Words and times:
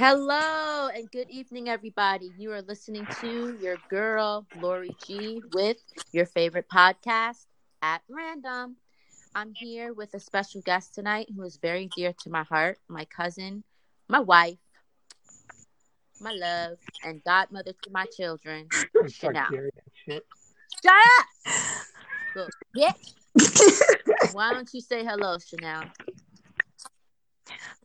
Hello 0.00 0.88
and 0.88 1.10
good 1.10 1.28
evening, 1.28 1.68
everybody. 1.68 2.32
You 2.38 2.52
are 2.52 2.62
listening 2.62 3.06
to 3.20 3.58
your 3.60 3.76
girl, 3.90 4.46
Lori 4.58 4.96
G, 5.06 5.42
with 5.52 5.76
your 6.10 6.24
favorite 6.24 6.70
podcast 6.72 7.44
at 7.82 8.00
random. 8.08 8.76
I'm 9.34 9.52
here 9.52 9.92
with 9.92 10.14
a 10.14 10.18
special 10.18 10.62
guest 10.62 10.94
tonight 10.94 11.28
who 11.36 11.42
is 11.42 11.58
very 11.58 11.90
dear 11.94 12.14
to 12.22 12.30
my 12.30 12.44
heart 12.44 12.78
my 12.88 13.04
cousin, 13.14 13.62
my 14.08 14.20
wife, 14.20 14.56
my 16.18 16.32
love, 16.32 16.78
and 17.04 17.22
godmother 17.22 17.74
to 17.82 17.90
my 17.90 18.06
children, 18.06 18.68
Chanel. 19.10 19.48
Shit. 20.08 20.24
Shut 20.82 20.94
up! 21.54 22.46
Bitch. 22.74 24.32
Why 24.32 24.54
don't 24.54 24.70
you 24.72 24.80
say 24.80 25.04
hello, 25.04 25.36
Chanel? 25.46 25.82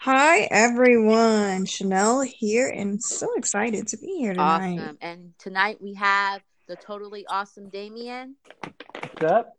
Hi 0.06 0.42
everyone, 0.52 1.66
Chanel 1.66 2.22
here, 2.22 2.70
and 2.70 3.02
so 3.02 3.28
excited 3.34 3.88
to 3.88 3.98
be 3.98 4.20
here 4.20 4.34
tonight. 4.34 4.77
Awesome. 4.80 4.98
And 5.02 5.34
tonight 5.40 5.82
we 5.82 5.96
have 5.96 6.44
the 6.68 6.76
totally 6.76 7.26
awesome 7.26 7.70
Damien. 7.70 8.36
What's 8.62 9.23
up? 9.23 9.58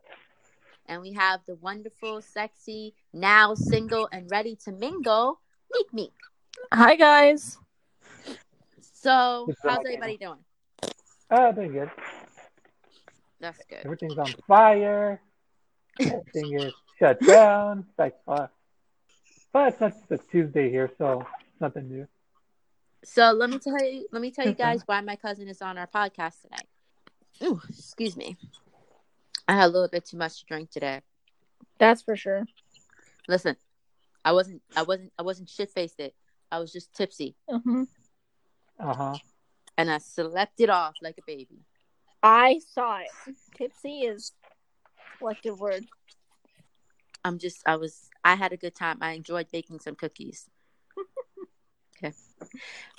And 0.86 1.02
we 1.02 1.14
have 1.14 1.40
the 1.48 1.56
wonderful, 1.56 2.22
sexy, 2.22 2.94
now 3.12 3.56
single 3.56 4.08
and 4.12 4.30
ready 4.30 4.56
to 4.66 4.70
mingle, 4.70 5.40
Meek 5.72 5.92
Meek. 5.92 6.14
Hi 6.72 6.94
guys. 6.94 7.58
So, 8.80 9.46
Good 9.48 9.56
how's 9.64 9.76
job, 9.78 9.84
everybody 9.84 10.16
doing? 10.16 10.38
Oh, 11.28 11.50
doing 11.50 11.72
good. 11.72 11.90
That's 13.40 13.58
good. 13.68 13.80
Everything's 13.84 14.16
on 14.16 14.32
fire. 14.46 15.20
Everything 15.98 16.52
is 16.60 16.72
shut 17.00 17.20
down. 17.22 17.86
Like, 17.98 18.14
uh, 18.28 18.46
but 19.56 19.68
it's 19.72 19.80
not 19.80 19.94
just 19.94 20.10
a 20.10 20.18
Tuesday 20.30 20.68
here, 20.68 20.90
so 20.98 21.20
it's 21.50 21.60
nothing 21.62 21.88
new. 21.88 22.06
So 23.04 23.32
let 23.32 23.48
me 23.48 23.58
tell 23.58 23.82
you, 23.82 24.06
let 24.12 24.20
me 24.20 24.30
tell 24.30 24.46
you 24.46 24.52
guys 24.52 24.82
why 24.84 25.00
my 25.00 25.16
cousin 25.16 25.48
is 25.48 25.62
on 25.62 25.78
our 25.78 25.86
podcast 25.86 26.42
tonight. 26.42 26.68
Ooh, 27.42 27.62
excuse 27.66 28.18
me. 28.18 28.36
I 29.48 29.54
had 29.54 29.64
a 29.64 29.72
little 29.72 29.88
bit 29.88 30.04
too 30.04 30.18
much 30.18 30.40
to 30.40 30.44
drink 30.44 30.70
today. 30.70 31.00
That's 31.78 32.02
for 32.02 32.16
sure. 32.16 32.44
Listen, 33.28 33.56
I 34.26 34.32
wasn't, 34.32 34.60
I 34.76 34.82
wasn't, 34.82 35.10
I 35.18 35.22
wasn't 35.22 35.48
shit 35.48 35.70
faced. 35.70 36.00
It. 36.00 36.14
I 36.52 36.58
was 36.58 36.70
just 36.70 36.92
tipsy, 36.92 37.34
hmm 37.48 37.84
Uh 38.78 38.92
huh. 38.92 39.14
and 39.78 39.90
I 39.90 39.96
slept 39.96 40.60
it 40.60 40.68
off 40.68 40.96
like 41.00 41.16
a 41.16 41.22
baby. 41.26 41.60
I 42.22 42.60
saw 42.74 42.98
it. 42.98 43.36
Tipsy 43.56 44.00
is 44.00 44.32
a 45.14 45.18
collective 45.18 45.58
word. 45.58 45.86
I'm 47.26 47.38
just, 47.38 47.60
I 47.66 47.74
was, 47.74 48.08
I 48.22 48.36
had 48.36 48.52
a 48.52 48.56
good 48.56 48.76
time. 48.76 48.98
I 49.00 49.12
enjoyed 49.12 49.48
baking 49.50 49.80
some 49.80 49.96
cookies. 49.96 50.48
okay. 52.04 52.14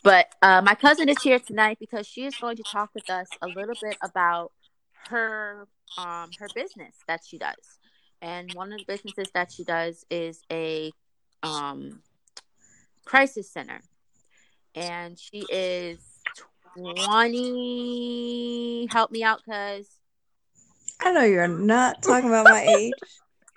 But 0.04 0.28
uh, 0.42 0.62
my 0.62 0.76
cousin 0.76 1.08
is 1.08 1.22
here 1.22 1.40
tonight 1.40 1.78
because 1.80 2.06
she 2.06 2.26
is 2.26 2.36
going 2.36 2.58
to 2.58 2.64
talk 2.64 2.90
with 2.94 3.10
us 3.10 3.30
a 3.42 3.48
little 3.48 3.76
bit 3.82 3.96
about 4.04 4.52
her, 5.08 5.70
um, 5.98 6.30
her 6.40 6.50
business 6.54 6.94
that 7.08 7.22
she 7.26 7.38
does. 7.38 7.80
And 8.22 8.54
one 8.54 8.74
of 8.74 8.80
the 8.80 8.86
businesses 8.86 9.30
that 9.34 9.50
she 9.50 9.64
does 9.64 10.06
is 10.10 10.42
a 10.52 10.92
um, 11.42 12.02
crisis 13.06 13.50
center. 13.50 13.80
And 14.76 15.18
she 15.18 15.46
is 15.50 16.00
20. 16.76 18.90
Help 18.92 19.12
me 19.12 19.24
out, 19.24 19.40
cuz. 19.46 19.88
I 21.00 21.14
know 21.14 21.24
you're 21.24 21.48
not 21.48 22.04
talking 22.04 22.28
about 22.28 22.46
my 22.46 22.62
age. 22.68 22.94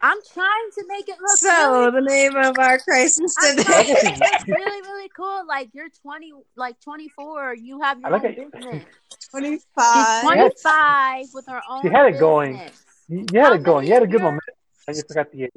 I'm 0.03 0.17
trying 0.33 0.70
to 0.79 0.84
make 0.89 1.09
it 1.09 1.17
look 1.20 1.37
So 1.39 1.73
really 1.91 1.91
the 1.91 2.01
name 2.09 2.37
of 2.37 2.59
our 2.59 2.79
crisis 2.79 3.34
I'm 3.39 3.56
trying 3.56 3.87
to 3.87 3.95
today. 3.95 4.05
make 4.05 4.20
it 4.20 4.20
look 4.48 4.59
really, 4.59 4.81
really 4.83 5.09
cool. 5.15 5.42
Like 5.47 5.70
you're 5.75 5.89
20, 6.03 6.33
like 6.57 6.81
24. 6.81 7.55
You 7.57 7.81
have 7.83 7.98
your 8.01 8.09
I 8.09 8.11
like 8.12 8.25
own 8.25 8.31
it. 8.31 8.53
business. 8.53 8.84
She's 9.20 9.29
25. 9.29 10.23
25 10.23 11.27
with 11.34 11.47
her 11.48 11.61
own. 11.69 11.83
She 11.83 11.89
had 11.89 12.07
it 12.07 12.19
going. 12.19 12.53
business. 12.55 12.84
You, 13.09 13.27
you 13.33 13.41
had 13.41 13.48
How 13.48 13.53
it 13.55 13.62
going. 13.62 13.77
many 13.85 13.89
You 13.89 13.95
had 13.95 14.02
a 14.02 14.05
of 14.05 14.11
good 14.11 14.20
your- 14.20 14.30
momentum. 14.30 14.55
I 14.89 14.92
just 14.92 15.08
forgot 15.08 15.30
the 15.33 15.45
age. 15.45 15.51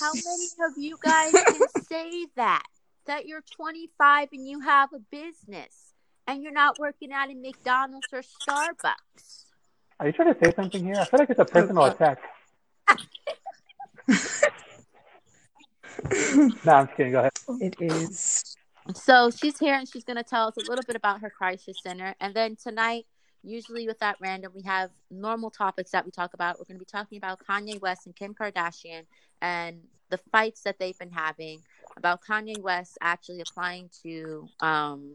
How 0.00 0.12
many 0.14 0.46
of 0.70 0.78
you 0.78 0.96
guys 1.02 1.32
can 1.32 1.60
say 1.88 2.26
that? 2.36 2.62
That 3.06 3.26
you're 3.26 3.42
25 3.56 4.28
and 4.32 4.46
you 4.46 4.60
have 4.60 4.90
a 4.92 4.98
business 4.98 5.92
and 6.26 6.42
you're 6.42 6.52
not 6.52 6.78
working 6.78 7.10
at 7.12 7.30
a 7.30 7.34
McDonald's 7.34 8.06
or 8.12 8.20
Starbucks. 8.20 9.44
Are 9.98 10.06
you 10.06 10.12
trying 10.12 10.34
to 10.34 10.38
say 10.44 10.52
something 10.54 10.84
here? 10.84 10.96
I 10.98 11.04
feel 11.06 11.18
like 11.20 11.30
it's 11.30 11.40
a 11.40 11.44
personal 11.46 11.84
attack. 11.86 12.18
No, 16.64 16.72
I'm 16.72 16.88
kidding. 16.88 17.12
Go 17.12 17.20
ahead. 17.20 17.32
It 17.60 17.74
is. 17.80 18.56
So 18.94 19.30
she's 19.30 19.58
here 19.58 19.74
and 19.74 19.88
she's 19.88 20.04
going 20.04 20.16
to 20.16 20.22
tell 20.22 20.48
us 20.48 20.56
a 20.56 20.60
little 20.60 20.84
bit 20.86 20.96
about 20.96 21.20
her 21.20 21.30
crisis 21.30 21.78
center. 21.82 22.14
And 22.20 22.34
then 22.34 22.56
tonight, 22.56 23.06
usually 23.42 23.86
with 23.86 23.98
that 23.98 24.16
random, 24.20 24.52
we 24.54 24.62
have 24.62 24.90
normal 25.10 25.50
topics 25.50 25.90
that 25.90 26.04
we 26.04 26.10
talk 26.10 26.34
about. 26.34 26.58
We're 26.58 26.64
going 26.64 26.76
to 26.76 26.84
be 26.84 26.84
talking 26.84 27.18
about 27.18 27.40
Kanye 27.44 27.80
West 27.80 28.06
and 28.06 28.14
Kim 28.14 28.34
Kardashian 28.34 29.02
and 29.42 29.80
the 30.10 30.18
fights 30.32 30.62
that 30.62 30.78
they've 30.78 30.98
been 30.98 31.10
having, 31.10 31.60
about 31.96 32.22
Kanye 32.22 32.60
West 32.62 32.96
actually 33.02 33.40
applying 33.40 33.90
to 34.02 34.48
um, 34.60 35.14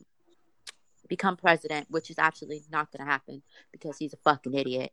become 1.08 1.36
president, 1.36 1.88
which 1.90 2.09
is 2.09 2.20
absolutely 2.20 2.64
not 2.72 2.92
going 2.92 3.06
to 3.06 3.12
happen 3.12 3.42
because 3.72 3.98
he's 3.98 4.14
a 4.14 4.18
fucking 4.18 4.53
idiot. 4.53 4.92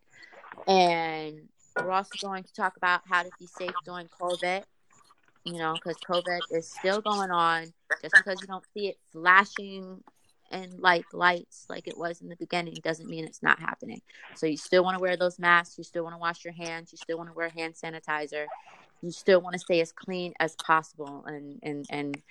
And 0.66 1.48
we're 1.76 1.90
also 1.90 2.16
going 2.20 2.44
to 2.44 2.52
talk 2.52 2.76
about 2.76 3.02
how 3.08 3.22
to 3.22 3.30
be 3.38 3.46
safe 3.46 3.74
during 3.84 4.08
COVID, 4.20 4.62
you 5.44 5.58
know, 5.58 5.74
because 5.74 5.96
COVID 5.98 6.40
is 6.50 6.68
still 6.68 7.00
going 7.00 7.30
on 7.30 7.72
just 8.02 8.14
because 8.16 8.40
you 8.40 8.46
don't 8.46 8.64
see 8.74 8.88
it 8.88 8.98
flashing 9.12 10.02
and 10.52 10.80
like 10.80 11.04
lights 11.12 11.66
like 11.68 11.86
it 11.86 11.96
was 11.96 12.20
in 12.20 12.28
the 12.28 12.34
beginning 12.36 12.74
doesn't 12.82 13.08
mean 13.08 13.24
it's 13.24 13.42
not 13.42 13.60
happening. 13.60 14.00
So 14.34 14.46
you 14.46 14.56
still 14.56 14.82
want 14.82 14.96
to 14.96 15.00
wear 15.00 15.16
those 15.16 15.38
masks, 15.38 15.78
you 15.78 15.84
still 15.84 16.02
want 16.02 16.14
to 16.14 16.18
wash 16.18 16.44
your 16.44 16.54
hands, 16.54 16.92
you 16.92 16.98
still 16.98 17.18
want 17.18 17.30
to 17.30 17.34
wear 17.34 17.48
hand 17.48 17.74
sanitizer, 17.74 18.46
you 19.00 19.12
still 19.12 19.40
want 19.40 19.52
to 19.54 19.58
stay 19.60 19.80
as 19.80 19.92
clean 19.92 20.34
as 20.40 20.56
possible 20.56 21.24
and 21.26 21.60
and 21.62 21.86
and 21.90 22.22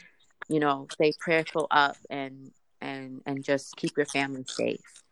you 0.49 0.59
know, 0.59 0.87
stay 0.91 1.13
prayerful 1.19 1.67
up 1.71 1.95
and 2.09 2.51
and 2.81 3.21
and 3.25 3.43
just 3.43 3.75
keep 3.75 3.95
your 3.95 4.05
family 4.05 4.43
safe. 4.47 5.03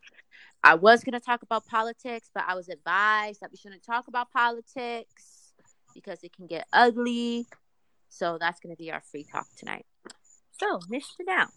I 0.64 0.76
was 0.76 1.04
going 1.04 1.14
to 1.14 1.20
talk 1.20 1.44
about 1.44 1.66
politics, 1.66 2.30
but 2.34 2.44
I 2.48 2.56
was 2.56 2.70
advised 2.70 3.42
that 3.42 3.52
we 3.52 3.58
shouldn't 3.58 3.84
talk 3.84 4.08
about 4.08 4.32
politics 4.32 5.54
because 5.94 6.24
it 6.24 6.34
can 6.34 6.48
get 6.48 6.68
ugly. 6.74 7.48
So 8.10 8.38
that's 8.40 8.60
going 8.60 8.76
to 8.76 8.78
be 8.78 8.92
our 8.92 9.02
free 9.02 9.26
talk 9.30 9.48
tonight. 9.58 9.86
So, 10.60 10.80
Miss 10.90 11.06
Chanel, 11.16 11.48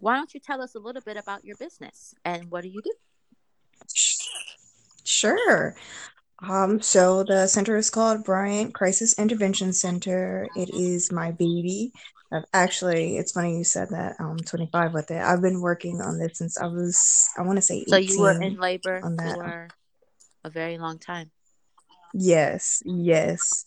why 0.00 0.16
don't 0.16 0.32
you 0.34 0.40
tell 0.40 0.62
us 0.62 0.74
a 0.74 0.78
little 0.78 1.02
bit 1.02 1.16
about 1.16 1.44
your 1.44 1.56
business 1.56 2.14
and 2.24 2.50
what 2.50 2.62
do 2.62 2.68
you 2.68 2.82
do? 2.82 2.92
Sure. 5.04 5.74
Um, 6.42 6.80
so 6.80 7.22
the 7.22 7.46
center 7.46 7.76
is 7.76 7.90
called 7.90 8.24
Bryant 8.24 8.74
Crisis 8.74 9.18
Intervention 9.18 9.72
Center. 9.72 10.48
It 10.56 10.70
is 10.74 11.12
my 11.12 11.30
baby. 11.30 11.92
I've 12.34 12.44
actually, 12.52 13.16
it's 13.16 13.32
funny 13.32 13.56
you 13.56 13.64
said 13.64 13.90
that. 13.90 14.16
I'm 14.18 14.38
25 14.38 14.92
with 14.92 15.10
it. 15.12 15.22
I've 15.22 15.40
been 15.40 15.60
working 15.60 16.00
on 16.00 16.18
this 16.18 16.38
since 16.38 16.58
I 16.58 16.66
was, 16.66 17.30
I 17.38 17.42
want 17.42 17.58
to 17.58 17.62
say 17.62 17.76
18. 17.76 17.88
So 17.88 17.96
you 17.96 18.20
were 18.20 18.42
in 18.42 18.56
labor 18.56 19.00
on 19.04 19.16
that. 19.16 19.36
for 19.36 19.68
a 20.42 20.50
very 20.50 20.76
long 20.78 20.98
time. 20.98 21.30
Yes, 22.12 22.82
yes. 22.84 23.64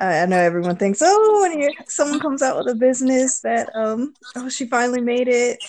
Uh, 0.00 0.04
I 0.04 0.26
know 0.26 0.38
everyone 0.38 0.76
thinks, 0.76 1.00
oh, 1.02 1.40
when 1.42 1.60
you, 1.60 1.70
someone 1.86 2.20
comes 2.20 2.42
out 2.42 2.58
with 2.58 2.74
a 2.74 2.74
business 2.74 3.40
that, 3.40 3.74
um, 3.74 4.14
oh, 4.36 4.48
she 4.48 4.66
finally 4.66 5.00
made 5.00 5.28
it. 5.28 5.62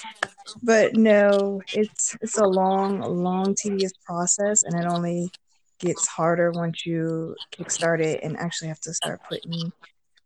But 0.64 0.96
no, 0.96 1.62
it's 1.74 2.18
it's 2.22 2.38
a 2.38 2.46
long, 2.46 3.00
long, 3.00 3.56
tedious 3.56 3.94
process, 4.06 4.64
and 4.64 4.76
it 4.76 4.86
only 4.86 5.32
gets 5.80 6.08
harder 6.08 6.52
once 6.52 6.86
you 6.86 7.36
kickstart 7.52 8.02
it 8.02 8.22
and 8.24 8.38
actually 8.38 8.68
have 8.68 8.80
to 8.82 8.94
start 8.94 9.22
putting 9.28 9.72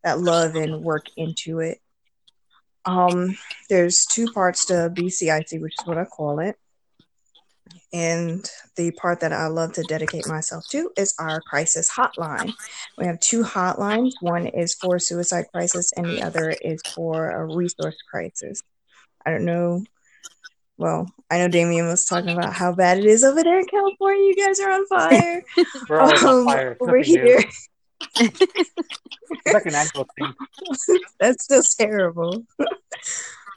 that 0.03 0.19
love 0.19 0.55
and 0.55 0.83
work 0.83 1.07
into 1.17 1.59
it. 1.59 1.79
Um, 2.85 3.37
there's 3.69 4.05
two 4.05 4.31
parts 4.31 4.65
to 4.65 4.91
BCIC, 4.93 5.59
which 5.61 5.73
is 5.79 5.85
what 5.85 5.97
I 5.97 6.05
call 6.05 6.39
it. 6.39 6.55
And 7.91 8.47
the 8.75 8.91
part 8.91 9.21
that 9.21 9.33
I 9.33 9.47
love 9.47 9.73
to 9.73 9.83
dedicate 9.83 10.27
myself 10.27 10.65
to 10.69 10.91
is 10.97 11.15
our 11.17 11.41
crisis 11.41 11.89
hotline. 11.89 12.53
We 12.97 13.05
have 13.05 13.19
two 13.19 13.43
hotlines. 13.43 14.11
One 14.21 14.47
is 14.47 14.73
for 14.75 14.99
suicide 14.99 15.45
crisis, 15.53 15.91
and 15.95 16.05
the 16.05 16.21
other 16.21 16.49
is 16.51 16.81
for 16.93 17.31
a 17.31 17.45
resource 17.55 17.95
crisis. 18.11 18.61
I 19.25 19.31
don't 19.31 19.45
know. 19.45 19.83
Well, 20.77 21.09
I 21.31 21.37
know 21.37 21.47
Damien 21.47 21.87
was 21.87 22.05
talking 22.05 22.31
about 22.31 22.53
how 22.53 22.73
bad 22.75 22.97
it 22.99 23.05
is 23.05 23.23
over 23.23 23.41
there 23.41 23.59
in 23.59 23.65
California. 23.65 24.25
You 24.25 24.45
guys 24.45 24.59
are 24.59 24.71
on 24.71 24.85
fire. 24.87 25.43
We're 25.89 25.99
always 26.01 26.23
on 26.23 26.39
Um, 26.39 26.45
fire. 26.45 26.77
Over 26.81 26.97
here, 26.97 27.43
like 29.53 29.65
an 29.65 29.75
annual 29.75 30.07
thing. 30.17 30.33
that's 31.19 31.43
still 31.43 31.63
terrible. 31.77 32.43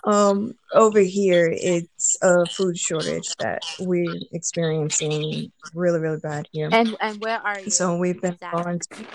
um, 0.04 0.54
over 0.74 1.00
here, 1.00 1.50
it's 1.52 2.16
a 2.22 2.46
food 2.46 2.78
shortage 2.78 3.34
that 3.36 3.62
we're 3.80 4.16
experiencing 4.32 5.52
really, 5.74 6.00
really 6.00 6.18
bad 6.18 6.48
here. 6.52 6.68
And 6.72 6.96
and 7.00 7.20
where 7.20 7.38
are 7.38 7.60
you? 7.60 7.70
So 7.70 7.96
we've 7.96 8.20
been 8.20 8.34
exactly? 8.34 8.62
going 8.62 8.80
to, 8.80 9.06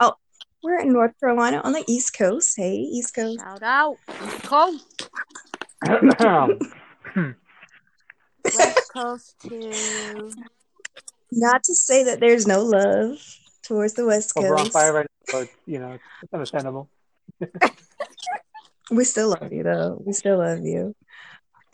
oh, 0.00 0.14
we're 0.62 0.80
in 0.80 0.92
North 0.92 1.18
Carolina 1.20 1.60
on 1.64 1.72
the 1.72 1.84
East 1.86 2.16
Coast. 2.16 2.54
Hey, 2.56 2.76
East 2.76 3.14
Coast. 3.14 3.40
Shout 3.40 3.62
out. 3.62 3.96
East 4.08 4.42
Coast. 4.42 5.10
West 8.44 8.92
Coast 8.92 9.34
to 9.42 10.32
Not 11.32 11.64
to 11.64 11.74
say 11.74 12.04
that 12.04 12.20
there's 12.20 12.46
no 12.46 12.62
love 12.62 13.18
towards 13.62 13.94
the 13.94 14.06
West 14.06 14.32
Well, 14.36 14.48
we're 14.48 14.56
on 14.56 14.64
Coast. 14.64 14.72
fire 14.72 14.92
right 14.92 15.06
now, 15.32 15.40
but 15.40 15.48
you 15.66 15.78
know, 15.78 15.98
it's 16.22 16.32
understandable. 16.32 16.88
We 18.92 19.04
still 19.04 19.28
love 19.28 19.52
you, 19.52 19.62
though. 19.62 20.02
We 20.04 20.12
still 20.12 20.38
love 20.38 20.64
you. 20.64 20.96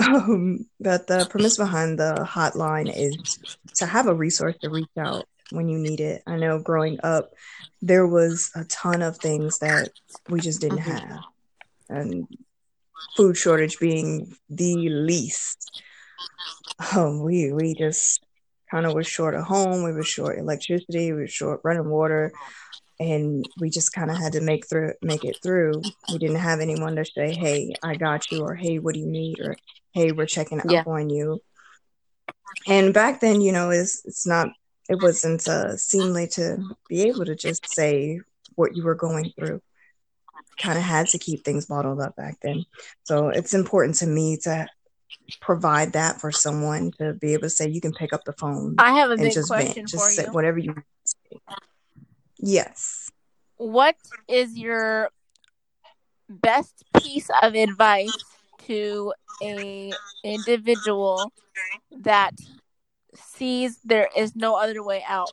Um, 0.05 0.67
but 0.79 1.07
the 1.07 1.25
premise 1.25 1.57
behind 1.57 1.99
the 1.99 2.27
hotline 2.29 2.93
is 2.95 3.39
to 3.77 3.87
have 3.87 4.07
a 4.07 4.15
resource 4.15 4.55
to 4.61 4.69
reach 4.69 4.91
out 4.99 5.27
when 5.51 5.67
you 5.71 5.79
need 5.79 6.01
it. 6.01 6.23
I 6.27 6.37
know 6.37 6.59
growing 6.59 6.99
up, 7.03 7.31
there 7.81 8.07
was 8.07 8.51
a 8.55 8.65
ton 8.65 9.01
of 9.01 9.17
things 9.17 9.61
that 9.61 9.93
we 10.29 10.43
just 10.43 10.61
didn't 10.61 10.81
Mhm. 10.81 10.93
have, 10.93 11.21
and 11.89 12.29
food 13.17 13.39
shortage 13.39 13.79
being 13.79 14.37
the 14.51 14.91
least. 14.91 15.71
Um, 16.95 17.23
we 17.23 17.51
we 17.51 17.75
just 17.75 18.26
kind 18.71 18.87
of 18.87 18.95
was 18.95 19.07
short 19.07 19.35
of 19.35 19.45
home. 19.45 19.85
We 19.85 19.93
were 19.93 20.03
short 20.05 20.39
electricity. 20.39 21.13
We 21.13 21.21
were 21.23 21.27
short 21.29 21.61
running 21.65 21.89
water, 21.89 22.33
and 22.99 23.47
we 23.59 23.71
just 23.71 23.93
kind 23.93 24.11
of 24.11 24.17
had 24.17 24.33
to 24.33 24.41
make 24.41 24.67
through 24.67 24.95
make 25.03 25.25
it 25.25 25.37
through. 25.43 25.83
We 26.11 26.19
didn't 26.19 26.37
have 26.37 26.61
anyone 26.61 26.97
to 26.97 27.05
say, 27.05 27.35
"Hey, 27.35 27.75
I 27.83 27.95
got 27.97 28.31
you," 28.31 28.41
or 28.41 28.55
"Hey, 28.55 28.79
what 28.79 28.95
do 28.95 29.01
you 29.01 29.07
need?" 29.07 29.41
or 29.41 29.57
"Hey, 29.93 30.13
we're 30.13 30.27
checking 30.27 30.61
Yeah. 30.65 30.81
up 30.81 30.87
on 30.89 31.11
you." 31.11 31.41
And 32.67 32.93
back 32.93 33.21
then, 33.21 33.41
you 33.41 33.53
know, 33.53 33.71
it's 33.71 34.05
it's 34.05 34.27
not 34.27 34.49
it 34.89 35.01
wasn't 35.01 35.47
uh, 35.49 35.77
seemly 35.77 36.29
to 36.29 36.59
be 36.89 37.03
able 37.09 37.25
to 37.25 37.35
just 37.35 37.69
say 37.69 38.21
what 38.55 38.77
you 38.77 38.85
were 38.85 38.95
going 38.95 39.33
through. 39.37 39.61
Kind 40.59 40.79
of 40.79 40.85
had 40.85 41.09
to 41.09 41.19
keep 41.19 41.45
things 41.45 41.67
bottled 41.67 42.01
up 42.01 42.17
back 42.17 42.39
then. 42.41 42.65
So 43.05 43.29
it's 43.29 43.53
important 43.55 43.97
to 43.97 44.07
me 44.07 44.39
to 44.39 44.69
provide 45.41 45.93
that 45.93 46.21
for 46.21 46.31
someone 46.31 46.93
to 46.99 47.13
be 47.15 47.33
able 47.33 47.43
to 47.43 47.51
say 47.51 47.69
you 47.69 47.81
can 47.81 47.93
pick 47.93 48.13
up 48.13 48.25
the 48.25 48.33
phone 48.33 48.75
I 48.79 48.93
have 48.93 49.11
a 49.11 49.17
big 49.17 49.33
just 49.33 49.49
question 49.49 49.87
vent, 49.87 49.91
for 49.91 49.97
just 49.97 50.11
say 50.17 50.25
you. 50.25 50.33
whatever 50.33 50.59
you. 50.59 50.75
Say. 51.05 51.39
Yes. 52.39 53.11
What 53.57 53.97
is 54.29 54.57
your 54.57 55.11
best 56.29 56.85
piece 56.97 57.31
of 57.43 57.55
advice 57.55 58.13
to 58.67 59.13
a 59.43 59.93
individual 60.25 61.33
that 62.01 62.33
sees 63.15 63.79
there 63.85 64.09
is 64.17 64.37
no 64.37 64.57
other 64.57 64.83
way 64.83 65.03
out? 65.07 65.33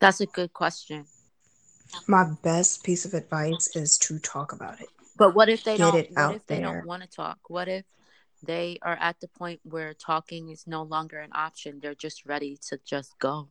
That's 0.00 0.20
a 0.20 0.26
good 0.26 0.52
question. 0.52 1.06
My 2.06 2.30
best 2.42 2.84
piece 2.84 3.04
of 3.04 3.14
advice 3.14 3.74
is 3.74 3.98
to 3.98 4.18
talk 4.18 4.52
about 4.52 4.80
it. 4.80 4.88
But 5.16 5.34
what 5.34 5.48
if 5.48 5.64
they 5.64 5.76
Get 5.76 5.92
don't? 5.92 5.96
it 5.96 6.10
What 6.10 6.18
out 6.18 6.34
if 6.36 6.46
they 6.46 6.56
there. 6.56 6.64
don't 6.64 6.86
want 6.86 7.02
to 7.02 7.08
talk? 7.08 7.38
What 7.48 7.66
if 7.68 7.84
they 8.42 8.78
are 8.82 8.96
at 9.00 9.20
the 9.20 9.28
point 9.28 9.60
where 9.62 9.94
talking 9.94 10.50
is 10.50 10.66
no 10.66 10.82
longer 10.82 11.18
an 11.18 11.30
option? 11.34 11.80
They're 11.80 11.94
just 11.94 12.26
ready 12.26 12.58
to 12.68 12.78
just 12.84 13.18
go. 13.18 13.48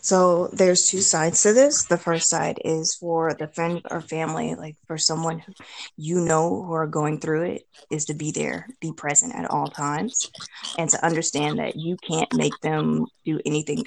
So 0.00 0.48
there's 0.52 0.88
two 0.88 1.00
sides 1.00 1.42
to 1.42 1.52
this. 1.52 1.84
The 1.84 1.98
first 1.98 2.28
side 2.28 2.60
is 2.64 2.94
for 2.94 3.34
the 3.34 3.48
friend 3.48 3.82
or 3.90 4.00
family, 4.00 4.54
like 4.54 4.76
for 4.86 4.98
someone 4.98 5.40
who 5.40 5.52
you 5.96 6.20
know 6.20 6.62
who 6.62 6.72
are 6.72 6.86
going 6.86 7.20
through 7.20 7.42
it, 7.42 7.66
is 7.90 8.04
to 8.06 8.14
be 8.14 8.30
there, 8.30 8.68
be 8.80 8.92
present 8.92 9.34
at 9.34 9.50
all 9.50 9.66
times, 9.66 10.30
and 10.78 10.88
to 10.90 11.04
understand 11.04 11.58
that 11.58 11.76
you 11.76 11.96
can't 11.96 12.32
make 12.34 12.58
them 12.60 13.06
do 13.24 13.40
anything 13.44 13.84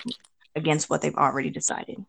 against 0.55 0.89
what 0.89 1.01
they've 1.01 1.15
already 1.15 1.49
decided. 1.49 2.03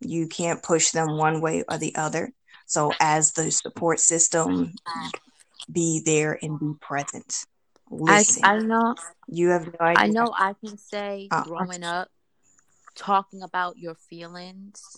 You 0.00 0.28
can't 0.28 0.62
push 0.62 0.90
them 0.90 1.16
one 1.16 1.40
way 1.40 1.64
or 1.68 1.78
the 1.78 1.96
other. 1.96 2.32
So 2.66 2.92
as 3.00 3.32
the 3.32 3.50
support 3.50 3.98
system, 3.98 4.74
be 5.70 6.00
there 6.04 6.38
and 6.42 6.58
be 6.58 6.72
present. 6.80 7.46
I 8.06 8.24
I 8.42 8.58
know 8.58 8.94
you 9.28 9.48
have 9.48 9.66
no 9.66 9.78
idea. 9.80 10.04
I 10.04 10.06
know 10.08 10.34
I 10.36 10.54
can 10.54 10.76
say 10.78 11.28
Uh, 11.30 11.42
growing 11.44 11.84
up, 11.84 12.08
talking 12.94 13.42
about 13.42 13.78
your 13.78 13.94
feelings 13.94 14.96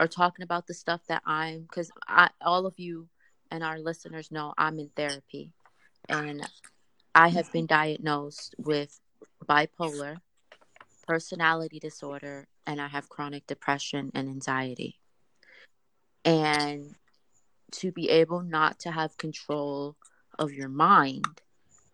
or 0.00 0.06
talking 0.06 0.42
about 0.42 0.66
the 0.66 0.74
stuff 0.74 1.00
that 1.08 1.22
I'm, 1.26 1.62
because 1.62 1.90
I, 2.06 2.30
all 2.40 2.66
of 2.66 2.78
you 2.78 3.08
and 3.50 3.64
our 3.64 3.78
listeners 3.78 4.30
know 4.30 4.54
I'm 4.56 4.78
in 4.78 4.90
therapy 4.94 5.52
and 6.08 6.48
I 7.14 7.28
have 7.28 7.50
been 7.52 7.66
diagnosed 7.66 8.54
with 8.58 9.00
bipolar, 9.44 10.20
personality 11.06 11.80
disorder, 11.80 12.46
and 12.66 12.80
I 12.80 12.88
have 12.88 13.08
chronic 13.08 13.46
depression 13.46 14.10
and 14.14 14.28
anxiety. 14.28 14.98
And 16.24 16.94
to 17.72 17.92
be 17.92 18.10
able 18.10 18.42
not 18.42 18.78
to 18.80 18.90
have 18.90 19.16
control 19.18 19.96
of 20.38 20.52
your 20.52 20.68
mind 20.68 21.42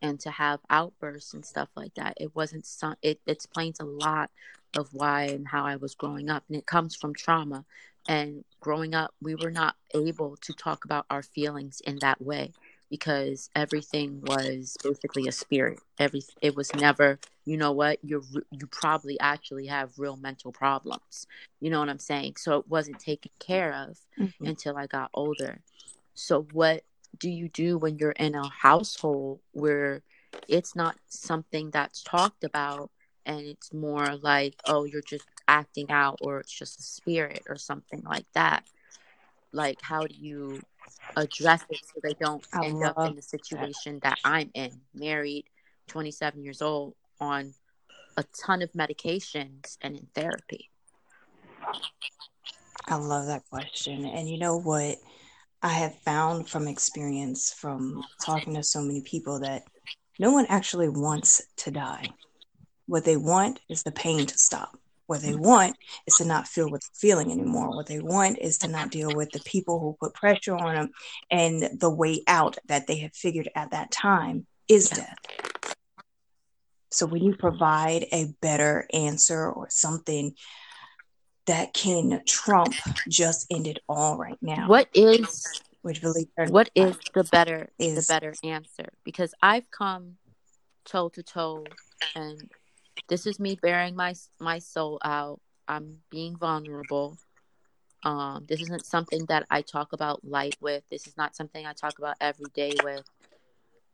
and 0.02 0.20
to 0.20 0.30
have 0.30 0.60
outbursts 0.70 1.34
and 1.34 1.44
stuff 1.44 1.68
like 1.76 1.94
that. 1.94 2.14
It 2.20 2.34
wasn't 2.34 2.66
some 2.66 2.96
it 3.02 3.20
explains 3.26 3.80
a 3.80 3.84
lot 3.84 4.30
of 4.76 4.88
why 4.92 5.24
and 5.24 5.48
how 5.48 5.64
i 5.64 5.76
was 5.76 5.94
growing 5.94 6.28
up. 6.28 6.44
And 6.48 6.56
it 6.56 6.66
comes 6.66 6.94
from 6.94 7.14
trauma. 7.14 7.64
And 8.06 8.44
growing 8.60 8.94
up 8.94 9.14
we 9.22 9.34
were 9.34 9.50
not 9.50 9.76
able 9.94 10.36
to 10.42 10.52
talk 10.52 10.84
about 10.84 11.06
our 11.10 11.22
feelings 11.22 11.80
in 11.86 11.98
that 12.00 12.20
way 12.20 12.52
because 12.94 13.50
everything 13.56 14.20
was 14.22 14.76
basically 14.84 15.26
a 15.26 15.32
spirit. 15.32 15.80
Every 15.98 16.22
it 16.40 16.54
was 16.54 16.72
never 16.76 17.18
you 17.44 17.56
know 17.56 17.72
what 17.72 17.98
you're 18.04 18.22
you 18.52 18.68
probably 18.70 19.18
actually 19.18 19.66
have 19.66 19.98
real 19.98 20.16
mental 20.16 20.52
problems. 20.52 21.26
You 21.58 21.70
know 21.70 21.80
what 21.80 21.88
i'm 21.88 21.98
saying? 21.98 22.34
So 22.36 22.58
it 22.60 22.68
wasn't 22.68 23.00
taken 23.00 23.32
care 23.40 23.72
of 23.74 23.98
Mhm. 24.16 24.46
until 24.50 24.76
i 24.76 24.86
got 24.86 25.10
older. 25.12 25.60
So 26.14 26.42
what 26.52 26.84
do 27.18 27.28
you 27.28 27.48
do 27.48 27.78
when 27.78 27.98
you're 27.98 28.12
in 28.26 28.36
a 28.36 28.46
household 28.48 29.40
where 29.50 30.02
it's 30.46 30.76
not 30.76 30.94
something 31.08 31.70
that's 31.72 32.00
talked 32.04 32.44
about 32.44 32.92
and 33.26 33.40
it's 33.40 33.72
more 33.72 34.14
like 34.22 34.54
oh 34.66 34.84
you're 34.84 35.02
just 35.14 35.26
acting 35.48 35.90
out 35.90 36.18
or 36.20 36.38
it's 36.38 36.52
just 36.52 36.78
a 36.78 36.82
spirit 36.84 37.42
or 37.48 37.56
something 37.56 38.02
like 38.04 38.26
that? 38.34 38.62
Like 39.52 39.80
how 39.82 40.06
do 40.06 40.14
you 40.14 40.60
address 41.16 41.64
it 41.70 41.78
so 41.84 42.00
they 42.02 42.14
don't 42.14 42.44
I 42.52 42.66
end 42.66 42.82
up 42.82 42.98
in 43.08 43.14
the 43.14 43.22
situation 43.22 44.00
that 44.02 44.18
i'm 44.24 44.50
in 44.54 44.72
married 44.94 45.44
27 45.88 46.42
years 46.42 46.60
old 46.62 46.94
on 47.20 47.54
a 48.16 48.24
ton 48.44 48.62
of 48.62 48.72
medications 48.72 49.76
and 49.80 49.96
in 49.96 50.06
therapy 50.14 50.70
I 52.86 52.96
love 52.96 53.26
that 53.26 53.48
question. 53.50 54.04
And 54.04 54.28
you 54.28 54.38
know 54.38 54.58
what? 54.58 54.96
I 55.62 55.68
have 55.68 55.94
found 56.00 56.48
from 56.48 56.68
experience 56.68 57.52
from 57.52 58.04
talking 58.22 58.54
to 58.54 58.62
so 58.62 58.82
many 58.82 59.00
people 59.00 59.40
that 59.40 59.62
no 60.18 60.32
one 60.32 60.46
actually 60.50 60.90
wants 60.90 61.40
to 61.58 61.70
die. 61.70 62.10
What 62.86 63.04
they 63.04 63.16
want 63.16 63.60
is 63.70 63.82
the 63.82 63.92
pain 63.92 64.26
to 64.26 64.36
stop. 64.36 64.78
What 65.06 65.20
they 65.20 65.32
mm-hmm. 65.32 65.42
want 65.42 65.76
is 66.06 66.16
to 66.16 66.24
not 66.24 66.48
feel 66.48 66.70
what 66.70 66.82
they're 66.82 67.10
feeling 67.10 67.30
anymore. 67.30 67.70
What 67.70 67.86
they 67.86 68.00
want 68.00 68.38
is 68.38 68.58
to 68.58 68.68
not 68.68 68.90
deal 68.90 69.14
with 69.14 69.30
the 69.30 69.40
people 69.40 69.78
who 69.80 69.96
put 70.00 70.14
pressure 70.14 70.56
on 70.56 70.74
them. 70.74 70.90
And 71.30 71.78
the 71.78 71.90
way 71.90 72.22
out 72.26 72.58
that 72.66 72.86
they 72.86 72.96
have 72.98 73.14
figured 73.14 73.48
at 73.54 73.72
that 73.72 73.90
time 73.90 74.46
is 74.68 74.88
death. 74.88 75.18
So 76.90 77.06
when 77.06 77.22
you 77.22 77.34
provide 77.36 78.06
a 78.12 78.32
better 78.40 78.86
answer 78.92 79.50
or 79.50 79.68
something 79.68 80.34
that 81.46 81.74
can 81.74 82.22
trump 82.26 82.74
just 83.08 83.46
end 83.50 83.66
it 83.66 83.80
all 83.88 84.16
right 84.16 84.38
now, 84.40 84.68
what 84.68 84.88
is 84.94 85.44
which 85.84 86.00
believe 86.00 86.28
what 86.48 86.70
is 86.74 86.96
the 87.12 87.24
better 87.24 87.68
the 87.78 88.04
better 88.08 88.32
answer 88.42 88.86
because 89.04 89.34
i've 89.42 89.70
come 89.70 90.14
toe 90.86 91.10
to 91.10 91.22
toe 91.22 91.62
and 92.16 92.50
this 93.08 93.26
is 93.26 93.38
me 93.38 93.58
bearing 93.60 93.94
my 93.94 94.14
my 94.40 94.58
soul 94.58 94.98
out. 95.04 95.40
I'm 95.68 95.98
being 96.10 96.36
vulnerable. 96.36 97.18
Um 98.02 98.44
this 98.48 98.60
isn't 98.60 98.86
something 98.86 99.26
that 99.26 99.46
i 99.50 99.62
talk 99.62 99.92
about 99.92 100.24
light 100.24 100.56
with. 100.60 100.84
This 100.90 101.06
is 101.06 101.16
not 101.16 101.36
something 101.36 101.66
i 101.66 101.72
talk 101.72 101.98
about 101.98 102.16
every 102.20 102.46
day 102.54 102.72
with. 102.82 103.04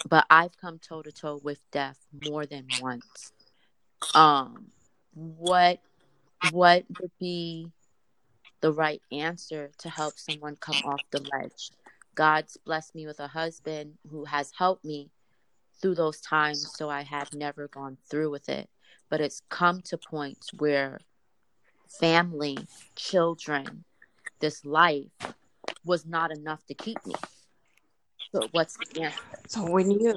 But 0.09 0.27
i've 0.31 0.57
come 0.57 0.79
toe 0.79 1.03
to 1.03 1.13
toe 1.13 1.41
with 1.43 1.61
death 1.71 1.99
more 2.25 2.47
than 2.47 2.67
once. 2.81 3.33
Um 4.15 4.67
what 5.15 5.81
what 6.53 6.85
would 7.01 7.13
be 7.19 7.69
the 8.61 8.73
right 8.73 9.03
answer 9.11 9.71
to 9.79 9.89
help 9.89 10.19
someone 10.19 10.57
come 10.57 10.77
off 10.85 11.01
the 11.11 11.21
ledge? 11.33 11.71
God's 12.15 12.57
blessed 12.59 12.95
me 12.95 13.07
with 13.07 13.21
a 13.21 13.29
husband 13.29 13.95
who 14.11 14.25
has 14.25 14.53
helped 14.57 14.85
me 14.85 15.11
through 15.81 15.95
those 15.95 16.21
times 16.21 16.75
so 16.77 16.91
i 16.91 17.03
have 17.03 17.33
never 17.33 17.69
gone 17.69 17.97
through 18.09 18.31
with 18.31 18.49
it 18.49 18.69
but 19.11 19.21
it's 19.21 19.43
come 19.51 19.83
to 19.83 19.99
points 19.99 20.53
where 20.55 21.01
family 22.01 22.57
children 22.97 23.85
this 24.41 24.65
life 24.65 25.07
was 25.85 26.07
not 26.07 26.31
enough 26.31 26.65
to 26.67 26.75
keep 26.75 27.05
me 27.07 27.15
so 28.33 28.49
what's 28.53 28.77
the 28.77 29.03
answer 29.03 29.19
so 29.49 29.69
when 29.71 29.91
you 29.91 30.17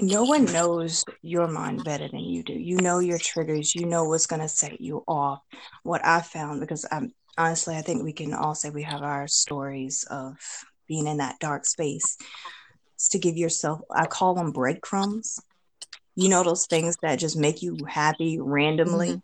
no 0.00 0.24
one 0.24 0.44
knows 0.46 1.04
your 1.22 1.46
mind 1.46 1.84
better 1.84 2.08
than 2.08 2.20
you 2.20 2.42
do. 2.42 2.52
You 2.52 2.78
know 2.78 2.98
your 2.98 3.18
triggers, 3.18 3.74
you 3.74 3.86
know 3.86 4.04
what's 4.04 4.26
going 4.26 4.42
to 4.42 4.48
set 4.48 4.80
you 4.80 5.04
off. 5.06 5.40
What 5.82 6.04
I 6.04 6.20
found, 6.20 6.60
because 6.60 6.84
I'm 6.90 7.12
honestly, 7.38 7.76
I 7.76 7.82
think 7.82 8.02
we 8.02 8.12
can 8.12 8.34
all 8.34 8.54
say 8.54 8.70
we 8.70 8.82
have 8.82 9.02
our 9.02 9.28
stories 9.28 10.04
of 10.10 10.36
being 10.88 11.06
in 11.06 11.18
that 11.18 11.38
dark 11.38 11.64
space. 11.64 12.16
to 13.10 13.18
give 13.18 13.36
yourself, 13.36 13.80
I 13.94 14.06
call 14.06 14.34
them 14.34 14.52
breadcrumbs. 14.52 15.40
You 16.16 16.28
know, 16.28 16.42
those 16.44 16.66
things 16.66 16.96
that 17.02 17.16
just 17.18 17.36
make 17.36 17.62
you 17.62 17.84
happy 17.84 18.38
randomly. 18.40 19.10
Mhm. 19.14 19.22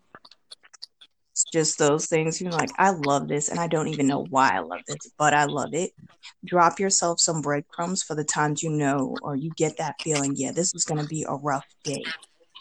It's 1.33 1.45
just 1.45 1.79
those 1.79 2.07
things 2.07 2.41
you're 2.41 2.51
like, 2.51 2.71
I 2.77 2.89
love 2.91 3.27
this, 3.27 3.47
and 3.49 3.59
I 3.59 3.67
don't 3.67 3.87
even 3.87 4.07
know 4.07 4.25
why 4.29 4.55
I 4.55 4.59
love 4.59 4.81
this, 4.87 5.11
but 5.17 5.33
I 5.33 5.45
love 5.45 5.73
it. 5.73 5.91
Drop 6.43 6.79
yourself 6.79 7.19
some 7.21 7.41
breadcrumbs 7.41 8.03
for 8.03 8.15
the 8.15 8.23
times 8.25 8.61
you 8.63 8.69
know 8.69 9.19
or 9.21 9.35
you 9.35 9.51
get 9.51 9.77
that 9.77 9.95
feeling, 10.03 10.35
yeah, 10.35 10.51
this 10.51 10.73
is 10.75 10.83
going 10.83 10.99
to 10.99 11.07
be 11.07 11.23
a 11.27 11.33
rough 11.35 11.65
day. 11.83 12.13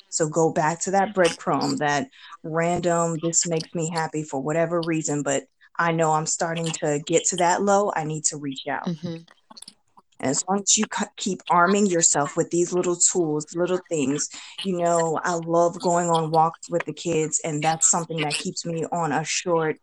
So 0.08 0.28
go 0.28 0.52
back 0.52 0.80
to 0.82 0.92
that 0.92 1.14
breadcrumb, 1.14 1.78
that 1.78 2.08
random, 2.42 3.18
this 3.22 3.46
makes 3.46 3.68
me 3.74 3.90
happy 3.90 4.22
for 4.22 4.40
whatever 4.40 4.80
reason, 4.82 5.22
but 5.22 5.44
I 5.78 5.92
know 5.92 6.12
I'm 6.12 6.26
starting 6.26 6.72
to 6.72 7.00
get 7.06 7.24
to 7.26 7.36
that 7.36 7.62
low. 7.62 7.92
I 7.94 8.04
need 8.04 8.24
to 8.26 8.36
reach 8.36 8.66
out. 8.68 8.86
Mhm. 8.88 9.26
And 10.20 10.30
as 10.30 10.44
long 10.48 10.60
as 10.60 10.76
you 10.76 10.84
keep 11.16 11.40
arming 11.50 11.86
yourself 11.86 12.36
with 12.36 12.50
these 12.50 12.72
little 12.72 12.96
tools, 12.96 13.46
little 13.54 13.80
things, 13.88 14.28
you 14.64 14.76
know, 14.76 15.18
I 15.24 15.34
love 15.34 15.80
going 15.80 16.08
on 16.08 16.30
walks 16.30 16.68
with 16.70 16.84
the 16.84 16.92
kids, 16.92 17.40
and 17.42 17.62
that's 17.62 17.90
something 17.90 18.18
that 18.18 18.34
keeps 18.34 18.66
me 18.66 18.84
on 18.92 19.12
a 19.12 19.24
short 19.24 19.78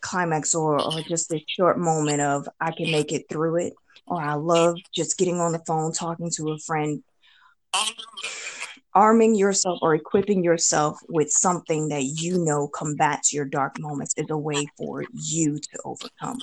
climax 0.00 0.54
or, 0.54 0.82
or 0.82 1.00
just 1.02 1.32
a 1.32 1.42
short 1.48 1.78
moment 1.78 2.20
of 2.20 2.48
I 2.60 2.72
can 2.72 2.90
make 2.90 3.12
it 3.12 3.26
through 3.28 3.66
it. 3.66 3.74
Or 4.06 4.20
I 4.20 4.34
love 4.34 4.76
just 4.94 5.16
getting 5.16 5.38
on 5.40 5.52
the 5.52 5.62
phone, 5.64 5.92
talking 5.92 6.28
to 6.36 6.50
a 6.50 6.58
friend, 6.58 7.04
arming 8.94 9.36
yourself 9.36 9.78
or 9.80 9.94
equipping 9.94 10.42
yourself 10.42 10.98
with 11.08 11.30
something 11.30 11.88
that 11.88 12.02
you 12.02 12.44
know 12.44 12.66
combats 12.68 13.32
your 13.32 13.44
dark 13.44 13.78
moments 13.78 14.14
is 14.16 14.26
a 14.28 14.36
way 14.36 14.66
for 14.76 15.04
you 15.12 15.58
to 15.58 15.78
overcome. 15.84 16.40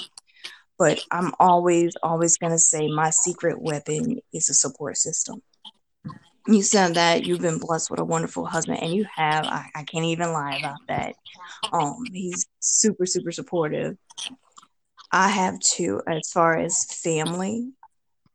But 0.80 1.04
I'm 1.12 1.34
always, 1.40 1.96
always 2.02 2.38
going 2.38 2.54
to 2.54 2.58
say 2.58 2.88
my 2.88 3.12
secret 3.12 3.62
weapon 3.62 4.22
is 4.34 4.50
a 4.50 4.54
support 4.54 4.98
system. 4.98 5.44
You 6.48 6.64
said 6.64 6.96
that 6.96 7.26
you've 7.26 7.42
been 7.42 7.60
blessed 7.60 7.92
with 7.92 8.00
a 8.00 8.06
wonderful 8.06 8.46
husband, 8.46 8.80
and 8.82 8.94
you 8.94 9.06
have. 9.16 9.46
I, 9.46 9.66
I 9.76 9.84
can't 9.84 10.06
even 10.06 10.32
lie 10.32 10.56
about 10.58 10.80
that. 10.88 11.16
Um, 11.72 12.04
he's 12.12 12.48
super, 12.60 13.06
super 13.06 13.32
supportive. 13.32 13.98
I 15.12 15.30
have 15.30 15.60
too, 15.60 16.02
as 16.08 16.32
far 16.32 16.58
as 16.58 16.86
family 16.86 17.74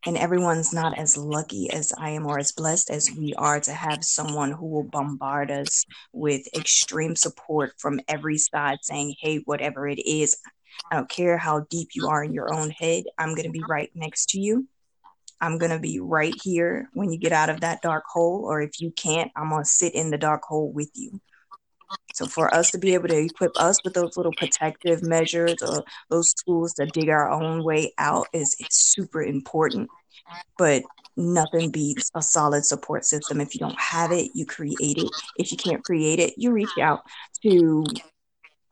and 0.06 0.18
everyone's 0.18 0.72
not 0.72 0.98
as 0.98 1.16
lucky 1.16 1.70
as 1.70 1.92
I 1.96 2.10
am 2.10 2.26
or 2.26 2.38
as 2.38 2.52
blessed 2.52 2.90
as 2.90 3.10
we 3.16 3.32
are 3.34 3.60
to 3.60 3.72
have 3.72 4.04
someone 4.04 4.50
who 4.50 4.66
will 4.66 4.82
bombard 4.82 5.50
us 5.50 5.84
with 6.12 6.42
extreme 6.54 7.16
support 7.16 7.72
from 7.78 8.00
every 8.06 8.38
side 8.38 8.78
saying, 8.82 9.14
hey, 9.20 9.38
whatever 9.44 9.88
it 9.88 9.98
is, 10.06 10.36
I 10.90 10.96
don't 10.96 11.08
care 11.08 11.36
how 11.38 11.66
deep 11.70 11.90
you 11.94 12.08
are 12.08 12.22
in 12.22 12.32
your 12.32 12.52
own 12.52 12.70
head, 12.70 13.04
I'm 13.18 13.34
going 13.34 13.46
to 13.46 13.52
be 13.52 13.62
right 13.68 13.90
next 13.94 14.30
to 14.30 14.40
you. 14.40 14.66
I'm 15.40 15.58
going 15.58 15.72
to 15.72 15.78
be 15.78 16.00
right 16.00 16.34
here 16.42 16.88
when 16.94 17.10
you 17.10 17.18
get 17.18 17.32
out 17.32 17.50
of 17.50 17.60
that 17.60 17.82
dark 17.82 18.04
hole. 18.10 18.44
Or 18.44 18.62
if 18.62 18.80
you 18.80 18.90
can't, 18.90 19.30
I'm 19.36 19.50
going 19.50 19.64
to 19.64 19.68
sit 19.68 19.94
in 19.94 20.10
the 20.10 20.18
dark 20.18 20.42
hole 20.44 20.72
with 20.72 20.90
you. 20.94 21.20
So 22.14 22.26
for 22.26 22.52
us 22.54 22.70
to 22.70 22.78
be 22.78 22.94
able 22.94 23.08
to 23.08 23.18
equip 23.18 23.52
us 23.56 23.82
with 23.84 23.94
those 23.94 24.16
little 24.16 24.32
protective 24.32 25.02
measures 25.02 25.56
or 25.62 25.84
those 26.10 26.32
tools 26.32 26.74
to 26.74 26.86
dig 26.86 27.08
our 27.08 27.30
own 27.30 27.64
way 27.64 27.92
out 27.98 28.28
is 28.32 28.56
super 28.70 29.22
important. 29.22 29.88
But 30.56 30.82
nothing 31.16 31.70
beats 31.70 32.10
a 32.14 32.22
solid 32.22 32.64
support 32.64 33.04
system. 33.04 33.40
If 33.40 33.54
you 33.54 33.60
don't 33.60 33.78
have 33.78 34.12
it, 34.12 34.30
you 34.34 34.46
create 34.46 34.76
it. 34.80 35.10
If 35.36 35.52
you 35.52 35.58
can't 35.58 35.84
create 35.84 36.20
it, 36.20 36.34
you 36.36 36.52
reach 36.52 36.78
out 36.80 37.02
to 37.42 37.84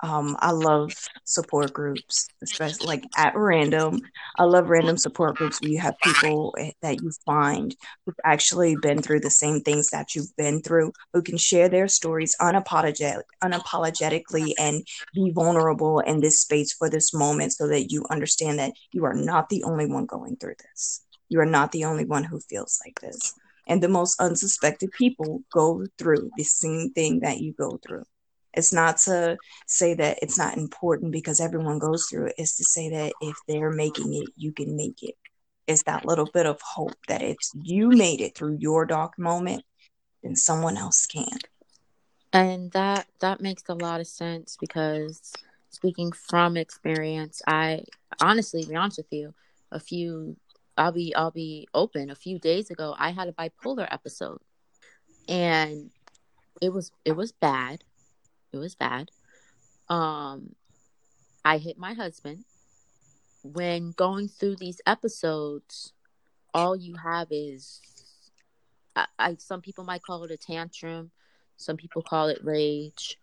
um, 0.03 0.37
I 0.41 0.51
love 0.51 0.93
support 1.25 1.73
groups, 1.73 2.29
especially 2.43 2.87
like 2.87 3.05
at 3.17 3.37
random. 3.37 4.01
I 4.37 4.45
love 4.45 4.69
random 4.69 4.97
support 4.97 5.37
groups 5.37 5.63
where 5.63 5.71
you 5.71 5.79
have 5.79 5.95
people 6.01 6.55
eh, 6.59 6.73
that 6.83 7.01
you 7.01 7.13
find 7.25 7.75
who've 8.05 8.15
actually 8.25 8.75
been 8.75 9.01
through 9.01 9.21
the 9.21 9.31
same 9.31 9.61
things 9.61 9.91
that 9.91 10.15
you've 10.15 10.35
been 10.37 10.61
through, 10.61 10.93
who 11.13 11.23
can 11.23 11.37
share 11.37 11.69
their 11.69 11.87
stories 11.87 12.35
unapologetic, 12.41 13.23
unapologetically 13.45 14.55
and 14.59 14.85
be 15.15 15.31
vulnerable 15.31 16.01
in 16.01 16.21
this 16.21 16.41
space 16.41 16.73
for 16.73 16.91
this 16.91 17.15
moment 17.15 17.53
so 17.53 17.69
that 17.69 17.93
you 17.93 18.05
understand 18.11 18.59
that 18.59 18.73
you 18.91 19.05
are 19.05 19.15
not 19.15 19.49
the 19.51 19.63
only 19.63 19.87
one 19.87 20.07
going 20.07 20.37
through 20.37 20.55
this. 20.71 21.03
You 21.29 21.39
are 21.41 21.47
not 21.47 21.71
the 21.71 21.85
only 21.85 22.05
one 22.05 22.25
who 22.25 22.41
feels 22.41 22.81
like 22.85 23.01
this. 23.01 23.35
And 23.69 23.81
the 23.81 23.89
most 23.89 24.21
unsuspected 24.21 24.91
people 24.93 25.45
go 25.53 25.87
through 25.97 26.33
the 26.37 26.43
same 26.43 26.91
thing 26.91 27.21
that 27.21 27.39
you 27.39 27.53
go 27.53 27.79
through. 27.87 28.03
It's 28.55 28.73
not 28.73 28.99
to 28.99 29.39
say 29.67 29.95
that 29.95 30.19
it's 30.23 30.39
not 30.39 30.57
important 30.57 31.13
because 31.13 31.41
everyone 31.41 31.79
goes 31.79 32.07
through 32.07 32.27
it. 32.27 32.35
It's 32.39 32.57
to 32.57 32.65
say 32.65 32.91
that 32.91 33.13
if 33.21 33.37
they're 33.49 33.71
making 33.71 34.15
it, 34.15 34.29
you 34.37 34.53
can 34.53 34.77
make 34.77 35.03
it. 35.03 35.15
It's 35.67 35.85
that 35.85 36.05
little 36.05 36.29
bit 36.33 36.47
of 36.47 36.61
hope 36.61 36.97
that 37.09 37.23
if 37.23 37.37
you 37.55 37.89
made 37.89 38.21
it 38.21 38.37
through 38.37 38.59
your 38.61 38.85
dark 38.85 39.19
moment, 39.19 39.65
then 40.23 40.37
someone 40.37 40.77
else 40.77 41.07
can. 41.07 41.39
And 42.33 42.71
that 42.73 43.07
that 43.21 43.41
makes 43.41 43.63
a 43.69 43.75
lot 43.75 44.01
of 44.01 44.07
sense 44.07 44.57
because 44.59 45.33
speaking 45.71 46.13
from 46.13 46.57
experience, 46.57 47.43
I 47.47 47.85
honestly, 48.21 48.65
be 48.65 48.75
honest 48.75 48.99
with 48.99 49.13
you, 49.13 49.35
a 49.71 49.79
few 49.79 50.37
I'll 50.77 50.93
be 50.93 51.15
I'll 51.15 51.31
be 51.31 51.69
open. 51.75 52.11
A 52.11 52.15
few 52.15 52.39
days 52.39 52.71
ago, 52.71 52.95
I 52.99 53.11
had 53.11 53.29
a 53.29 53.33
bipolar 53.33 53.87
episode, 53.91 54.41
and 55.29 55.91
it 56.61 56.73
was 56.73 56.93
it 57.05 57.13
was 57.13 57.33
bad. 57.33 57.85
It 58.53 58.59
was 58.59 58.75
bad. 58.75 59.11
Um, 59.89 60.55
I 61.45 61.59
hit 61.59 61.79
my 61.79 61.95
husband. 61.95 62.45
When 63.43 63.93
going 63.93 64.29
through 64.29 64.57
these 64.57 64.81
episodes, 64.87 65.93
all 66.55 66.77
you 66.77 66.95
have 66.95 67.29
is, 67.31 67.81
I, 68.95 69.07
I 69.19 69.37
some 69.39 69.61
people 69.61 69.85
might 69.85 70.03
call 70.03 70.23
it 70.23 70.31
a 70.31 70.37
tantrum, 70.37 71.11
some 71.57 71.77
people 71.77 72.03
call 72.03 72.29
it 72.29 72.39
rage, 72.45 73.19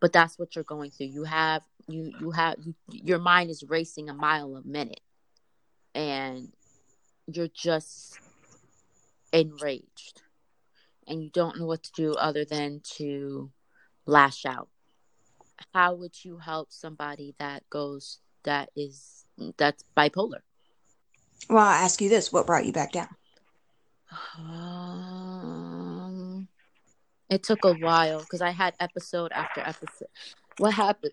but 0.00 0.12
that's 0.12 0.38
what 0.38 0.54
you're 0.54 0.64
going 0.64 0.90
through. 0.90 1.06
You 1.06 1.24
have 1.24 1.62
you 1.88 2.12
you 2.20 2.30
have 2.30 2.56
you, 2.64 2.74
your 2.88 3.18
mind 3.18 3.50
is 3.50 3.64
racing 3.64 4.08
a 4.08 4.14
mile 4.14 4.54
a 4.54 4.62
minute, 4.62 5.00
and 5.94 6.52
you're 7.26 7.48
just 7.48 8.20
enraged, 9.32 10.22
and 11.08 11.20
you 11.22 11.30
don't 11.30 11.58
know 11.58 11.66
what 11.66 11.82
to 11.82 11.92
do 11.92 12.14
other 12.14 12.44
than 12.44 12.80
to 12.96 13.50
lash 14.06 14.46
out? 14.46 14.68
How 15.74 15.94
would 15.94 16.24
you 16.24 16.38
help 16.38 16.72
somebody 16.72 17.34
that 17.38 17.68
goes 17.70 18.20
that 18.44 18.70
is 18.76 19.24
that's 19.56 19.84
bipolar? 19.96 20.40
Well, 21.48 21.58
I'll 21.64 21.84
ask 21.84 22.00
you 22.00 22.08
this. 22.08 22.32
What 22.32 22.46
brought 22.46 22.66
you 22.66 22.72
back 22.72 22.92
down? 22.92 23.08
um 24.38 25.66
it 27.28 27.42
took 27.42 27.64
a 27.64 27.74
while 27.74 28.20
because 28.20 28.40
i 28.40 28.50
had 28.50 28.72
episode 28.80 29.32
after 29.32 29.60
episode. 29.60 30.06
What 30.58 30.74
happened 30.74 31.12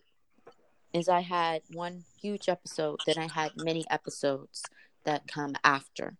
is 0.93 1.09
i 1.09 1.21
had 1.21 1.63
one 1.73 2.03
huge 2.21 2.47
episode 2.49 2.99
then 3.05 3.17
i 3.17 3.27
had 3.27 3.51
many 3.57 3.83
episodes 3.89 4.61
that 5.05 5.27
come 5.27 5.55
after 5.63 6.17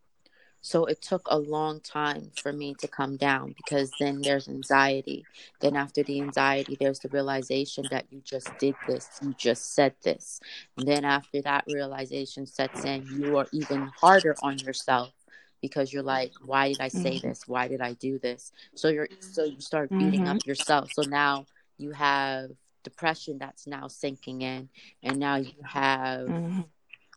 so 0.63 0.85
it 0.87 1.01
took 1.03 1.27
a 1.29 1.39
long 1.39 1.81
time 1.81 2.31
for 2.41 2.53
me 2.53 2.75
to 2.79 2.87
come 2.87 3.17
down 3.17 3.53
because 3.57 3.95
then 3.99 4.23
there's 4.23 4.49
anxiety. 4.49 5.27
Then 5.61 5.75
after 5.75 6.03
the 6.03 6.21
anxiety, 6.21 6.77
there's 6.79 7.01
the 7.01 7.09
realization 7.09 7.89
that 7.89 8.07
you 8.11 8.21
just 8.23 8.57
did 8.59 8.77
this, 8.87 9.19
you 9.21 9.33
just 9.33 9.75
said 9.75 9.95
this. 10.03 10.41
And 10.77 10.87
then 10.87 11.05
after 11.05 11.41
that 11.43 11.65
realization 11.67 12.47
sets 12.47 12.85
in, 12.85 13.07
you 13.09 13.35
are 13.37 13.47
even 13.51 13.87
harder 13.87 14.37
on 14.41 14.59
yourself 14.61 15.13
because 15.61 15.93
you're 15.93 16.03
like, 16.03 16.33
why 16.45 16.69
did 16.69 16.81
I 16.81 16.89
say 16.89 17.19
Mhm. 17.19 17.21
this? 17.21 17.47
Why 17.47 17.67
did 17.67 17.81
I 17.81 17.93
do 17.93 18.19
this? 18.19 18.51
So 18.75 18.89
you're 18.89 19.09
so 19.19 19.45
you 19.45 19.61
start 19.61 19.97
beating 19.97 20.27
up 20.27 20.45
yourself. 20.45 20.91
So 20.91 21.03
now 21.03 21.47
you 21.77 21.91
have 21.91 22.51
depression 22.83 23.37
that's 23.39 23.67
now 23.67 23.87
sinking 23.87 24.41
in, 24.41 24.69
and 25.03 25.19
now 25.19 25.35
you 25.37 25.53
have 25.65 26.35
Mhm. 26.35 26.65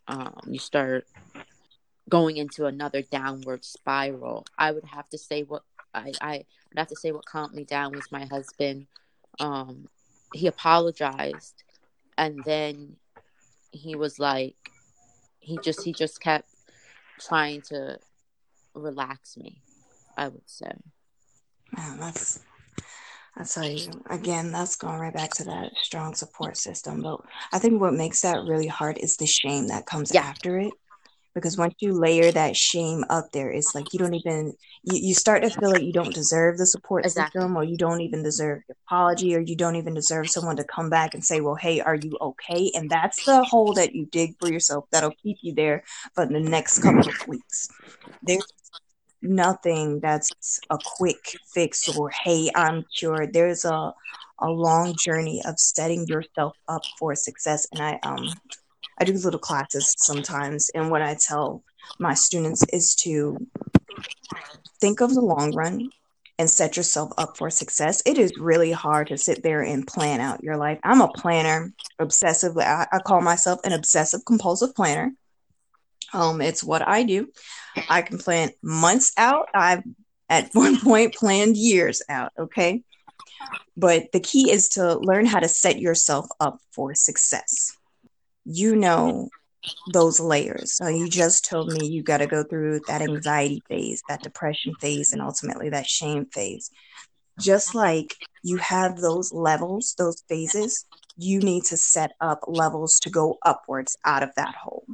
um, 0.09 0.41
you 0.47 0.59
start 0.59 1.07
going 2.08 2.36
into 2.36 2.66
another 2.66 3.02
downward 3.02 3.64
spiral. 3.64 4.46
I 4.58 4.72
would 4.72 4.84
have 4.84 5.08
to 5.10 5.18
say 5.18 5.42
what 5.42 5.62
I, 5.94 6.12
I 6.20 6.44
would 6.70 6.78
have 6.78 6.88
to 6.88 6.96
say 6.96 7.12
what 7.12 7.25
calmed 7.25 7.54
me 7.54 7.64
down 7.64 7.94
was 7.94 8.12
my 8.12 8.26
husband. 8.26 8.86
Um, 9.40 9.88
he 10.32 10.46
apologized, 10.46 11.62
and 12.18 12.44
then 12.44 12.96
he 13.70 13.96
was 13.96 14.18
like, 14.18 14.56
he 15.40 15.58
just 15.58 15.84
he 15.84 15.92
just 15.92 16.20
kept 16.20 16.48
trying 17.20 17.62
to 17.62 17.98
relax 18.75 19.36
me. 19.36 19.62
I 20.16 20.28
would 20.28 20.48
say. 20.48 20.72
Man, 21.76 21.98
that's 21.98 22.40
I 23.36 23.44
tell 23.44 23.68
you 23.68 24.02
again, 24.08 24.50
that's 24.50 24.76
going 24.76 24.98
right 24.98 25.12
back 25.12 25.30
to 25.34 25.44
that 25.44 25.72
strong 25.82 26.14
support 26.14 26.56
system. 26.56 27.02
But 27.02 27.20
I 27.52 27.58
think 27.58 27.80
what 27.80 27.92
makes 27.92 28.22
that 28.22 28.44
really 28.44 28.66
hard 28.66 28.98
is 28.98 29.16
the 29.16 29.26
shame 29.26 29.68
that 29.68 29.84
comes 29.86 30.14
Yeah. 30.14 30.22
after 30.22 30.58
it. 30.58 30.72
Because 31.37 31.59
once 31.59 31.75
you 31.81 31.93
layer 31.93 32.33
that 32.33 32.57
shame 32.57 33.05
up 33.11 33.26
there, 33.33 33.50
it's 33.52 33.75
like 33.75 33.93
you 33.93 33.99
don't 33.99 34.14
even 34.14 34.55
you, 34.83 35.09
you 35.09 35.14
start 35.14 35.43
to 35.43 35.50
feel 35.50 35.71
like 35.71 35.83
you 35.83 35.93
don't 35.93 36.14
deserve 36.14 36.57
the 36.57 36.66
support 36.66 37.05
Exactly. 37.05 37.43
system 37.43 37.57
or 37.57 37.62
you 37.62 37.76
don't 37.76 38.00
even 38.00 38.23
deserve 38.23 38.62
the 38.69 38.75
apology 38.88 39.37
or 39.37 39.40
you 39.40 39.55
don't 39.55 39.76
even 39.76 39.95
deserve 39.95 40.31
someone 40.31 40.57
to 40.57 40.64
come 40.64 40.88
back 40.88 41.14
and 41.14 41.23
say, 41.25 41.43
Well, 41.43 41.57
hey, 41.57 41.81
are 41.81 41.95
you 41.95 42.16
okay? 42.21 42.73
And 42.75 42.90
that's 42.90 43.23
the 43.25 43.45
hole 43.45 43.75
that 43.75 43.95
you 43.95 44.07
dig 44.07 44.38
for 44.40 44.49
yourself 44.49 44.87
that'll 44.90 45.14
keep 45.23 45.37
you 45.43 45.55
there 45.55 45.85
for 46.14 46.26
the 46.26 46.40
next 46.40 46.78
couple 46.81 47.09
of 47.09 47.16
weeks. 47.26 47.69
There's 48.23 48.47
nothing 49.23 50.00
that's 50.00 50.59
a 50.71 50.78
quick 50.83 51.38
fix 51.55 51.87
or 51.88 52.11
hey, 52.25 52.50
I'm 52.57 52.85
cured. 52.99 53.35
There's 53.35 53.64
a 53.64 53.93
a 54.40 54.49
long 54.50 54.97
journey 54.97 55.43
of 55.47 55.59
setting 55.59 56.07
yourself 56.07 56.57
up 56.69 56.87
for 56.99 57.14
success. 57.14 57.66
And 57.73 57.83
I 57.83 57.99
um 58.02 58.35
I 58.99 59.05
do 59.05 59.12
little 59.12 59.41
classes 59.41 59.95
sometimes, 59.99 60.71
and 60.75 60.91
what 60.91 61.03
I 61.03 61.15
tell 61.15 61.62
my 61.99 62.15
students 62.15 62.65
is 62.73 62.95
to 62.97 63.37
think 64.81 65.00
of 65.00 65.15
the 65.15 65.21
long 65.21 65.55
run 65.55 65.91
and 66.38 66.50
set 66.50 66.76
yourself 66.76 67.12
up 67.17 67.37
for 67.37 67.49
success. 67.50 68.03
It 68.05 68.19
is 68.19 68.37
really 68.38 68.73
hard 68.73 69.09
to 69.09 69.17
sit 69.17 69.43
there 69.43 69.62
and 69.62 69.87
plan 69.87 70.21
out 70.21 70.45
your 70.45 70.57
life. 70.57 70.79
I'm 70.85 71.00
a 71.00 71.09
planner, 71.09 71.73
obsessive. 71.99 72.57
I, 72.59 72.87
I 72.93 72.99
call 72.99 73.23
myself 73.23 73.61
an 73.65 73.73
obsessive 73.73 74.21
compulsive 74.26 74.75
planner. 74.75 75.12
Um, 76.12 76.41
it's 76.41 76.62
what 76.62 76.87
I 76.87 77.05
do. 77.05 77.29
I 77.88 78.03
can 78.03 78.19
plan 78.19 78.50
months 78.62 79.12
out. 79.17 79.49
I've 79.55 79.83
at 80.29 80.50
one 80.53 80.79
point 80.81 81.15
planned 81.15 81.57
years 81.57 82.03
out. 82.09 82.33
Okay. 82.38 82.83
But 83.76 84.12
the 84.12 84.21
key 84.21 84.50
is 84.50 84.71
to 84.71 84.99
learn 84.99 85.26
how 85.26 85.41
to 85.41 85.49
set 85.49 85.79
yourself 85.79 86.26
up 86.41 86.59
for 86.73 86.95
success. 86.95 87.75
You 88.47 88.76
know 88.76 89.29
those 89.93 90.21
layers. 90.21 90.75
So 90.75 90.88
you 90.88 91.09
just 91.09 91.45
told 91.45 91.73
me 91.73 91.88
you 91.88 92.03
got 92.03 92.19
to 92.19 92.26
go 92.26 92.45
through 92.45 92.81
that 92.87 93.03
anxiety 93.03 93.62
phase, 93.69 94.03
that 94.09 94.23
depression 94.23 94.75
phase, 94.81 95.12
and 95.12 95.21
ultimately 95.21 95.71
that 95.71 95.87
shame 95.87 96.26
phase. 96.26 96.71
Just 97.38 97.75
like 97.75 98.15
you 98.43 98.57
have 98.59 98.99
those 98.99 99.33
levels, 99.33 99.95
those 99.99 100.23
phases, 100.29 100.87
you 101.17 101.41
need 101.41 101.65
to 101.65 101.76
set 101.76 102.12
up 102.21 102.41
levels 102.47 103.00
to 103.00 103.11
go 103.11 103.38
upwards 103.45 103.97
out 104.05 104.23
of 104.23 104.31
that 104.37 104.55
hole. 104.55 104.87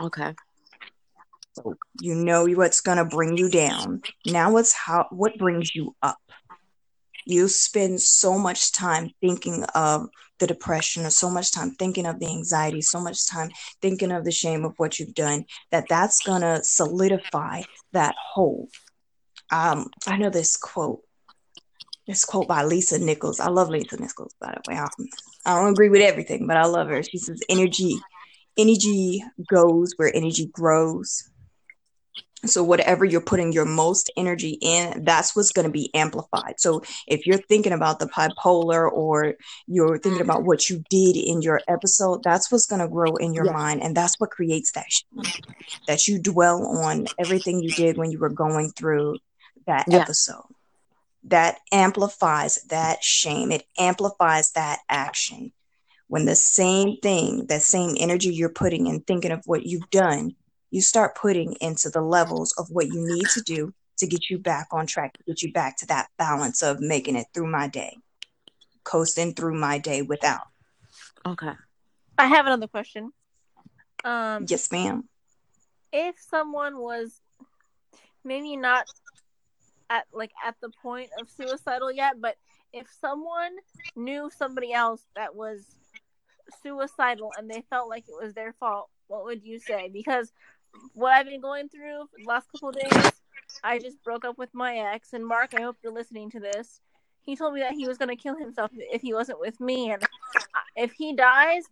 Okay. 0.00 0.34
So 1.52 1.74
you 2.00 2.14
know 2.14 2.46
what's 2.46 2.80
going 2.80 2.98
to 2.98 3.04
bring 3.04 3.36
you 3.36 3.50
down. 3.50 4.02
Now 4.26 4.52
what's 4.52 4.72
how 4.72 5.06
what 5.10 5.36
brings 5.38 5.74
you 5.74 5.94
up? 6.02 6.16
You 7.26 7.48
spend 7.48 8.00
so 8.00 8.38
much 8.38 8.72
time 8.72 9.10
thinking 9.20 9.64
of 9.74 10.08
the 10.38 10.46
depression 10.46 11.04
or 11.04 11.10
so 11.10 11.30
much 11.30 11.52
time 11.52 11.70
thinking 11.72 12.06
of 12.06 12.18
the 12.18 12.26
anxiety, 12.26 12.80
so 12.80 13.00
much 13.00 13.28
time 13.28 13.50
thinking 13.80 14.10
of 14.10 14.24
the 14.24 14.32
shame 14.32 14.64
of 14.64 14.74
what 14.76 14.98
you've 14.98 15.14
done 15.14 15.44
that 15.70 15.88
that's 15.88 16.20
going 16.22 16.42
to 16.42 16.62
solidify 16.64 17.62
that 17.92 18.14
hole. 18.34 18.68
Um, 19.50 19.88
I 20.06 20.16
know 20.16 20.30
this 20.30 20.56
quote, 20.56 21.02
this 22.08 22.24
quote 22.24 22.48
by 22.48 22.64
Lisa 22.64 22.98
Nichols. 22.98 23.38
I 23.38 23.48
love 23.48 23.68
Lisa 23.68 24.00
Nichols, 24.00 24.34
by 24.40 24.52
the 24.52 24.62
way. 24.72 24.78
I, 24.78 24.88
I 25.46 25.60
don't 25.60 25.72
agree 25.72 25.90
with 25.90 26.02
everything, 26.02 26.46
but 26.46 26.56
I 26.56 26.64
love 26.64 26.88
her. 26.88 27.02
She 27.02 27.18
says, 27.18 27.40
energy, 27.48 27.96
energy 28.56 29.22
goes 29.48 29.92
where 29.96 30.14
energy 30.14 30.48
grows. 30.52 31.30
So 32.44 32.64
whatever 32.64 33.04
you're 33.04 33.20
putting 33.20 33.52
your 33.52 33.64
most 33.64 34.10
energy 34.16 34.58
in, 34.60 35.04
that's 35.04 35.36
what's 35.36 35.52
going 35.52 35.66
to 35.66 35.72
be 35.72 35.94
amplified. 35.94 36.58
So 36.58 36.82
if 37.06 37.26
you're 37.26 37.38
thinking 37.38 37.72
about 37.72 38.00
the 38.00 38.06
bipolar 38.06 38.90
or 38.90 39.34
you're 39.68 39.98
thinking 39.98 40.22
about 40.22 40.38
mm-hmm. 40.38 40.46
what 40.46 40.68
you 40.68 40.82
did 40.90 41.16
in 41.16 41.40
your 41.40 41.60
episode, 41.68 42.22
that's 42.24 42.50
what's 42.50 42.66
going 42.66 42.82
to 42.82 42.88
grow 42.88 43.14
in 43.16 43.32
your 43.32 43.46
Yeah. 43.46 43.52
mind. 43.52 43.82
And 43.82 43.96
that's 43.96 44.18
what 44.18 44.30
creates 44.30 44.72
that 44.72 44.86
shame, 44.88 45.32
that 45.86 46.08
you 46.08 46.18
dwell 46.18 46.66
on 46.66 47.06
everything 47.18 47.62
you 47.62 47.72
did 47.72 47.96
when 47.96 48.10
you 48.10 48.18
were 48.18 48.28
going 48.28 48.70
through 48.70 49.18
that 49.66 49.86
Yeah. 49.88 50.00
episode. 50.00 50.42
That 51.24 51.60
amplifies 51.70 52.58
that 52.70 53.04
shame. 53.04 53.52
It 53.52 53.64
amplifies 53.78 54.50
that 54.52 54.80
action. 54.88 55.52
When 56.08 56.24
the 56.24 56.34
same 56.34 56.96
thing, 57.00 57.46
that 57.46 57.62
same 57.62 57.96
energy 57.98 58.34
you're 58.34 58.48
putting 58.48 58.88
in 58.88 59.00
thinking 59.02 59.30
of 59.30 59.42
what 59.46 59.64
you've 59.64 59.88
done, 59.90 60.34
you 60.72 60.80
start 60.80 61.14
putting 61.14 61.52
into 61.60 61.88
the 61.90 62.00
levels 62.00 62.52
of 62.58 62.68
what 62.70 62.86
you 62.88 63.06
need 63.06 63.26
to 63.34 63.42
do 63.42 63.72
to 63.98 64.06
get 64.06 64.30
you 64.30 64.38
back 64.38 64.66
on 64.72 64.86
track, 64.86 65.12
to 65.12 65.22
get 65.24 65.42
you 65.42 65.52
back 65.52 65.76
to 65.76 65.86
that 65.86 66.08
balance 66.18 66.62
of 66.62 66.80
making 66.80 67.14
it 67.14 67.26
through 67.32 67.46
my 67.46 67.68
day, 67.68 67.98
coasting 68.82 69.34
through 69.34 69.54
my 69.54 69.78
day 69.78 70.00
without. 70.02 70.48
Okay. 71.26 71.52
I 72.18 72.26
have 72.26 72.46
another 72.46 72.66
question. 72.66 73.12
Um, 74.02 74.46
Yes, 74.48 74.72
ma'am. 74.72 75.04
if 75.92 76.16
someone 76.18 76.78
was 76.78 77.20
maybe 78.24 78.56
not 78.56 78.86
at 79.90 80.06
like 80.12 80.32
at 80.44 80.56
the 80.62 80.70
point 80.82 81.10
of 81.20 81.28
suicidal 81.30 81.92
yet, 81.92 82.18
but 82.20 82.36
if 82.72 82.86
someone 83.00 83.52
knew 83.94 84.30
somebody 84.36 84.72
else 84.72 85.02
that 85.14 85.34
was 85.36 85.66
suicidal 86.62 87.30
and 87.36 87.50
they 87.50 87.62
felt 87.68 87.90
like 87.90 88.04
it 88.08 88.14
was 88.24 88.32
their 88.32 88.54
fault, 88.54 88.88
what 89.08 89.24
would 89.24 89.44
you 89.44 89.58
say? 89.60 89.90
Because 89.92 90.32
what 90.94 91.12
I've 91.12 91.26
been 91.26 91.40
going 91.40 91.68
through 91.68 92.04
the 92.16 92.24
last 92.26 92.50
couple 92.50 92.70
of 92.70 92.76
days, 92.76 93.12
I 93.62 93.78
just 93.78 94.02
broke 94.02 94.24
up 94.24 94.38
with 94.38 94.54
my 94.54 94.76
ex, 94.76 95.12
and 95.12 95.26
Mark, 95.26 95.54
I 95.56 95.62
hope 95.62 95.76
you're 95.82 95.92
listening 95.92 96.30
to 96.30 96.40
this. 96.40 96.80
He 97.22 97.36
told 97.36 97.54
me 97.54 97.60
that 97.60 97.72
he 97.72 97.86
was 97.86 97.98
going 97.98 98.08
to 98.08 98.16
kill 98.16 98.36
himself 98.36 98.70
if 98.74 99.00
he 99.02 99.14
wasn't 99.14 99.40
with 99.40 99.60
me, 99.60 99.92
and 99.92 100.02
if 100.76 100.92
he 100.92 101.14
dies, 101.14 101.64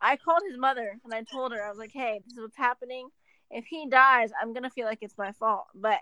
I 0.00 0.16
called 0.16 0.42
his 0.48 0.58
mother 0.58 0.98
and 1.04 1.12
I 1.12 1.22
told 1.22 1.52
her 1.52 1.64
I 1.64 1.68
was 1.70 1.78
like, 1.78 1.92
"Hey, 1.92 2.20
this 2.24 2.34
is 2.34 2.40
what's 2.40 2.56
happening. 2.56 3.08
If 3.50 3.64
he 3.66 3.88
dies, 3.88 4.30
I'm 4.40 4.52
gonna 4.52 4.70
feel 4.70 4.86
like 4.86 4.98
it's 5.00 5.16
my 5.18 5.32
fault, 5.32 5.66
but 5.74 6.00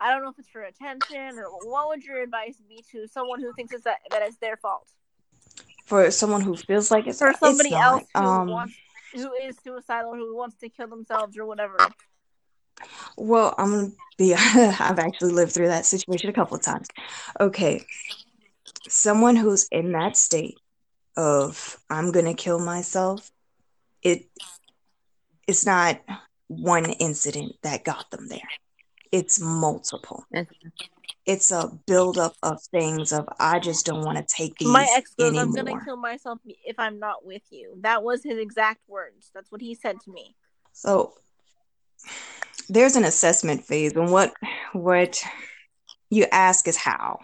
I 0.00 0.10
don't 0.10 0.22
know 0.22 0.30
if 0.30 0.38
it's 0.38 0.48
for 0.48 0.62
attention 0.62 1.38
or 1.38 1.50
what 1.68 1.88
would 1.88 2.02
your 2.02 2.22
advice 2.22 2.56
be 2.68 2.84
to 2.92 3.06
someone 3.06 3.40
who 3.40 3.52
thinks 3.52 3.72
it's 3.72 3.84
that, 3.84 3.98
that 4.10 4.22
it's 4.22 4.38
their 4.38 4.56
fault? 4.56 4.88
For 5.84 6.10
someone 6.10 6.40
who 6.40 6.56
feels 6.56 6.90
like 6.90 7.06
it's 7.06 7.18
for 7.18 7.30
it's 7.30 7.40
somebody 7.40 7.70
not, 7.70 7.82
else 7.82 8.04
who 8.14 8.20
um, 8.20 8.48
wants 8.48 8.74
who 9.12 9.32
is 9.34 9.56
suicidal 9.62 10.14
who 10.14 10.36
wants 10.36 10.56
to 10.58 10.68
kill 10.68 10.88
themselves 10.88 11.36
or 11.36 11.46
whatever. 11.46 11.76
Well, 13.16 13.54
I'm 13.58 13.70
gonna 13.70 13.92
be. 14.16 14.34
I've 14.38 14.98
actually 14.98 15.32
lived 15.32 15.52
through 15.52 15.68
that 15.68 15.86
situation 15.86 16.30
a 16.30 16.32
couple 16.32 16.56
of 16.56 16.62
times. 16.62 16.88
Okay, 17.40 17.84
someone 18.88 19.36
who's 19.36 19.68
in 19.70 19.92
that 19.92 20.16
state 20.16 20.56
of 21.16 21.78
I'm 21.90 22.12
gonna 22.12 22.34
kill 22.34 22.58
myself. 22.58 23.30
It 24.02 24.26
it's 25.46 25.66
not 25.66 26.00
one 26.48 26.86
incident 26.86 27.52
that 27.62 27.84
got 27.84 28.10
them 28.10 28.28
there. 28.28 28.40
It's 29.12 29.40
multiple. 29.40 30.24
It's 31.26 31.50
a 31.50 31.70
buildup 31.86 32.34
of 32.42 32.62
things 32.62 33.12
of 33.12 33.28
I 33.38 33.58
just 33.58 33.86
don't 33.86 34.04
want 34.04 34.18
to 34.18 34.34
take 34.34 34.56
these 34.56 34.68
My 34.68 34.88
ex 34.96 35.14
goes, 35.14 35.28
anymore. 35.28 35.44
"I'm 35.44 35.64
gonna 35.64 35.84
kill 35.84 35.96
myself 35.96 36.38
if 36.44 36.78
I'm 36.78 36.98
not 36.98 37.24
with 37.24 37.42
you." 37.50 37.76
That 37.80 38.02
was 38.02 38.22
his 38.22 38.38
exact 38.38 38.80
words. 38.88 39.30
That's 39.34 39.52
what 39.52 39.60
he 39.60 39.74
said 39.74 40.00
to 40.02 40.10
me. 40.10 40.34
So 40.72 41.14
there's 42.68 42.96
an 42.96 43.04
assessment 43.04 43.64
phase, 43.64 43.92
and 43.92 44.10
what 44.10 44.32
what 44.72 45.22
you 46.08 46.26
ask 46.32 46.66
is 46.66 46.76
how. 46.76 47.18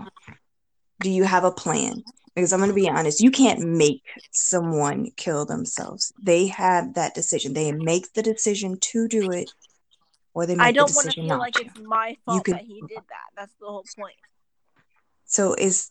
Do 1.00 1.10
you 1.10 1.24
have 1.24 1.44
a 1.44 1.50
plan? 1.50 2.02
Because 2.34 2.52
I'm 2.52 2.60
going 2.60 2.70
to 2.70 2.74
be 2.74 2.88
honest, 2.88 3.20
you 3.20 3.30
can't 3.30 3.60
make 3.60 4.02
someone 4.30 5.10
kill 5.16 5.46
themselves. 5.46 6.12
They 6.22 6.46
have 6.48 6.94
that 6.94 7.14
decision. 7.14 7.54
They 7.54 7.72
make 7.72 8.12
the 8.12 8.22
decision 8.22 8.78
to 8.78 9.08
do 9.08 9.30
it, 9.30 9.50
or 10.36 10.44
they 10.44 10.54
make 10.54 10.66
I 10.66 10.72
don't 10.72 10.90
the 10.90 10.96
want 10.96 11.10
to 11.12 11.14
feel 11.14 11.24
not 11.24 11.38
like 11.40 11.58
it's 11.58 11.78
my 11.80 12.14
fault 12.26 12.44
can- 12.44 12.56
that 12.56 12.64
he 12.64 12.80
did 12.82 12.98
that. 12.98 13.26
That's 13.34 13.54
the 13.58 13.66
whole 13.66 13.84
point. 13.98 14.14
So 15.24 15.54
is 15.54 15.90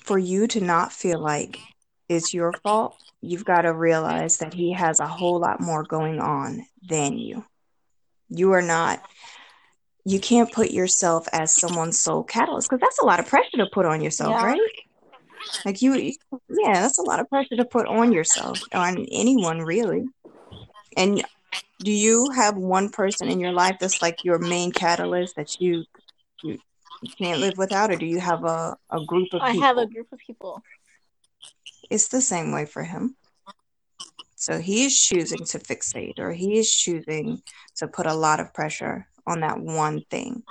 for 0.00 0.18
you 0.18 0.46
to 0.48 0.60
not 0.60 0.90
feel 0.90 1.20
like 1.20 1.58
it's 2.08 2.32
your 2.32 2.52
fault, 2.64 2.96
you've 3.20 3.44
got 3.44 3.62
to 3.62 3.72
realize 3.74 4.38
that 4.38 4.54
he 4.54 4.72
has 4.72 5.00
a 5.00 5.06
whole 5.06 5.38
lot 5.38 5.60
more 5.60 5.82
going 5.84 6.18
on 6.18 6.64
than 6.88 7.18
you. 7.18 7.44
You 8.30 8.52
are 8.52 8.62
not 8.62 9.02
you 10.04 10.18
can't 10.18 10.50
put 10.50 10.70
yourself 10.72 11.28
as 11.32 11.54
someone's 11.54 12.00
sole 12.00 12.24
catalyst 12.24 12.68
because 12.68 12.80
that's 12.80 12.98
a 13.00 13.04
lot 13.04 13.20
of 13.20 13.26
pressure 13.26 13.56
to 13.58 13.66
put 13.66 13.84
on 13.86 14.00
yourself, 14.00 14.30
Yeah. 14.30 14.44
right? 14.46 14.60
Like 15.66 15.80
you- 15.82 16.14
yeah, 16.48 16.80
that's 16.80 16.98
a 16.98 17.02
lot 17.02 17.20
of 17.20 17.28
pressure 17.28 17.54
to 17.56 17.64
put 17.66 17.86
on 17.86 18.12
yourself, 18.12 18.60
on 18.74 19.06
anyone 19.12 19.60
really. 19.60 20.06
And 20.96 21.22
do 21.78 21.90
you 21.90 22.30
have 22.30 22.56
one 22.56 22.90
person 22.90 23.28
in 23.28 23.40
your 23.40 23.52
life 23.52 23.76
that's 23.80 24.02
like 24.02 24.24
your 24.24 24.38
main 24.38 24.72
catalyst 24.72 25.36
that 25.36 25.60
you 25.60 25.84
you, 26.42 26.58
can't 27.18 27.40
live 27.40 27.58
without, 27.58 27.90
or 27.90 27.96
do 27.96 28.06
you 28.06 28.20
have 28.20 28.44
a, 28.44 28.76
a 28.90 29.04
group 29.04 29.28
of 29.32 29.42
I 29.42 29.52
people? 29.52 29.66
have 29.66 29.78
a 29.78 29.86
group 29.86 30.06
of 30.12 30.18
people. 30.24 30.62
It's 31.90 32.08
the 32.08 32.20
same 32.20 32.52
way 32.52 32.64
for 32.64 32.84
him. 32.84 33.16
So 34.36 34.58
he 34.58 34.84
is 34.84 34.98
choosing 34.98 35.44
to 35.46 35.58
fixate, 35.58 36.18
or 36.18 36.32
he 36.32 36.58
is 36.58 36.72
choosing 36.72 37.42
to 37.76 37.88
put 37.88 38.06
a 38.06 38.14
lot 38.14 38.40
of 38.40 38.54
pressure 38.54 39.08
on 39.26 39.40
that 39.40 39.60
one 39.60 40.02
thing. 40.10 40.42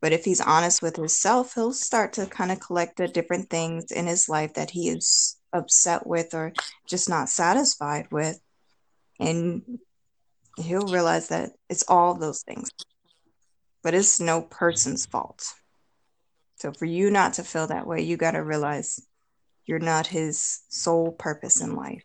But 0.00 0.12
if 0.12 0.24
he's 0.24 0.40
honest 0.40 0.82
with 0.82 0.96
himself, 0.96 1.54
he'll 1.54 1.72
start 1.72 2.14
to 2.14 2.26
kind 2.26 2.50
of 2.50 2.60
collect 2.60 2.96
the 2.96 3.08
different 3.08 3.50
things 3.50 3.90
in 3.92 4.06
his 4.06 4.28
life 4.28 4.54
that 4.54 4.70
he 4.70 4.88
is 4.88 5.38
upset 5.52 6.06
with 6.06 6.32
or 6.32 6.52
just 6.86 7.08
not 7.08 7.28
satisfied 7.28 8.06
with. 8.10 8.38
And 9.18 9.78
he'll 10.56 10.88
realize 10.88 11.28
that 11.28 11.50
it's 11.68 11.84
all 11.88 12.14
those 12.14 12.42
things, 12.42 12.70
but 13.82 13.94
it's 13.94 14.20
no 14.20 14.42
person's 14.42 15.06
fault. 15.06 15.44
So 16.56 16.72
for 16.72 16.84
you 16.84 17.10
not 17.10 17.34
to 17.34 17.44
feel 17.44 17.66
that 17.68 17.86
way, 17.86 18.02
you 18.02 18.16
got 18.16 18.32
to 18.32 18.42
realize 18.42 19.00
you're 19.64 19.78
not 19.78 20.06
his 20.06 20.60
sole 20.68 21.12
purpose 21.12 21.60
in 21.60 21.74
life. 21.74 22.04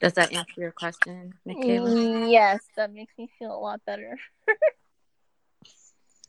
Does 0.00 0.14
that 0.14 0.32
answer 0.32 0.60
your 0.60 0.72
question, 0.72 1.34
Michaela? 1.44 1.90
Mm, 1.90 2.30
Yes, 2.30 2.60
that 2.76 2.92
makes 2.92 3.12
me 3.18 3.28
feel 3.38 3.54
a 3.54 3.58
lot 3.58 3.84
better. 3.84 4.16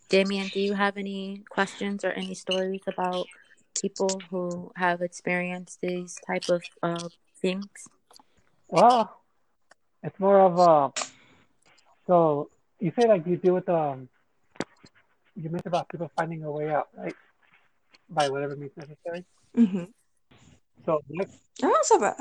Damien, 0.09 0.47
do 0.47 0.59
you 0.59 0.73
have 0.73 0.97
any 0.97 1.43
questions 1.49 2.03
or 2.03 2.09
any 2.11 2.33
stories 2.33 2.81
about 2.87 3.27
people 3.79 4.23
who 4.31 4.71
have 4.75 5.01
experienced 5.03 5.79
these 5.81 6.17
type 6.25 6.49
of 6.49 6.63
uh, 6.81 7.09
things? 7.39 7.69
Well, 8.67 9.18
it's 10.03 10.19
more 10.19 10.39
of 10.39 10.59
a. 10.59 10.91
So 12.07 12.49
you 12.79 12.91
say 12.99 13.07
like 13.07 13.25
you 13.25 13.37
deal 13.37 13.53
with 13.53 13.69
um. 13.69 14.09
You 15.35 15.49
mentioned 15.49 15.67
about 15.67 15.87
people 15.87 16.11
finding 16.17 16.43
a 16.43 16.51
way 16.51 16.69
out, 16.69 16.89
right? 16.97 17.15
By 18.09 18.29
whatever 18.29 18.55
means 18.57 18.71
necessary. 18.75 19.23
Mm-hmm. 19.55 19.85
So 20.85 21.01
next, 21.09 21.37
And 21.61 21.71
also, 21.71 21.95
about 21.95 22.15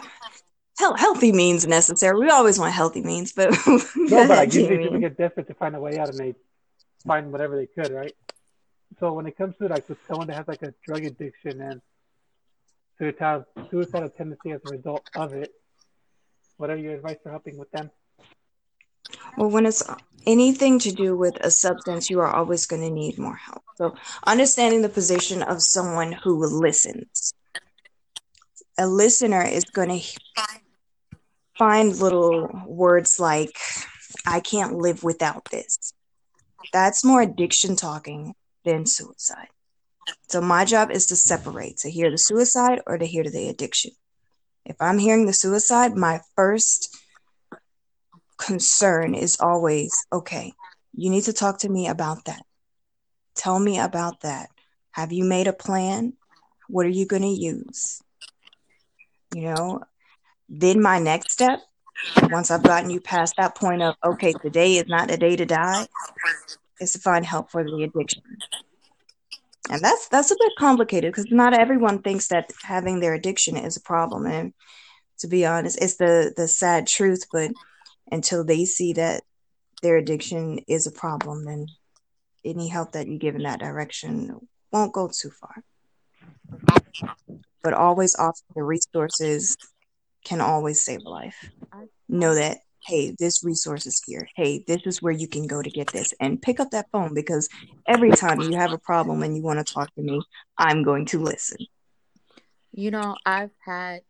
hell, 0.79 0.95
healthy 0.95 1.33
means 1.33 1.67
necessary. 1.67 2.19
We 2.19 2.31
always 2.31 2.59
want 2.59 2.75
healthy 2.75 3.03
means, 3.03 3.33
but 3.33 3.51
no, 3.97 4.29
but 4.29 4.29
like 4.29 4.55
usually 4.55 4.79
people 4.79 5.01
get 5.01 5.17
desperate 5.17 5.49
to 5.49 5.55
find 5.55 5.75
a 5.75 5.81
way 5.81 5.99
out, 5.99 6.09
and 6.11 6.19
they 6.19 6.35
find 7.07 7.33
whatever 7.33 7.57
they 7.57 7.67
could, 7.67 7.93
right? 7.93 8.15
So 9.01 9.13
when 9.13 9.27
it 9.27 9.37
comes 9.37 9.57
to 9.59 9.69
like 9.69 9.89
with 9.89 9.99
someone 10.07 10.27
that 10.29 10.37
has 10.37 10.49
like 10.49 10.63
a 10.63 10.75
drug 10.85 11.05
addiction 11.05 11.61
and 11.61 11.81
suicidal 12.99 13.47
suicidal 13.71 14.11
tendency 14.11 14.53
as 14.53 14.61
a 14.67 14.71
result 14.71 15.09
of 15.15 15.33
it, 15.35 15.53
what 16.59 16.71
are 16.71 16.77
your 16.77 16.95
advice 16.95 17.17
for 17.23 17.31
helping 17.31 17.57
with 17.57 17.71
them? 17.71 17.91
Well, 19.37 19.51
when 19.51 19.65
it's 19.65 19.83
anything 20.27 20.79
to 20.81 20.93
do 20.93 21.17
with 21.17 21.37
a 21.41 21.51
substance, 21.51 22.11
you 22.11 22.21
are 22.21 22.35
always 22.35 22.67
going 22.67 22.83
to 22.83 22.91
need 22.91 23.19
more 23.19 23.37
help. 23.37 23.63
So, 23.77 23.95
understanding 24.27 24.83
the 24.83 24.89
position 24.89 25.43
of 25.43 25.63
someone 25.63 26.13
who 26.13 26.45
listens. 26.45 27.33
A 28.77 28.87
listener 28.87 29.43
is 29.43 29.65
going 29.65 30.01
to 30.01 30.07
find 31.57 31.97
little 31.97 32.51
words 32.67 33.19
like, 33.19 33.57
I 34.27 34.41
can't 34.41 34.75
live 34.75 35.03
without 35.03 35.45
this. 35.51 35.93
That's 36.73 37.05
more 37.05 37.23
addiction 37.23 37.77
talking 37.77 38.35
than 38.65 38.85
suicide. 38.87 39.49
So, 40.29 40.41
my 40.41 40.65
job 40.65 40.91
is 40.91 41.07
to 41.07 41.17
separate, 41.17 41.79
to 41.79 41.91
hear 41.91 42.11
the 42.11 42.19
suicide 42.19 42.81
or 42.87 42.99
to 42.99 43.07
hear 43.07 43.25
the 43.25 43.49
addiction. 43.49 43.93
If 44.69 44.77
I'm 44.81 44.99
hearing 44.99 45.25
the 45.25 45.33
suicide, 45.33 45.97
my 45.97 46.21
first 46.37 46.95
concern 48.37 49.15
is 49.15 49.39
always 49.41 50.07
okay, 50.13 50.53
you 50.95 51.11
need 51.11 51.25
to 51.25 51.33
talk 51.33 51.61
to 51.61 51.69
me 51.71 51.89
about 51.89 52.27
that. 52.27 52.43
Tell 53.35 53.59
me 53.59 53.79
about 53.79 54.21
that. 54.21 54.51
Have 54.93 55.11
you 55.11 55.25
made 55.25 55.47
a 55.47 55.55
plan? 55.55 56.13
What 56.69 56.85
are 56.85 56.91
you 56.91 57.07
going 57.07 57.23
to 57.23 57.29
use? 57.29 58.03
You 59.35 59.55
know, 59.55 59.83
then 60.51 60.83
my 60.83 60.99
next 60.99 61.33
step, 61.33 61.61
once 62.25 62.51
I've 62.51 62.63
gotten 62.63 62.91
you 62.91 63.01
past 63.01 63.35
that 63.39 63.55
point 63.55 63.83
of, 63.83 63.95
okay, 64.05 64.35
today 64.35 64.75
is 64.75 64.87
not 64.87 65.09
the 65.09 65.17
day 65.17 65.35
to 65.35 65.47
die, 65.47 65.87
is 66.79 66.93
to 66.93 66.99
find 66.99 67.25
help 67.25 67.51
for 67.51 67.65
the 67.65 67.85
addiction. 67.85 68.23
And 69.71 69.83
that's 69.83 70.09
that's 70.09 70.31
a 70.31 70.37
bit 70.39 70.53
complicated 70.59 71.13
because 71.13 71.31
not 71.31 71.53
everyone 71.53 72.03
thinks 72.03 72.29
that 72.29 72.51
having 72.63 73.01
their 73.01 73.15
addiction 73.15 73.57
is 73.57 73.77
a 73.77 73.81
problem. 73.83 74.27
And 74.27 74.55
to 75.19 75.29
be 75.29 75.45
honest, 75.45 75.79
it's 75.81 75.97
the 75.97 76.33
the 76.37 76.49
sad 76.49 76.87
truth, 76.87 77.27
but 77.33 77.51
until 78.11 78.45
they 78.45 78.65
see 78.65 78.95
that 78.95 79.23
their 79.83 79.97
addiction 79.97 80.61
is 80.69 80.87
a 80.87 80.93
problem, 80.93 81.45
then 81.45 81.67
any 82.45 82.69
help 82.69 82.93
that 82.93 83.09
you 83.09 83.19
give 83.19 83.35
in 83.35 83.43
that 83.43 83.61
direction 83.61 84.49
won't 84.73 84.93
go 84.93 85.09
too 85.09 85.31
far. 85.31 85.63
But 87.63 87.75
always 87.75 88.17
offer 88.19 88.41
the 88.55 88.63
resources 88.63 89.57
can 90.25 90.41
always 90.41 90.81
save 90.81 91.01
a 91.05 91.09
life. 91.09 91.51
Know 92.09 92.35
that, 92.35 92.59
hey, 92.89 93.15
this 93.19 93.45
resource 93.45 93.87
is 93.87 94.03
here. 94.07 94.27
Hey, 94.35 94.65
this 94.67 94.81
is 94.87 95.03
where 95.03 95.13
you 95.13 95.29
can 95.29 95.47
go 95.47 95.61
to 95.61 95.69
get 95.69 95.89
this. 95.93 96.15
And 96.21 96.41
pick 96.41 96.59
up 96.59 96.71
that 96.71 96.87
phone 96.91 97.13
because 97.13 97.47
every 97.87 98.11
time 98.11 98.41
you 98.41 98.57
have 98.57 98.73
a 98.73 98.79
problem 98.79 99.23
and 99.23 99.37
you 99.37 99.43
want 99.43 99.65
to 99.65 99.75
talk 99.75 99.95
to 99.95 100.03
me, 100.03 100.23
I'm 100.57 100.83
going 100.83 101.05
to 101.07 101.19
listen. 101.19 101.59
You 102.73 102.91
know, 102.91 103.15
I've 103.27 103.51
had 103.65 104.01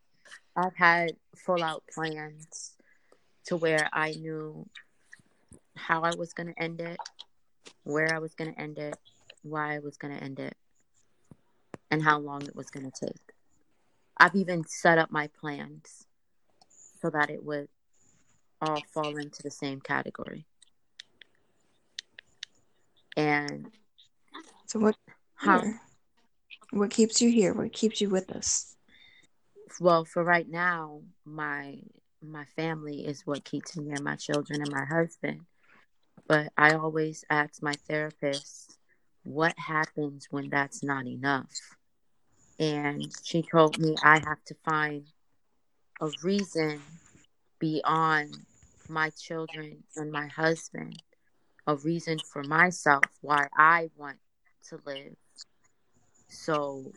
I've 0.55 0.77
had 0.77 1.12
full 1.37 1.62
out 1.62 1.83
plans 1.93 2.77
to 3.47 3.57
where 3.57 3.88
I 3.93 4.12
knew 4.12 4.69
how 5.77 6.03
I 6.03 6.14
was 6.14 6.33
going 6.33 6.53
to 6.53 6.62
end 6.62 6.81
it, 6.81 6.99
where 7.83 8.14
I 8.14 8.21
was 8.21 8.35
going 8.35 8.55
to 8.55 8.61
end 8.61 8.79
it, 8.79 8.97
why 9.43 9.75
I 9.75 9.79
was 9.81 9.97
going 9.97 10.17
to 10.17 10.23
end 10.23 10.38
it, 10.38 10.57
and 11.91 12.01
how 12.03 12.19
long 12.19 12.43
it 12.43 12.55
was 12.55 12.71
going 12.71 12.88
to 12.88 13.07
take. 13.07 13.33
I've 14.17 14.37
even 14.37 14.64
set 14.67 14.99
up 14.99 15.11
my 15.11 15.29
plans 15.41 16.07
so 17.01 17.11
that 17.11 17.31
it 17.31 17.45
would 17.45 17.69
all 18.61 18.83
fall 18.92 19.16
into 19.16 19.42
the 19.42 19.51
same 19.51 19.81
category. 19.81 20.47
And 23.16 23.71
So 24.66 24.79
what 24.79 24.97
how 25.37 25.61
here? 25.61 25.81
What 26.71 26.90
keeps 26.90 27.21
you 27.21 27.31
here? 27.31 27.55
What 27.55 27.73
keeps 27.73 28.01
you 28.01 28.09
with 28.11 28.31
us? 28.31 28.77
well 29.81 30.05
for 30.05 30.25
right 30.25 30.49
now 30.49 31.03
my 31.25 31.79
my 32.23 32.44
family 32.57 33.07
is 33.07 33.27
what 33.27 33.44
keeps 33.44 33.77
me 33.77 33.90
and 33.90 34.03
my 34.03 34.16
children 34.16 34.61
and 34.61 34.73
my 34.73 34.85
husband 34.85 35.40
but 36.27 36.53
i 36.57 36.73
always 36.73 37.25
ask 37.31 37.62
my 37.62 37.75
therapist 37.88 38.79
what 39.25 39.55
happens 39.59 40.27
when 40.31 40.49
that's 40.49 40.83
not 40.83 41.07
enough 41.07 41.77
and 42.59 43.12
she 43.23 43.42
told 43.42 43.79
me 43.79 43.94
i 44.03 44.18
have 44.18 44.42
to 44.44 44.55
find 44.64 45.05
a 46.01 46.09
reason 46.23 46.81
beyond 47.59 48.35
my 48.88 49.11
children 49.11 49.83
and 49.97 50.11
my 50.11 50.27
husband 50.29 51.03
a 51.66 51.77
reason 51.77 52.18
for 52.33 52.42
myself 52.44 53.05
why 53.21 53.47
i 53.57 53.90
want 53.97 54.16
to 54.68 54.79
live. 54.87 55.14
So 56.29 56.92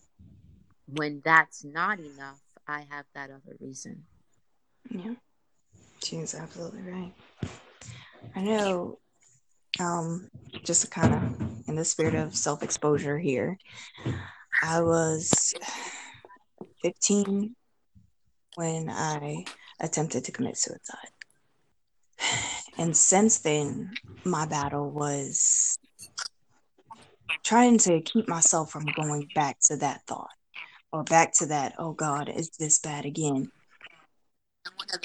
when 0.88 1.22
that's 1.24 1.64
not 1.64 2.00
enough 2.00 2.40
i 2.68 2.86
have 2.90 3.06
that 3.14 3.30
other 3.30 3.56
reason. 3.60 4.04
Yeah, 4.90 5.14
she's 6.04 6.36
absolutely 6.36 6.82
right. 6.82 7.14
I 8.36 8.42
know, 8.42 9.00
um, 9.80 10.30
just 10.64 10.90
kind 10.92 11.14
of 11.14 11.68
in 11.68 11.76
the 11.76 11.86
spirit 11.86 12.16
of 12.16 12.36
self 12.36 12.64
exposure 12.64 13.18
here, 13.18 13.58
I 14.62 14.82
was 14.82 15.54
15 16.82 17.56
when 18.56 18.90
I 18.90 19.46
attempted 19.82 20.26
to 20.26 20.32
commit 20.32 20.58
suicide. 20.58 21.10
And 22.78 22.96
since 22.96 23.40
then, 23.40 23.92
my 24.24 24.46
battle 24.46 24.90
was 24.90 25.78
trying 27.44 27.78
to 27.80 28.02
keep 28.02 28.28
myself 28.28 28.72
from 28.72 28.86
going 28.96 29.28
back 29.36 29.58
to 29.68 29.78
that 29.78 30.02
thought 30.08 30.32
or 30.92 31.04
back 31.04 31.34
to 31.34 31.48
that, 31.48 31.74
oh 31.78 31.94
God, 31.94 32.30
is 32.30 32.50
this 32.60 32.80
bad 32.80 33.06
again? 33.06 33.52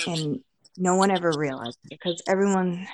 And 0.07 0.41
no 0.77 0.97
one 0.97 1.11
ever 1.11 1.33
realized 1.37 1.79
because 1.89 2.23
everyone, 2.29 2.87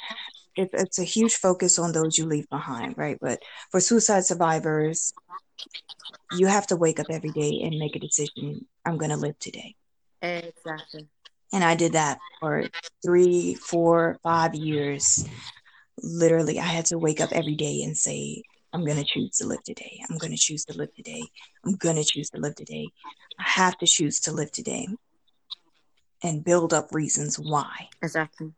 it, 0.57 0.71
it's 0.73 0.99
a 0.99 1.05
huge 1.05 1.35
focus 1.35 1.79
on 1.79 1.93
those 1.93 2.19
you 2.19 2.27
leave 2.27 2.49
behind, 2.49 2.97
right? 2.97 3.19
But 3.21 3.43
for 3.71 3.81
suicide 3.81 4.25
survivors, 4.25 5.13
you 6.33 6.47
have 6.47 6.67
to 6.69 6.77
wake 6.77 7.01
up 7.01 7.07
every 7.11 7.31
day 7.31 7.61
and 7.63 7.79
make 7.79 7.97
a 7.97 8.01
decision. 8.01 8.67
I'm 8.85 8.99
going 8.99 9.11
to 9.11 9.17
live 9.17 9.39
today. 9.39 9.75
exactly 10.23 11.09
And 11.53 11.63
I 11.63 11.75
did 11.75 11.93
that 11.93 12.19
for 12.41 12.65
three, 13.05 13.55
four, 13.55 14.19
five 14.23 14.55
years. 14.55 15.27
Literally, 16.03 16.59
I 16.59 16.65
had 16.65 16.87
to 16.87 16.99
wake 16.99 17.21
up 17.21 17.33
every 17.33 17.55
day 17.55 17.83
and 17.83 17.97
say, 17.97 18.43
I'm 18.73 18.85
going 18.85 18.97
to 18.97 19.05
choose 19.05 19.37
to 19.39 19.47
live 19.47 19.63
today. 19.65 20.01
I'm 20.09 20.19
going 20.19 20.33
to 20.33 20.39
choose 20.39 20.65
to 20.67 20.77
live 20.77 20.95
today. 20.95 21.23
I'm 21.65 21.75
going 21.77 21.97
to 21.97 22.05
choose 22.05 22.31
to 22.31 22.41
live 22.41 22.55
today. 22.55 22.89
I 23.39 23.43
have 23.43 23.77
to 23.79 23.87
choose 23.87 24.21
to 24.21 24.33
live 24.33 24.51
today 24.51 24.89
and 26.23 26.45
build 26.45 26.73
up 26.73 26.89
reasons 26.93 27.39
why. 27.39 27.89
exactly 28.03 28.53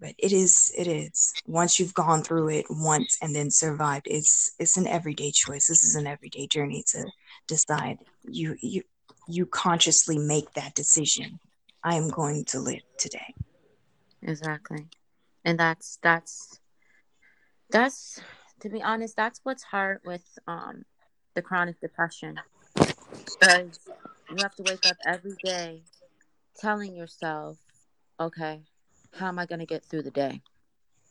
But 0.00 0.14
it 0.18 0.32
is, 0.32 0.72
it 0.76 0.86
is. 0.86 1.32
Once 1.46 1.80
you've 1.80 1.94
gone 1.94 2.22
through 2.22 2.50
it 2.50 2.66
once 2.68 3.16
and 3.22 3.34
then 3.34 3.50
survived, 3.50 4.06
it's 4.10 4.52
it's 4.58 4.76
an 4.76 4.86
everyday 4.86 5.30
choice. 5.30 5.66
This 5.68 5.84
is 5.84 5.94
an 5.94 6.06
everyday 6.06 6.46
journey 6.46 6.84
to 6.88 7.06
decide. 7.46 7.98
You 8.24 8.56
you 8.60 8.82
you 9.28 9.46
consciously 9.46 10.18
make 10.18 10.52
that 10.54 10.74
decision. 10.74 11.38
I 11.84 11.96
am 11.96 12.08
going 12.08 12.44
to 12.46 12.60
live 12.60 12.82
today. 12.98 13.34
exactly 14.22 14.86
and 15.44 15.58
that's 15.58 15.98
that's 16.02 16.60
that's 17.70 18.20
to 18.60 18.68
be 18.68 18.82
honest 18.82 19.16
that's 19.16 19.40
what's 19.42 19.62
hard 19.64 20.00
with 20.04 20.38
um 20.46 20.84
the 21.34 21.42
chronic 21.42 21.80
depression 21.80 22.38
because 22.76 23.80
you 24.30 24.36
have 24.40 24.54
to 24.54 24.62
wake 24.62 24.86
up 24.86 24.96
every 25.04 25.36
day 25.42 25.82
telling 26.60 26.94
yourself 26.94 27.58
okay 28.20 28.60
how 29.14 29.28
am 29.28 29.38
I 29.38 29.46
going 29.46 29.60
to 29.60 29.66
get 29.66 29.84
through 29.84 30.02
the 30.02 30.10
day? 30.10 30.42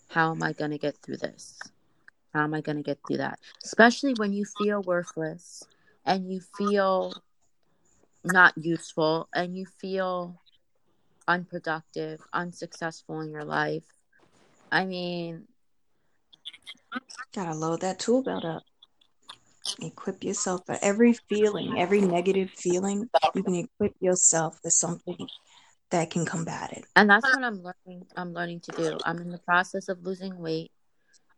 How 0.10 0.32
am 0.32 0.42
I 0.44 0.54
going 0.54 0.72
to 0.72 0.78
get 0.78 0.98
through 0.98 1.18
this? 1.18 1.60
How 2.34 2.44
am 2.44 2.54
I 2.54 2.62
going 2.62 2.78
to 2.78 2.84
get 2.84 2.98
through 3.08 3.18
that? 3.18 3.40
Especially 3.64 4.14
when 4.16 4.34
you 4.34 4.46
feel 4.46 4.82
worthless 4.82 5.64
and 6.06 6.32
you 6.32 6.42
feel 6.58 7.14
not 8.24 8.54
useful 8.58 9.30
and 9.34 9.56
you 9.56 9.66
feel 9.66 10.41
unproductive, 11.28 12.20
unsuccessful 12.34 13.22
in 13.22 13.32
your 13.32 13.46
life. 13.46 13.84
I 14.72 14.86
mean, 14.86 15.48
Gotta 17.34 17.54
load 17.56 17.82
that 17.82 18.00
tool 18.00 18.24
belt 18.24 18.44
up. 18.44 18.64
Equip 19.82 20.24
yourself 20.24 20.66
for 20.66 20.78
every 20.82 21.14
feeling, 21.30 21.80
every 21.80 22.02
negative 22.02 22.50
feeling. 22.50 23.10
You 23.34 23.44
can 23.44 23.56
equip 23.56 23.94
yourself 24.02 24.60
with 24.64 24.74
something 24.74 25.28
that 25.92 26.10
can 26.10 26.26
combat 26.26 26.72
it. 26.74 26.86
and 26.96 27.10
that's 27.10 27.24
what 27.24 27.44
I'm 27.44 27.62
learning 27.64 28.06
I'm 28.18 28.34
learning 28.34 28.62
to 28.62 28.72
do. 28.72 28.98
I'm 29.06 29.20
in 29.20 29.30
the 29.30 29.38
process 29.40 29.88
of 29.88 30.04
losing 30.04 30.38
weight. 30.38 30.72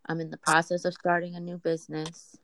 I'm 0.08 0.20
in 0.20 0.30
the 0.32 0.38
process 0.38 0.86
of 0.86 0.94
starting 0.94 1.36
a 1.36 1.40
new 1.40 1.58
business. 1.58 2.36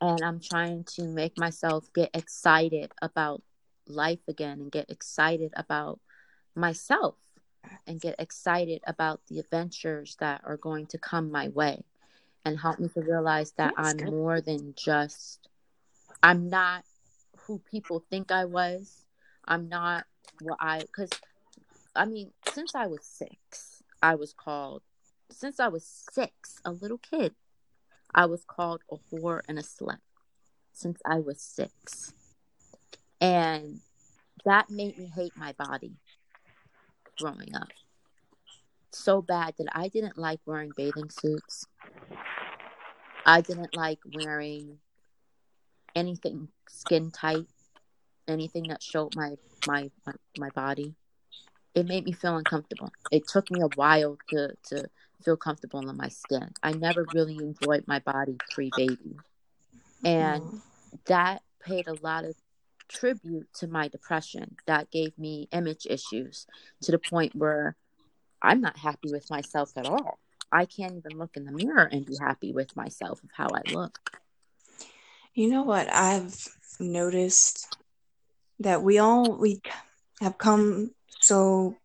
And 0.00 0.20
I'm 0.22 0.40
trying 0.40 0.84
to 0.96 1.04
make 1.04 1.38
myself 1.38 1.86
get 1.94 2.10
excited 2.14 2.92
about 3.00 3.42
life 3.88 4.20
again 4.28 4.60
and 4.60 4.70
get 4.70 4.90
excited 4.90 5.52
about 5.56 6.00
myself 6.56 7.16
and 7.86 8.00
get 8.00 8.16
excited 8.18 8.80
about 8.86 9.20
the 9.28 9.38
adventures 9.38 10.16
that 10.20 10.40
are 10.44 10.56
going 10.56 10.86
to 10.86 10.98
come 10.98 11.30
my 11.30 11.48
way 11.48 11.84
and 12.44 12.58
help 12.58 12.78
me 12.78 12.88
to 12.88 13.00
realize 13.00 13.52
that 13.52 13.74
That's 13.76 13.90
I'm 13.90 13.96
good. 13.98 14.10
more 14.10 14.40
than 14.40 14.74
just 14.76 15.48
I'm 16.22 16.48
not 16.48 16.84
who 17.40 17.58
people 17.70 18.04
think 18.10 18.30
I 18.30 18.44
was. 18.44 19.06
I'm 19.44 19.68
not 19.68 20.04
what 20.40 20.58
I 20.60 20.82
cuz 20.94 21.10
I 21.94 22.04
mean, 22.04 22.32
since 22.52 22.74
I 22.74 22.86
was 22.86 23.04
6, 23.04 23.82
I 24.02 24.14
was 24.14 24.32
called 24.32 24.82
since 25.30 25.58
I 25.58 25.68
was 25.68 25.84
6, 26.12 26.60
a 26.64 26.70
little 26.70 26.98
kid, 26.98 27.34
I 28.14 28.26
was 28.26 28.44
called 28.44 28.82
a 28.90 28.96
whore 28.96 29.40
and 29.48 29.58
a 29.58 29.62
slut 29.62 29.98
since 30.72 31.00
I 31.04 31.18
was 31.18 31.40
6. 31.40 32.12
And 33.20 33.80
that 34.44 34.70
made 34.70 34.98
me 34.98 35.06
hate 35.06 35.36
my 35.36 35.52
body 35.52 35.96
growing 37.18 37.54
up. 37.54 37.68
So 38.92 39.20
bad 39.22 39.54
that 39.58 39.68
I 39.72 39.88
didn't 39.88 40.18
like 40.18 40.40
wearing 40.46 40.72
bathing 40.76 41.10
suits. 41.10 41.66
I 43.24 43.40
didn't 43.40 43.74
like 43.74 43.98
wearing 44.10 44.78
anything 45.94 46.48
skin 46.68 47.10
tight, 47.10 47.46
anything 48.28 48.68
that 48.68 48.82
showed 48.82 49.14
my 49.14 49.36
my 49.66 49.90
my, 50.06 50.12
my 50.36 50.50
body. 50.50 50.94
It 51.74 51.86
made 51.86 52.04
me 52.04 52.12
feel 52.12 52.36
uncomfortable. 52.36 52.90
It 53.10 53.28
took 53.28 53.50
me 53.50 53.60
a 53.60 53.66
while 53.66 54.18
to 54.30 54.54
to 54.68 54.88
feel 55.24 55.36
comfortable 55.36 55.88
in 55.88 55.96
my 55.96 56.08
skin. 56.08 56.50
I 56.62 56.72
never 56.72 57.04
really 57.04 57.38
enjoyed 57.40 57.84
my 57.86 57.98
body 58.00 58.40
pre-baby. 58.54 59.16
And 60.04 60.42
Mm. 60.42 60.60
that 61.06 61.42
paid 61.60 61.88
a 61.88 61.94
lot 61.94 62.24
of 62.24 62.34
tribute 62.88 63.48
to 63.54 63.66
my 63.66 63.88
depression. 63.88 64.56
That 64.66 64.90
gave 64.90 65.18
me 65.18 65.48
image 65.52 65.86
issues 65.88 66.46
to 66.82 66.92
the 66.92 66.98
point 66.98 67.34
where 67.34 67.76
I'm 68.42 68.60
not 68.60 68.76
happy 68.76 69.10
with 69.10 69.30
myself 69.30 69.72
at 69.76 69.86
all. 69.86 70.18
I 70.52 70.64
can't 70.64 70.94
even 70.94 71.18
look 71.18 71.36
in 71.36 71.44
the 71.44 71.52
mirror 71.52 71.88
and 71.90 72.06
be 72.06 72.16
happy 72.20 72.52
with 72.52 72.76
myself 72.76 73.22
of 73.22 73.30
how 73.36 73.48
I 73.52 73.72
look. 73.72 74.20
You 75.34 75.50
know 75.50 75.62
what 75.62 75.92
I've 75.92 76.46
noticed 76.78 77.76
that 78.60 78.82
we 78.82 78.98
all 78.98 79.36
we 79.36 79.60
have 80.20 80.38
come 80.38 80.92
so 81.20 81.76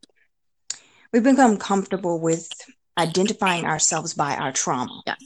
we've 1.11 1.23
become 1.23 1.57
comfortable 1.57 2.19
with 2.19 2.49
identifying 2.97 3.65
ourselves 3.65 4.13
by 4.13 4.35
our 4.35 4.51
trauma. 4.51 5.01
Yes. 5.05 5.17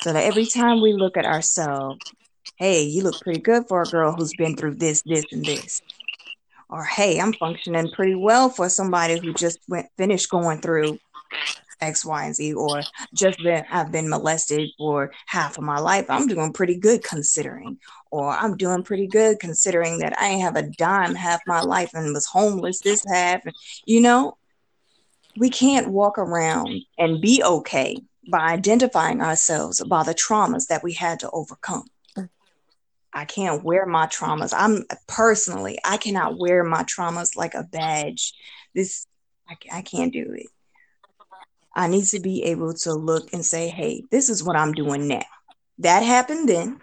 So 0.00 0.12
that 0.12 0.24
every 0.24 0.46
time 0.46 0.80
we 0.80 0.94
look 0.94 1.16
at 1.16 1.26
ourselves, 1.26 1.98
hey, 2.60 2.82
you 2.82 3.02
look 3.02 3.18
pretty 3.22 3.40
good 3.40 3.66
for 3.68 3.80
a 3.80 3.86
girl 3.86 4.12
who's 4.12 4.34
been 4.34 4.54
through 4.54 4.74
this, 4.74 5.00
this, 5.06 5.24
and 5.32 5.42
this. 5.42 5.80
Or 6.68 6.84
hey, 6.84 7.18
I'm 7.18 7.32
functioning 7.32 7.90
pretty 7.90 8.14
well 8.14 8.50
for 8.50 8.68
somebody 8.68 9.18
who 9.18 9.32
just 9.32 9.58
went 9.66 9.88
finished 9.96 10.28
going 10.28 10.60
through 10.60 10.98
X, 11.80 12.04
Y, 12.04 12.24
and 12.26 12.34
Z, 12.34 12.52
or 12.52 12.82
just 13.14 13.42
been 13.42 13.64
I've 13.70 13.90
been 13.90 14.10
molested 14.10 14.68
for 14.76 15.10
half 15.24 15.56
of 15.56 15.64
my 15.64 15.78
life. 15.78 16.04
I'm 16.10 16.28
doing 16.28 16.52
pretty 16.52 16.76
good 16.76 17.02
considering. 17.02 17.78
Or 18.10 18.28
I'm 18.28 18.58
doing 18.58 18.82
pretty 18.82 19.06
good 19.06 19.40
considering 19.40 19.98
that 20.00 20.20
I 20.20 20.28
ain't 20.28 20.42
have 20.42 20.56
a 20.56 20.68
dime 20.68 21.14
half 21.14 21.40
my 21.46 21.62
life 21.62 21.92
and 21.94 22.12
was 22.12 22.26
homeless 22.26 22.80
this 22.80 23.02
half. 23.08 23.40
You 23.86 24.02
know, 24.02 24.36
we 25.38 25.48
can't 25.48 25.88
walk 25.88 26.18
around 26.18 26.82
and 26.98 27.22
be 27.22 27.42
okay 27.42 27.96
by 28.30 28.40
identifying 28.40 29.22
ourselves 29.22 29.82
by 29.88 30.02
the 30.02 30.14
traumas 30.14 30.66
that 30.66 30.82
we 30.82 30.92
had 30.92 31.20
to 31.20 31.30
overcome. 31.30 31.86
I 33.12 33.24
can't 33.24 33.64
wear 33.64 33.86
my 33.86 34.06
traumas. 34.06 34.52
I'm 34.56 34.84
personally, 35.06 35.78
I 35.84 35.96
cannot 35.96 36.38
wear 36.38 36.62
my 36.62 36.84
traumas 36.84 37.36
like 37.36 37.54
a 37.54 37.64
badge. 37.64 38.34
This, 38.74 39.06
I, 39.48 39.56
I 39.78 39.82
can't 39.82 40.12
do 40.12 40.32
it. 40.36 40.46
I 41.74 41.86
need 41.86 42.04
to 42.06 42.20
be 42.20 42.44
able 42.44 42.74
to 42.74 42.92
look 42.92 43.32
and 43.32 43.44
say, 43.44 43.68
hey, 43.68 44.04
this 44.10 44.28
is 44.28 44.42
what 44.42 44.56
I'm 44.56 44.72
doing 44.72 45.08
now. 45.08 45.22
That 45.78 46.00
happened 46.00 46.48
then, 46.48 46.80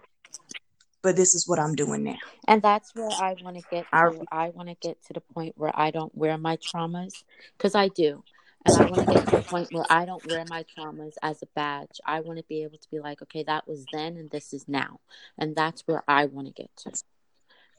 but 1.01 1.15
this 1.15 1.35
is 1.35 1.47
what 1.47 1.59
I'm 1.59 1.75
doing 1.75 2.03
now. 2.03 2.17
And 2.47 2.61
that's 2.61 2.95
where 2.95 3.09
I 3.09 3.35
want 3.41 3.57
to 3.57 3.63
get 3.69 3.85
I- 3.91 4.09
I 4.31 4.49
want 4.49 4.69
to 4.69 4.75
get 4.75 5.03
to 5.05 5.13
the 5.13 5.21
point 5.21 5.53
where 5.57 5.71
I 5.73 5.91
don't 5.91 6.15
wear 6.15 6.37
my 6.37 6.57
traumas 6.57 7.23
because 7.57 7.75
I 7.75 7.89
do. 7.89 8.23
And 8.67 8.77
I 8.77 8.85
want 8.85 9.01
to 9.01 9.07
get 9.07 9.27
to 9.27 9.37
the 9.37 9.43
point 9.43 9.71
where 9.71 9.85
I 9.89 10.05
don't 10.05 10.25
wear 10.25 10.45
my 10.45 10.65
traumas 10.65 11.15
as 11.23 11.41
a 11.43 11.47
badge. 11.55 11.99
I 12.05 12.21
want 12.21 12.39
to 12.39 12.45
be 12.49 12.63
able 12.63 12.77
to 12.79 12.89
be 12.91 12.99
like, 12.99 13.21
okay, 13.23 13.43
that 13.43 13.67
was 13.67 13.87
then 13.93 14.17
and 14.17 14.29
this 14.31 14.53
is 14.53 14.67
now. 14.67 14.99
And 15.37 15.55
that's 15.55 15.83
where 15.87 16.03
I 16.07 16.25
want 16.25 16.47
to 16.47 16.53
get 16.53 16.71
to. 16.77 16.91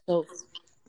So, 0.09 0.27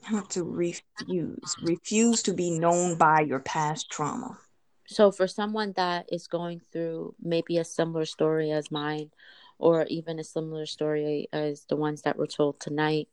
You 0.02 0.16
have 0.16 0.28
to 0.30 0.44
refuse, 0.44 1.56
refuse 1.60 2.22
to 2.24 2.34
be 2.34 2.50
known 2.58 2.96
by 2.96 3.20
your 3.20 3.40
past 3.40 3.90
trauma. 3.90 4.38
so 4.86 5.12
for 5.12 5.28
someone 5.28 5.72
that 5.76 6.06
is 6.12 6.26
going 6.28 6.60
through 6.72 7.14
maybe 7.22 7.58
a 7.58 7.64
similar 7.64 8.06
story 8.06 8.50
as 8.50 8.70
mine 8.70 9.10
or 9.58 9.84
even 9.86 10.18
a 10.18 10.24
similar 10.24 10.66
story 10.66 11.28
as 11.32 11.66
the 11.66 11.76
ones 11.76 12.02
that 12.02 12.16
were 12.16 12.26
told 12.26 12.58
tonight, 12.60 13.08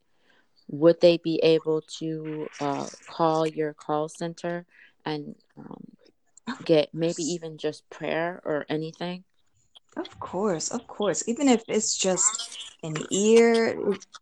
would 0.69 0.99
they 1.01 1.17
be 1.17 1.37
able 1.43 1.81
to 1.81 2.47
uh, 2.59 2.87
call 3.07 3.47
your 3.47 3.73
call 3.73 4.09
center 4.09 4.65
and 5.05 5.35
um, 5.57 5.83
get 6.63 6.89
maybe 6.93 7.23
even 7.23 7.57
just 7.57 7.89
prayer 7.89 8.41
or 8.45 8.65
anything? 8.69 9.23
Of 9.97 10.19
course, 10.19 10.69
of 10.69 10.85
course. 10.87 11.27
Even 11.27 11.49
if 11.49 11.63
it's 11.67 11.97
just 11.97 12.59
an 12.83 12.95
ear, 13.09 13.75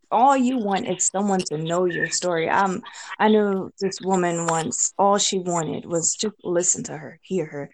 all 0.10 0.38
you 0.38 0.58
want 0.58 0.88
is 0.88 1.08
someone 1.08 1.40
to 1.42 1.58
know 1.58 1.86
your 1.86 2.10
story. 2.10 2.50
Um, 2.50 2.82
I 3.20 3.28
knew 3.28 3.72
this 3.82 4.00
woman 4.02 4.48
once. 4.48 4.94
All 4.98 5.18
she 5.18 5.40
wanted 5.40 5.86
was 5.86 6.16
just 6.16 6.36
listen 6.44 6.84
to 6.86 6.98
her, 6.98 7.20
hear 7.24 7.46
her, 7.46 7.70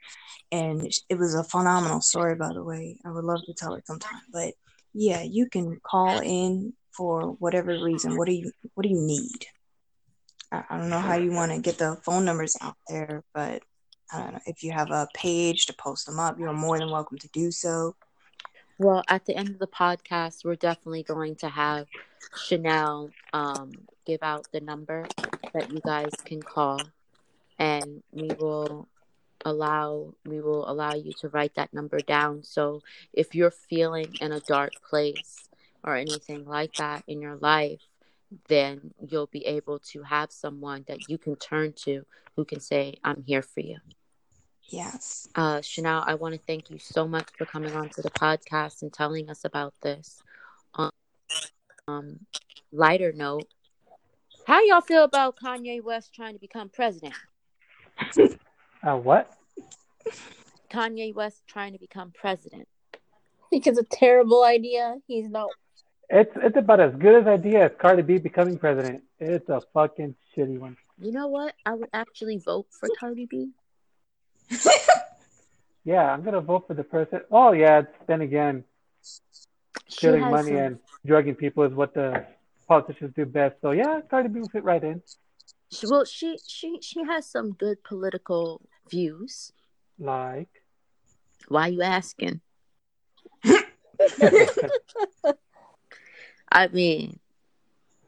and 0.51 0.91
it 1.09 1.15
was 1.19 1.35
a 1.35 1.43
phenomenal 1.43 2.01
story. 2.01 2.35
By 2.35 2.53
the 2.53 2.63
way, 2.63 2.97
I 3.05 3.11
would 3.11 3.23
love 3.23 3.41
to 3.45 3.53
tell 3.53 3.75
it 3.75 3.85
sometime. 3.85 4.21
But 4.33 4.53
yeah, 4.93 5.21
you 5.21 5.47
can 5.47 5.79
call 5.83 6.19
in 6.19 6.73
for 6.97 7.33
whatever 7.33 7.77
reason. 7.83 8.17
What 8.17 8.27
do 8.27 8.33
you 8.33 8.51
What 8.73 8.83
do 8.83 8.89
you 8.89 8.99
need? 8.99 9.45
I, 10.51 10.63
I 10.69 10.77
don't 10.77 10.89
know 10.89 10.99
how 10.99 11.15
you 11.15 11.31
want 11.31 11.51
to 11.51 11.59
get 11.59 11.77
the 11.77 11.97
phone 12.03 12.25
numbers 12.25 12.57
out 12.59 12.75
there, 12.89 13.23
but 13.33 13.61
know 14.19 14.39
if 14.45 14.63
you 14.63 14.71
have 14.71 14.91
a 14.91 15.07
page 15.13 15.65
to 15.67 15.73
post 15.73 16.05
them 16.05 16.19
up. 16.19 16.37
You're 16.37 16.53
more 16.53 16.77
than 16.77 16.91
welcome 16.91 17.17
to 17.19 17.27
do 17.29 17.51
so. 17.51 17.95
Well, 18.77 19.03
at 19.07 19.25
the 19.25 19.35
end 19.35 19.49
of 19.49 19.59
the 19.59 19.67
podcast, 19.67 20.43
we're 20.43 20.55
definitely 20.55 21.03
going 21.03 21.35
to 21.37 21.49
have 21.49 21.87
Chanel 22.35 23.11
um, 23.31 23.71
give 24.05 24.23
out 24.23 24.47
the 24.51 24.59
number 24.59 25.05
that 25.53 25.71
you 25.71 25.79
guys 25.85 26.11
can 26.25 26.41
call, 26.41 26.81
and 27.59 28.01
we 28.11 28.29
will 28.39 28.87
allow 29.45 30.13
we 30.25 30.41
will 30.41 30.69
allow 30.69 30.93
you 30.93 31.13
to 31.19 31.29
write 31.29 31.55
that 31.55 31.73
number 31.73 31.99
down. 31.99 32.43
So 32.43 32.81
if 33.13 33.35
you're 33.35 33.51
feeling 33.51 34.13
in 34.19 34.31
a 34.31 34.39
dark 34.39 34.73
place 34.89 35.47
or 35.83 35.95
anything 35.95 36.45
like 36.45 36.73
that 36.75 37.03
in 37.07 37.21
your 37.21 37.35
life, 37.37 37.81
then 38.47 38.93
you'll 38.99 39.27
be 39.27 39.45
able 39.45 39.79
to 39.79 40.03
have 40.03 40.31
someone 40.31 40.85
that 40.87 41.09
you 41.09 41.17
can 41.17 41.35
turn 41.35 41.73
to 41.83 42.05
who 42.35 42.45
can 42.45 42.59
say, 42.59 42.95
"I'm 43.03 43.23
here 43.23 43.41
for 43.41 43.59
you." 43.59 43.77
Yes. 44.71 45.27
Uh, 45.35 45.61
Chanel, 45.61 46.03
I 46.07 46.15
want 46.15 46.33
to 46.33 46.39
thank 46.47 46.71
you 46.71 46.79
so 46.79 47.05
much 47.05 47.27
for 47.37 47.45
coming 47.45 47.75
on 47.75 47.89
to 47.89 48.01
the 48.01 48.09
podcast 48.09 48.81
and 48.81 48.91
telling 48.91 49.29
us 49.29 49.43
about 49.43 49.73
this. 49.81 50.23
Um, 50.75 50.91
um, 51.87 52.19
lighter 52.71 53.11
note, 53.11 53.47
how 54.47 54.61
y'all 54.63 54.81
feel 54.81 55.03
about 55.03 55.35
Kanye 55.35 55.83
West 55.83 56.13
trying 56.13 56.33
to 56.33 56.39
become 56.39 56.69
president? 56.69 57.15
Uh, 58.83 58.95
what? 58.95 59.31
Kanye 60.71 61.13
West 61.13 61.43
trying 61.45 61.71
to 61.73 61.77
become 61.77 62.11
president. 62.19 62.67
I 62.95 62.97
think 63.51 63.67
it's 63.67 63.77
a 63.77 63.83
terrible 63.83 64.43
idea. 64.43 64.95
He's 65.05 65.29
not. 65.29 65.49
It's 66.09 66.31
it's 66.37 66.57
about 66.57 66.79
as 66.79 66.95
good 66.95 67.21
as 67.21 67.27
idea 67.27 67.65
as 67.65 67.71
Cardi 67.77 68.01
B 68.01 68.17
becoming 68.17 68.57
president. 68.57 69.03
It's 69.19 69.47
a 69.49 69.61
fucking 69.71 70.15
shitty 70.35 70.57
one. 70.57 70.77
You 70.99 71.11
know 71.11 71.27
what? 71.27 71.53
I 71.63 71.75
would 71.75 71.89
actually 71.93 72.39
vote 72.39 72.65
for 72.71 72.89
Cardi 72.99 73.27
B. 73.27 73.51
Yeah, 75.83 76.11
I'm 76.13 76.21
gonna 76.23 76.41
vote 76.41 76.67
for 76.67 76.75
the 76.75 76.83
person. 76.83 77.21
Oh 77.31 77.53
yeah, 77.53 77.81
then 78.05 78.21
again, 78.21 78.63
stealing 79.87 80.21
money 80.21 80.51
some- 80.51 80.57
and 80.57 80.79
drugging 81.05 81.33
people 81.35 81.63
is 81.63 81.73
what 81.73 81.95
the 81.95 82.23
politicians 82.67 83.13
do 83.15 83.25
best. 83.25 83.55
So 83.61 83.71
yeah, 83.71 84.01
Cardi 84.07 84.29
B 84.29 84.41
will 84.41 84.49
fit 84.49 84.63
right 84.63 84.83
in. 84.83 85.01
she, 85.71 85.87
well, 85.87 86.05
she 86.05 86.37
she 86.47 86.77
she 86.81 87.03
has 87.03 87.25
some 87.25 87.53
good 87.53 87.83
political 87.83 88.61
views. 88.91 89.51
Like, 89.97 90.49
Why 91.47 91.67
are 91.69 91.71
you 91.71 91.81
asking? 91.81 92.41
I 96.51 96.67
mean, 96.67 97.19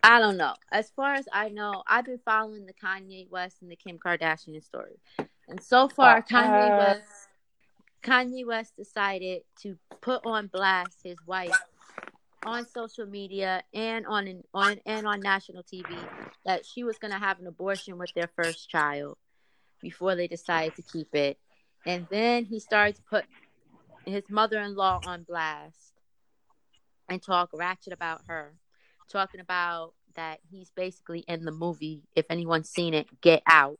I 0.03 0.19
don't 0.19 0.37
know. 0.37 0.53
As 0.71 0.91
far 0.91 1.15
as 1.15 1.27
I 1.31 1.49
know, 1.49 1.81
I've 1.87 2.05
been 2.05 2.19
following 2.23 2.65
the 2.65 2.73
Kanye 2.73 3.29
West 3.31 3.61
and 3.61 3.71
the 3.71 3.75
Kim 3.75 3.97
Kardashian 3.97 4.63
story, 4.63 4.99
and 5.47 5.61
so 5.61 5.87
far, 5.87 6.17
Uh, 6.17 6.21
Kanye 6.21 6.77
West 6.77 7.29
Kanye 8.03 8.45
West 8.45 8.75
decided 8.75 9.43
to 9.61 9.77
put 10.01 10.25
on 10.25 10.47
blast 10.47 10.99
his 11.03 11.17
wife 11.25 11.57
on 12.45 12.65
social 12.65 13.05
media 13.05 13.63
and 13.73 14.05
on 14.05 14.27
an, 14.27 14.43
on 14.53 14.79
and 14.85 15.07
on 15.07 15.21
national 15.21 15.63
TV 15.63 15.97
that 16.45 16.65
she 16.65 16.83
was 16.83 16.97
going 16.97 17.11
to 17.13 17.17
have 17.19 17.39
an 17.39 17.47
abortion 17.47 17.97
with 17.97 18.11
their 18.13 18.29
first 18.35 18.69
child 18.69 19.17
before 19.81 20.15
they 20.15 20.27
decided 20.27 20.75
to 20.75 20.81
keep 20.81 21.13
it, 21.15 21.37
and 21.85 22.07
then 22.09 22.45
he 22.45 22.59
started 22.59 22.95
to 22.95 23.01
put 23.03 23.25
his 24.05 24.23
mother-in-law 24.29 25.01
on 25.05 25.23
blast 25.23 25.93
and 27.09 27.21
talk 27.21 27.49
ratchet 27.53 27.93
about 27.93 28.21
her, 28.27 28.53
talking 29.09 29.39
about 29.39 29.93
that 30.15 30.39
he's 30.51 30.69
basically 30.71 31.19
in 31.27 31.43
the 31.45 31.51
movie. 31.51 32.01
If 32.15 32.25
anyone's 32.29 32.69
seen 32.69 32.93
it, 32.93 33.07
Get 33.21 33.43
Out. 33.45 33.79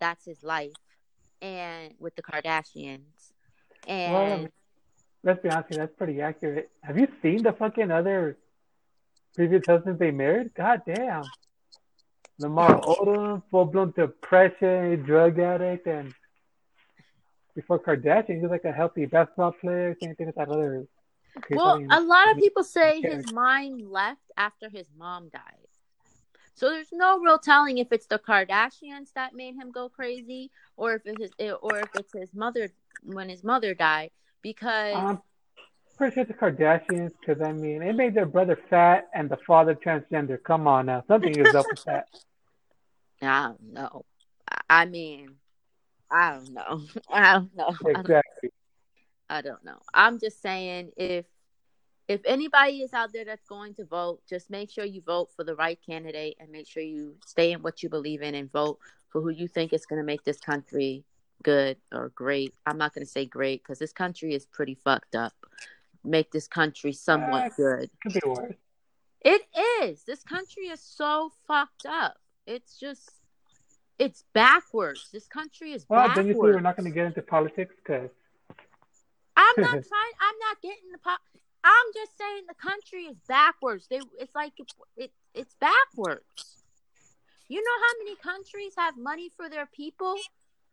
That's 0.00 0.24
his 0.24 0.42
life, 0.42 0.72
and 1.42 1.94
with 1.98 2.14
the 2.16 2.22
Kardashians, 2.22 3.32
and 3.86 4.12
well, 4.12 4.48
let's 5.22 5.42
be 5.42 5.50
honest, 5.50 5.70
that's 5.70 5.94
pretty 5.96 6.20
accurate. 6.20 6.70
Have 6.82 6.98
you 6.98 7.08
seen 7.22 7.42
the 7.42 7.52
fucking 7.52 7.90
other 7.90 8.36
previous 9.34 9.64
husbands 9.66 9.98
they 9.98 10.10
married? 10.10 10.54
God 10.54 10.82
damn. 10.86 11.24
Lamar 12.38 12.80
Odom, 12.82 13.42
full 13.50 13.64
blown 13.64 13.92
depression, 13.96 15.02
drug 15.02 15.38
addict, 15.38 15.86
and 15.86 16.14
before 17.54 17.80
Kardashian, 17.80 18.36
he 18.36 18.40
was 18.40 18.50
like 18.50 18.64
a 18.64 18.72
healthy 18.72 19.06
basketball 19.06 19.52
player. 19.52 19.96
Same 20.00 20.14
thing 20.14 20.26
with 20.26 20.36
that 20.36 20.48
other. 20.48 20.86
well, 21.50 21.82
a 21.90 22.00
lot 22.00 22.30
of 22.30 22.38
people 22.38 22.62
say 22.62 23.00
his 23.00 23.32
mind 23.32 23.90
left 23.90 24.30
after 24.36 24.68
his 24.68 24.86
mom 24.96 25.28
died. 25.28 25.66
So 26.58 26.70
there's 26.70 26.90
no 26.90 27.20
real 27.20 27.38
telling 27.38 27.78
if 27.78 27.92
it's 27.92 28.06
the 28.06 28.18
Kardashians 28.18 29.12
that 29.14 29.32
made 29.32 29.54
him 29.54 29.70
go 29.70 29.88
crazy, 29.88 30.50
or 30.76 30.94
if 30.94 31.02
it's 31.06 31.20
his, 31.22 31.30
eh, 31.38 31.52
or 31.52 31.78
if 31.78 31.90
it's 31.94 32.12
his 32.12 32.34
mother 32.34 32.72
when 33.04 33.28
his 33.28 33.44
mother 33.44 33.74
died. 33.74 34.10
Because 34.42 34.94
I'm 34.96 35.22
pretty 35.96 36.14
sure 36.14 36.24
the 36.24 36.34
Kardashians 36.34 37.12
because 37.20 37.40
I 37.40 37.52
mean, 37.52 37.80
it 37.82 37.94
made 37.94 38.14
their 38.14 38.26
brother 38.26 38.58
fat 38.68 39.08
and 39.14 39.30
the 39.30 39.36
father 39.46 39.76
transgender. 39.76 40.42
Come 40.42 40.66
on 40.66 40.86
now, 40.86 41.04
something 41.06 41.32
is 41.38 41.54
up 41.54 41.66
with 41.70 41.84
that. 41.84 42.08
I 43.22 43.42
don't 43.46 43.72
know. 43.72 44.04
I- 44.50 44.60
I 44.70 44.84
mean, 44.86 45.36
I 46.10 46.32
don't 46.32 46.54
know. 46.54 46.82
I 47.12 47.34
don't 47.34 47.56
know. 47.56 47.72
Exactly. 47.86 48.50
I 49.30 49.42
don't 49.42 49.64
know. 49.64 49.78
I'm 49.94 50.18
just 50.18 50.42
saying 50.42 50.90
if 50.96 51.24
if 52.08 52.22
anybody 52.24 52.78
is 52.78 52.94
out 52.94 53.12
there 53.12 53.26
that's 53.26 53.46
going 53.46 53.74
to 53.74 53.84
vote, 53.84 54.20
just 54.28 54.48
make 54.48 54.70
sure 54.70 54.84
you 54.84 55.02
vote 55.02 55.28
for 55.36 55.44
the 55.44 55.54
right 55.54 55.78
candidate 55.84 56.38
and 56.40 56.50
make 56.50 56.66
sure 56.66 56.82
you 56.82 57.14
stay 57.26 57.52
in 57.52 57.60
what 57.60 57.82
you 57.82 57.90
believe 57.90 58.22
in 58.22 58.34
and 58.34 58.50
vote 58.50 58.78
for 59.10 59.20
who 59.20 59.28
you 59.28 59.46
think 59.46 59.74
is 59.74 59.84
going 59.84 60.00
to 60.00 60.06
make 60.06 60.24
this 60.24 60.40
country 60.40 61.04
good 61.42 61.76
or 61.92 62.08
great. 62.14 62.54
I'm 62.66 62.78
not 62.78 62.94
going 62.94 63.04
to 63.04 63.10
say 63.10 63.26
great 63.26 63.62
because 63.62 63.78
this 63.78 63.92
country 63.92 64.34
is 64.34 64.46
pretty 64.46 64.74
fucked 64.74 65.14
up. 65.14 65.34
Make 66.02 66.32
this 66.32 66.48
country 66.48 66.92
somewhat 66.92 67.44
Uh, 67.44 67.48
good. 67.56 67.90
Could 68.02 68.14
be 68.14 68.20
worse. 68.24 68.54
It 69.20 69.42
is. 69.82 70.04
This 70.04 70.22
country 70.22 70.68
is 70.68 70.80
so 70.80 71.32
fucked 71.46 71.84
up. 71.86 72.16
It's 72.46 72.78
just, 72.78 73.10
it's 73.98 74.24
backwards. 74.32 75.10
This 75.12 75.26
country 75.26 75.72
is 75.72 75.84
Well, 75.88 76.08
backwards. 76.08 76.16
Well, 76.16 76.24
then 76.24 76.28
you 76.28 76.34
see, 76.34 76.56
we're 76.56 76.60
not 76.60 76.76
going 76.76 76.90
to 76.90 76.94
get 76.94 77.04
into 77.06 77.20
politics 77.20 77.74
because 77.76 78.08
I'm 79.36 79.54
not 79.58 79.70
trying. 79.72 80.14
I'm 80.20 80.38
not 80.40 80.62
getting 80.62 80.90
the 80.90 80.98
pop. 80.98 81.20
I'm 81.68 81.92
just 81.92 82.16
saying 82.16 82.44
the 82.48 82.54
country 82.54 83.02
is 83.04 83.16
backwards. 83.28 83.86
They, 83.88 84.00
it's 84.18 84.34
like 84.34 84.54
it, 84.58 84.72
it, 84.96 85.12
it's 85.34 85.54
backwards. 85.60 86.64
You 87.48 87.62
know 87.62 87.86
how 87.86 88.04
many 88.04 88.16
countries 88.16 88.72
have 88.78 88.96
money 88.96 89.30
for 89.36 89.48
their 89.50 89.66
people 89.66 90.16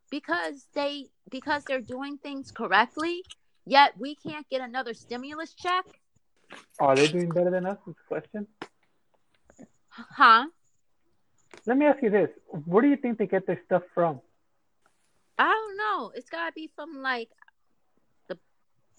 because 0.09 0.67
they 0.73 1.07
because 1.29 1.65
they're 1.65 1.81
doing 1.81 2.17
things 2.17 2.51
correctly, 2.51 3.23
yet 3.65 3.93
we 3.97 4.15
can't 4.15 4.47
get 4.49 4.61
another 4.61 4.93
stimulus 4.93 5.53
check, 5.53 5.85
are 6.79 6.95
they 6.95 7.07
doing 7.07 7.29
better 7.29 7.49
than 7.51 7.65
us? 7.65 7.77
Is 7.87 7.95
the 7.95 8.07
question. 8.07 8.47
huh? 9.89 10.45
Let 11.65 11.77
me 11.77 11.85
ask 11.85 12.01
you 12.03 12.09
this: 12.09 12.29
Where 12.65 12.81
do 12.81 12.89
you 12.89 12.97
think 12.97 13.17
they 13.17 13.27
get 13.27 13.47
their 13.47 13.61
stuff 13.65 13.83
from? 13.93 14.21
I 15.37 15.45
don't 15.45 15.77
know. 15.77 16.11
It's 16.15 16.29
gotta 16.29 16.51
be 16.53 16.69
from 16.75 17.01
like 17.01 17.29
the 18.27 18.37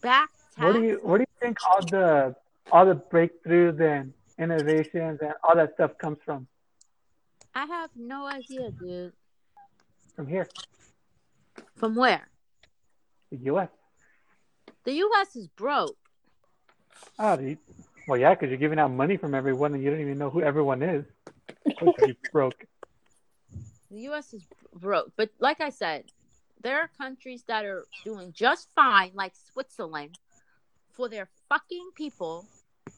back 0.02 0.30
Where 0.56 0.72
do 0.72 0.82
you 0.82 1.00
Where 1.02 1.18
do 1.18 1.22
you 1.22 1.36
think 1.40 1.58
all 1.68 1.80
the 1.82 2.34
all 2.72 2.86
the 2.86 2.94
breakthroughs 2.94 3.80
and 3.80 4.12
innovations 4.38 5.20
and 5.20 5.34
all 5.44 5.54
that 5.56 5.74
stuff 5.74 5.96
comes 5.98 6.18
from? 6.24 6.46
I 7.54 7.66
have 7.66 7.90
no 7.96 8.26
idea, 8.26 8.70
dude. 8.70 9.12
From 10.14 10.26
here, 10.26 10.46
From 11.76 11.94
where? 11.94 12.28
the 13.30 13.38
U.S. 13.44 13.68
The 14.84 14.92
U.S. 14.92 15.36
is 15.36 15.48
broke. 15.48 15.96
Oh, 17.18 17.36
the, 17.36 17.56
well, 18.06 18.18
yeah, 18.18 18.34
because 18.34 18.48
you're 18.48 18.58
giving 18.58 18.78
out 18.78 18.90
money 18.90 19.16
from 19.16 19.34
everyone 19.34 19.74
and 19.74 19.82
you 19.82 19.90
don't 19.90 20.00
even 20.00 20.16
know 20.16 20.30
who 20.30 20.42
everyone 20.42 20.82
is. 20.82 21.04
You 21.66 22.14
broke. 22.32 22.66
The 23.90 24.00
U.S. 24.02 24.32
is 24.32 24.46
broke, 24.74 25.12
but 25.16 25.30
like 25.38 25.60
I 25.60 25.70
said, 25.70 26.04
there 26.62 26.80
are 26.80 26.90
countries 26.98 27.44
that 27.48 27.64
are 27.64 27.84
doing 28.04 28.32
just 28.32 28.68
fine, 28.74 29.10
like 29.14 29.32
Switzerland, 29.52 30.18
for 30.96 31.08
their 31.08 31.28
fucking 31.48 31.90
people, 31.94 32.46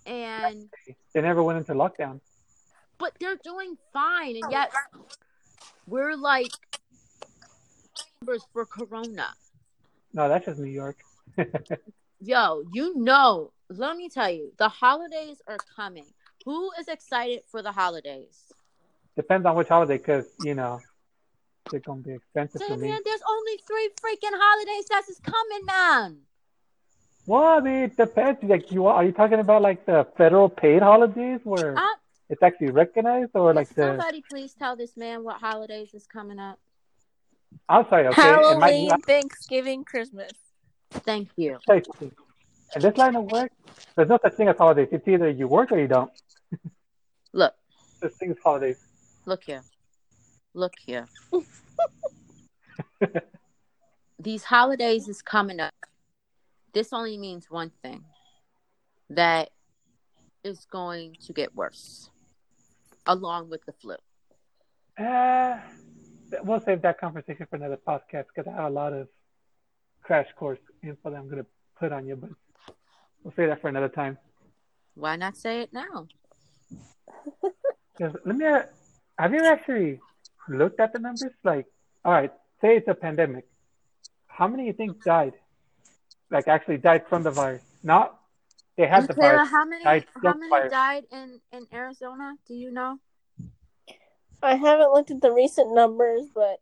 and 0.07 0.69
They 1.13 1.21
never 1.21 1.43
went 1.43 1.59
into 1.59 1.75
lockdown. 1.75 2.21
but 2.99 3.13
they're 3.21 3.39
doing 3.43 3.77
fine, 3.93 4.37
and 4.43 4.51
yet 4.51 4.73
we're 5.87 6.17
like 6.17 6.51
numbers 8.23 8.45
for 8.53 8.65
Corona. 8.67 9.29
No, 10.15 10.29
that's 10.29 10.47
just 10.47 10.59
New 10.61 10.71
York. 10.71 10.97
Yo, 12.21 12.63
you 12.73 12.97
know, 12.97 13.53
let 13.69 13.97
me 13.97 14.09
tell 14.09 14.31
you, 14.31 14.53
the 14.59 14.69
holidays 14.69 15.41
are 15.47 15.59
coming. 15.77 16.07
Who 16.45 16.71
is 16.81 16.89
excited 16.89 17.43
for 17.47 17.63
the 17.63 17.71
holidays? 17.73 18.53
Depends 19.17 19.47
on 19.47 19.55
which 19.57 19.69
holiday, 19.69 19.99
because 19.99 20.27
you 20.43 20.55
know 20.55 20.81
they're 21.71 21.81
gonna 21.81 22.01
be 22.01 22.15
expensive 22.15 22.61
Say, 22.61 22.69
for 22.69 22.77
me. 22.77 22.89
man, 22.89 23.01
there's 23.05 23.21
only 23.29 23.59
three 23.67 23.91
freaking 24.03 24.33
holidays 24.33 24.87
that 24.91 25.03
is 25.09 25.21
coming, 25.21 25.67
man. 25.67 26.19
Well, 27.29 27.45
I 27.45 27.61
mean, 27.61 27.75
it 27.88 27.97
depends. 27.99 28.43
Like, 28.43 28.73
you 28.73 28.87
are 28.87 29.05
you 29.05 29.12
talking 29.12 29.38
about 29.38 29.61
like 29.61 29.85
the 29.85 30.07
federal 30.17 30.49
paid 30.49 30.81
holidays 30.81 31.41
where 31.45 31.77
Uh, 31.77 31.83
it's 32.31 32.43
actually 32.43 32.71
recognized, 32.71 33.33
or 33.35 33.53
like 33.53 33.69
the? 33.75 33.83
Somebody 33.88 34.23
please 34.31 34.55
tell 34.55 34.77
this 34.77 34.97
man 34.97 35.23
what 35.25 35.37
holidays 35.38 35.93
is 35.93 36.07
coming 36.07 36.38
up. 36.38 36.59
I'm 37.69 37.87
sorry. 37.91 38.07
Okay, 38.07 38.23
it 38.23 38.59
might 38.59 38.71
Halloween, 38.73 39.01
Thanksgiving, 39.03 39.85
Christmas. 39.85 40.33
Thank 40.91 41.29
you. 41.37 41.59
say 41.69 41.83
something. 41.87 42.12
In 42.75 42.81
this 42.81 42.97
line 42.97 43.14
of 43.14 43.25
work, 43.31 43.53
there's 43.95 44.09
no 44.09 44.19
such 44.23 44.33
thing 44.35 44.49
as 44.49 44.57
holidays. 44.57 44.88
It's 44.91 45.07
either 45.07 45.29
you 45.29 45.49
work 45.49 45.71
or 45.71 45.79
you 45.79 45.88
don't. 45.88 46.11
Look, 47.35 47.53
This 48.01 48.17
thing 48.17 48.31
is 48.31 48.38
holidays. 48.43 48.79
look 49.27 49.45
here. 49.45 49.62
Look 50.55 50.73
here. 50.87 51.07
These 54.19 54.45
holidays 54.45 55.09
is 55.09 55.21
coming 55.21 55.61
up. 55.61 55.75
This 56.79 56.93
only 56.93 57.19
means 57.19 57.51
one 57.51 57.73
thing. 57.83 58.05
That 59.11 59.51
is 60.45 60.64
going 60.71 61.17
to 61.27 61.33
get 61.33 61.53
worse. 61.53 62.09
Along 63.05 63.51
with 63.51 63.64
the 63.67 63.73
flu. 63.73 63.97
Uh, 64.97 65.59
we'll 66.45 66.61
save 66.61 66.83
that 66.83 67.01
conversation 67.01 67.49
for 67.51 67.57
another 67.57 67.81
podcast 67.85 68.26
because 68.33 68.47
I 68.47 68.55
have 68.55 68.70
a 68.70 68.74
lot 68.83 68.93
of 68.93 69.09
crash 70.03 70.29
course 70.37 70.61
info 70.85 71.11
that 71.11 71.16
I'm 71.16 71.29
gonna 71.29 71.47
put 71.81 71.91
on 71.91 72.07
you, 72.07 72.14
but 72.14 72.31
we'll 73.24 73.35
save 73.35 73.49
that 73.49 73.61
for 73.61 73.66
another 73.66 73.89
time. 73.89 74.16
Why 74.95 75.16
not 75.16 75.37
say 75.37 75.62
it 75.62 75.72
now? 75.72 76.07
let 77.99 78.37
me. 78.37 78.47
Have 79.18 79.35
you 79.35 79.45
actually 79.45 79.99
looked 80.49 80.79
at 80.79 80.93
the 80.93 81.01
numbers? 81.01 81.33
Like, 81.43 81.66
all 82.05 82.12
right, 82.12 82.33
say 82.61 82.76
it's 82.76 82.87
a 82.87 82.95
pandemic. 82.95 83.49
How 84.29 84.47
many 84.47 84.66
you 84.66 84.74
think 84.74 85.03
died? 85.03 85.33
Like, 86.31 86.49
actually 86.49 86.79
died 86.79 87.07
from 87.09 87.22
the 87.22 87.31
virus? 87.31 87.62
Not 87.83 88.18
they 88.79 88.87
had 88.87 89.09
the 89.09 89.14
Michaela, 89.14 89.39
virus. 89.39 89.51
how 89.51 89.64
many 89.64 89.85
died 89.85 90.07
how 90.22 90.35
many 90.35 90.51
virus. 90.51 90.70
died 90.70 91.05
in, 91.11 91.41
in 91.53 91.66
Arizona? 91.72 92.35
Do 92.47 92.55
you 92.55 92.70
know? 92.70 93.01
I 94.41 94.55
haven't 94.55 94.93
looked 94.93 95.11
at 95.11 95.20
the 95.20 95.33
recent 95.33 95.74
numbers, 95.74 96.29
but 96.33 96.61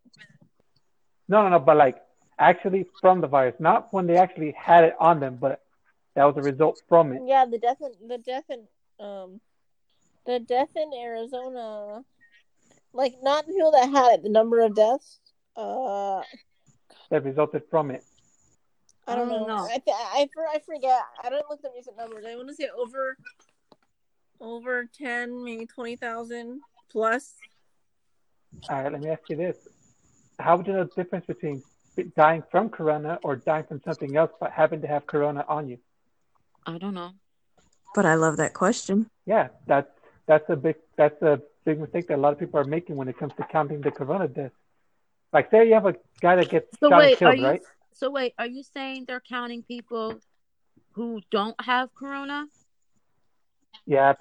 No, 1.29 1.43
no, 1.43 1.51
no. 1.51 1.59
But 1.59 1.77
like, 1.77 2.03
actually 2.39 2.87
from 3.03 3.21
the 3.21 3.27
virus, 3.27 3.55
not 3.59 3.93
when 3.93 4.07
they 4.07 4.17
actually 4.17 4.53
had 4.53 4.85
it 4.85 4.95
on 4.99 5.21
them, 5.21 5.37
but 5.39 5.61
that 6.15 6.25
was 6.25 6.39
a 6.39 6.43
result 6.43 6.81
from 6.89 7.13
it. 7.13 7.21
Yeah, 7.27 7.45
the 7.45 7.59
death 7.59 7.83
in 7.83 8.09
the 8.09 8.19
death 8.19 8.45
in 8.49 8.67
um 8.99 9.41
the 10.25 10.41
death 10.41 10.71
in 10.75 10.91
Arizona 10.99 12.03
like 12.95 13.15
not 13.23 13.47
the 13.47 13.53
people 13.53 13.73
that 13.73 13.91
had 13.91 14.15
it, 14.15 14.23
the 14.23 14.31
number 14.31 14.61
of 14.61 14.75
deaths. 14.75 15.19
Uh 15.55 16.23
that 17.11 17.25
resulted 17.25 17.63
from 17.71 17.91
it. 17.91 18.03
I 19.07 19.15
don't, 19.15 19.29
I 19.29 19.33
don't 19.33 19.47
know. 19.47 19.57
know. 19.57 19.65
I, 19.65 19.79
th- 19.79 19.97
I 19.97 20.29
for- 20.35 20.49
I 20.49 20.59
forget. 20.59 21.01
I 21.23 21.31
don't 21.31 21.49
look 21.49 21.61
at 21.61 21.63
the 21.63 21.71
recent 21.77 21.97
numbers. 21.97 22.25
I 22.29 22.35
want 22.37 22.49
to 22.49 22.55
say 22.55 22.69
over 22.77 23.17
over 24.41 24.85
ten, 24.87 25.45
maybe 25.45 25.67
twenty 25.67 25.97
thousand 25.97 26.61
plus. 26.91 27.35
All 28.69 28.83
right, 28.83 28.93
let 28.93 29.01
me 29.01 29.11
ask 29.11 29.23
you 29.29 29.37
this: 29.37 29.57
How 30.39 30.57
would 30.57 30.67
you 30.67 30.73
know 30.73 30.85
the 30.85 31.03
difference 31.03 31.27
between 31.27 31.63
dying 32.17 32.43
from 32.51 32.69
corona 32.69 33.19
or 33.23 33.37
dying 33.37 33.65
from 33.65 33.81
something 33.85 34.17
else, 34.17 34.31
but 34.41 34.51
having 34.51 34.81
to 34.83 34.89
have 34.89 35.07
corona 35.07 35.45
on 35.49 35.69
you? 35.69 35.79
I 36.67 36.79
don't 36.79 36.95
know. 36.95 37.13
But 37.95 38.07
I 38.07 38.15
love 38.15 38.37
that 38.39 38.55
question. 38.55 39.07
Yeah, 39.25 39.49
that's 39.67 39.89
that's 40.27 40.49
a 40.51 40.57
big 40.57 40.77
that's 40.97 41.21
a 41.23 41.41
big 41.65 41.81
mistake 41.81 42.09
that 42.09 42.17
a 42.17 42.21
lot 42.21 42.33
of 42.33 42.39
people 42.39 42.59
are 42.59 42.65
making 42.65 42.97
when 42.97 43.09
it 43.09 43.19
comes 43.19 43.33
to 43.37 43.45
counting 43.45 43.81
the 43.81 43.91
corona 43.91 44.29
deaths. 44.29 44.55
Like, 45.33 45.51
say 45.51 45.69
you 45.69 45.75
have 45.75 45.87
a 45.87 45.95
guy 46.21 46.37
that 46.37 46.51
gets 46.51 46.67
So 46.81 46.89
shot 46.89 46.99
wait, 46.99 47.11
and 47.11 47.19
killed, 47.19 47.33
are 47.33 47.37
you 47.37 47.47
right? 47.47 47.63
So 47.97 48.11
wait, 48.11 48.35
are 48.39 48.47
you 48.47 48.63
saying 48.63 49.07
they're 49.09 49.21
counting 49.21 49.63
people 49.63 50.21
who 50.93 51.21
don't 51.31 51.59
have 51.61 51.95
corona? 51.95 52.47
Yeah, 53.87 54.15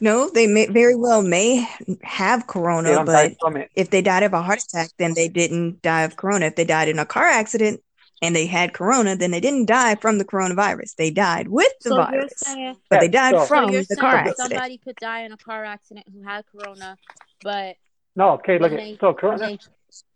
No, 0.00 0.30
they 0.30 0.46
may 0.46 0.66
very 0.66 0.94
well 0.94 1.22
may 1.22 1.68
have 2.02 2.46
corona, 2.46 2.94
don't 2.94 3.04
but 3.04 3.32
if 3.74 3.90
they 3.90 4.00
died 4.00 4.22
of 4.22 4.32
a 4.32 4.40
heart 4.40 4.62
attack, 4.62 4.88
then 4.98 5.12
they 5.14 5.28
didn't 5.28 5.82
die 5.82 6.02
of 6.02 6.16
corona. 6.16 6.46
If 6.46 6.56
they 6.56 6.64
died 6.64 6.88
in 6.88 6.98
a 6.98 7.04
car 7.04 7.26
accident 7.26 7.82
and 8.22 8.34
they 8.34 8.46
had 8.46 8.72
corona, 8.72 9.14
then 9.14 9.30
they 9.30 9.40
didn't 9.40 9.66
die 9.66 9.96
from 9.96 10.16
the 10.16 10.24
coronavirus. 10.24 10.94
They 10.96 11.10
died 11.10 11.48
with 11.48 11.72
the 11.82 11.90
so 11.90 11.96
you're 11.96 12.06
virus, 12.06 12.32
saying 12.36 12.76
but 12.88 13.00
they 13.00 13.08
died 13.08 13.34
so- 13.34 13.40
so 13.40 13.46
from 13.46 13.70
you're 13.70 13.82
the 13.82 13.96
car 13.96 14.12
saying 14.12 14.28
accident. 14.28 14.52
somebody 14.52 14.78
could 14.78 14.96
die 14.96 15.22
in 15.22 15.32
a 15.32 15.36
car 15.36 15.64
accident 15.64 16.06
who 16.12 16.22
had 16.22 16.44
corona, 16.50 16.96
but 17.42 17.76
No, 18.16 18.30
okay, 18.32 18.58
look 18.58 18.72
when 18.72 18.80
at 18.94 19.00
so 19.00 19.12
corona. 19.12 19.46
they 19.46 19.58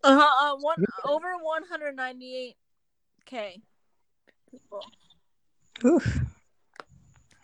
Uh 0.05 0.19
huh. 0.19 0.53
Uh, 0.55 0.57
one 0.61 0.83
over 1.05 1.37
one 1.43 1.65
hundred 1.71 1.95
ninety 1.97 2.35
eight 2.35 2.57
k 3.27 3.61
people. 4.51 4.83
Oof. 5.85 6.20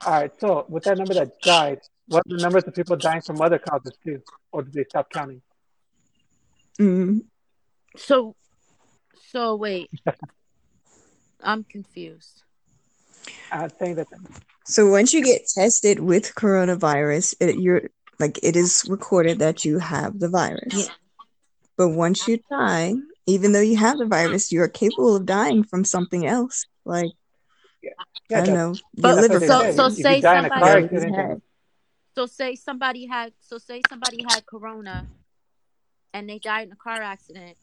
All 0.06 0.12
right, 0.12 0.32
so 0.40 0.64
with 0.68 0.84
that 0.84 0.98
number 0.98 1.14
that 1.14 1.40
died, 1.42 1.80
what 2.06 2.20
are 2.26 2.36
the 2.36 2.42
numbers 2.42 2.64
of 2.64 2.74
people 2.74 2.96
dying 2.96 3.20
from 3.20 3.40
other 3.40 3.58
causes 3.58 3.92
too, 4.04 4.20
or 4.50 4.62
did 4.62 4.72
they 4.72 4.84
stop 4.84 5.10
counting? 5.10 5.42
Mm. 6.78 7.24
so 7.96 8.34
so 9.30 9.56
wait. 9.56 9.90
I'm 11.42 11.64
confused. 11.64 12.42
I'm 13.50 13.70
saying 13.78 13.96
that 13.96 14.06
So 14.64 14.90
once 14.90 15.12
you 15.12 15.22
get 15.22 15.42
tested 15.54 16.00
with 16.00 16.34
coronavirus, 16.34 17.34
it, 17.40 17.58
you're 17.58 17.90
like 18.18 18.38
it 18.42 18.56
is 18.56 18.84
recorded 18.88 19.40
that 19.40 19.64
you 19.64 19.78
have 19.78 20.18
the 20.18 20.28
virus. 20.28 20.74
Yeah. 20.74 20.94
But 21.76 21.88
once 21.88 22.28
you 22.28 22.38
die, 22.50 22.94
even 23.26 23.52
though 23.52 23.60
you 23.60 23.76
have 23.76 23.98
the 23.98 24.06
virus, 24.06 24.50
you 24.52 24.60
are 24.62 24.68
capable 24.68 25.16
of 25.16 25.26
dying 25.26 25.64
from 25.64 25.84
something 25.84 26.26
else. 26.26 26.66
Like 26.84 27.12
yeah, 27.82 27.90
I 28.42 28.44
don't 28.46 28.54
know, 28.54 28.74
But 28.96 29.08
your 29.08 29.28
liver 29.28 29.46
so 29.46 29.60
say. 29.60 29.72
so 29.76 29.88
say 29.88 30.20
die 30.20 30.38
in 30.38 30.44
a 30.44 30.48
car 30.48 30.58
somebody 30.60 30.84
accident, 30.84 31.14
had. 31.16 31.42
so 32.14 32.26
say 32.26 32.54
somebody 32.56 33.06
had 33.06 33.32
so 33.40 33.58
say 33.58 33.82
somebody 33.88 34.24
had 34.28 34.46
corona 34.46 35.06
and 36.14 36.28
they 36.28 36.38
died 36.38 36.66
in 36.66 36.72
a 36.72 36.76
car 36.76 37.00
accident 37.02 37.56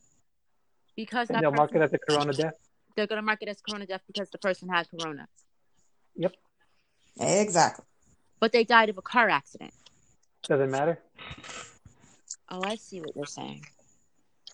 because 0.95 1.27
then 1.27 1.35
that 1.35 1.41
they'll 1.41 1.51
mark 1.51 1.73
it 1.75 1.81
as 1.81 1.93
a 1.93 1.97
corona 1.97 2.33
death. 2.33 2.53
they're 2.95 3.07
gonna 3.07 3.21
mark 3.21 3.39
it 3.41 3.47
as 3.49 3.61
corona 3.61 3.85
death 3.85 4.01
because 4.07 4.29
the 4.29 4.37
person 4.37 4.69
had 4.69 4.87
corona. 4.89 5.27
Yep, 6.15 6.33
Exactly. 7.19 7.85
But 8.39 8.51
they 8.53 8.63
died 8.63 8.89
of 8.89 8.97
a 8.97 9.01
car 9.01 9.29
accident. 9.29 9.73
doesn't 10.43 10.71
matter. 10.71 10.99
Oh, 12.49 12.61
I 12.63 12.75
see 12.75 12.99
what 13.01 13.15
you're 13.15 13.25
saying. 13.25 13.65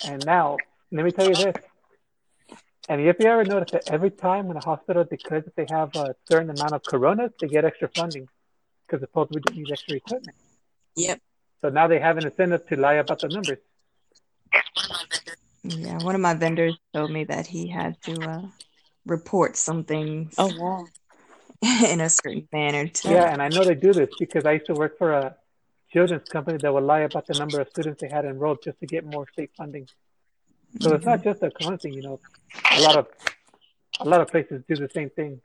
And 0.06 0.26
now, 0.26 0.58
let 0.92 1.06
me 1.06 1.12
tell 1.12 1.28
you 1.28 1.36
this. 1.36 1.56
And 2.88 3.02
if 3.02 3.18
you 3.20 3.26
ever 3.26 3.44
notice 3.44 3.72
that 3.72 3.92
every 3.92 4.12
time 4.12 4.48
when 4.48 4.58
a 4.58 4.62
hospital 4.62 5.04
declares 5.04 5.46
that 5.46 5.56
they 5.56 5.66
have 5.70 5.96
a 5.96 6.16
certain 6.30 6.52
amount 6.52 6.74
of 6.74 6.84
coronas, 6.84 7.32
they 7.40 7.48
get 7.48 7.66
extra 7.66 7.88
funding 7.88 8.28
because 8.86 9.02
supposedly 9.02 9.42
we 9.50 9.62
need 9.62 9.72
extra 9.72 9.98
equipment. 9.98 10.38
Yep. 10.96 11.20
So 11.62 11.70
now 11.70 11.88
they 11.88 12.00
have 12.00 12.18
an 12.18 12.26
incentive 12.26 12.68
to 12.68 12.76
lie 12.76 12.94
about 12.94 13.22
the 13.22 13.30
numbers. 13.30 13.58
Yeah, 15.64 15.98
one 16.04 16.14
of 16.14 16.22
my 16.22 16.36
vendors 16.36 16.78
told 16.94 17.10
me 17.10 17.24
that 17.24 17.48
he 17.48 17.68
had 17.68 18.00
to 18.04 18.22
uh, 18.22 18.42
report 19.08 19.58
some 19.58 19.84
things 19.84 20.36
Oh 20.38 20.52
wow. 20.60 20.86
in 21.90 22.02
a 22.02 22.10
certain 22.10 22.48
manner 22.54 22.88
to 22.88 23.10
Yeah, 23.10 23.34
and 23.34 23.42
I 23.42 23.48
know 23.48 23.64
they 23.64 23.74
do 23.74 23.94
this 23.94 24.10
because 24.20 24.46
I 24.46 24.54
used 24.54 24.68
to 24.68 24.76
work 24.76 25.00
for 25.00 25.12
a 25.12 25.36
children's 25.92 26.28
company 26.30 26.60
that 26.60 26.72
would 26.72 26.84
lie 26.84 27.02
about 27.02 27.26
the 27.26 27.34
number 27.34 27.60
of 27.60 27.70
students 27.70 28.00
they 28.02 28.10
had 28.10 28.26
enrolled 28.26 28.62
just 28.64 28.80
to 28.82 28.86
get 28.86 29.06
more 29.06 29.26
state 29.34 29.50
funding. 29.58 29.88
So 30.82 30.94
it's 30.94 31.06
not 31.06 31.24
just 31.24 31.42
a 31.44 31.52
corona 31.52 31.78
thing, 31.78 31.94
you 31.94 32.02
know. 32.02 32.20
A 32.72 32.82
lot 32.82 32.98
of 32.98 33.08
a 34.00 34.06
lot 34.06 34.22
of 34.22 34.28
places 34.28 34.64
do 34.68 34.76
the 34.76 34.90
same 34.94 35.10
thing. 35.10 35.42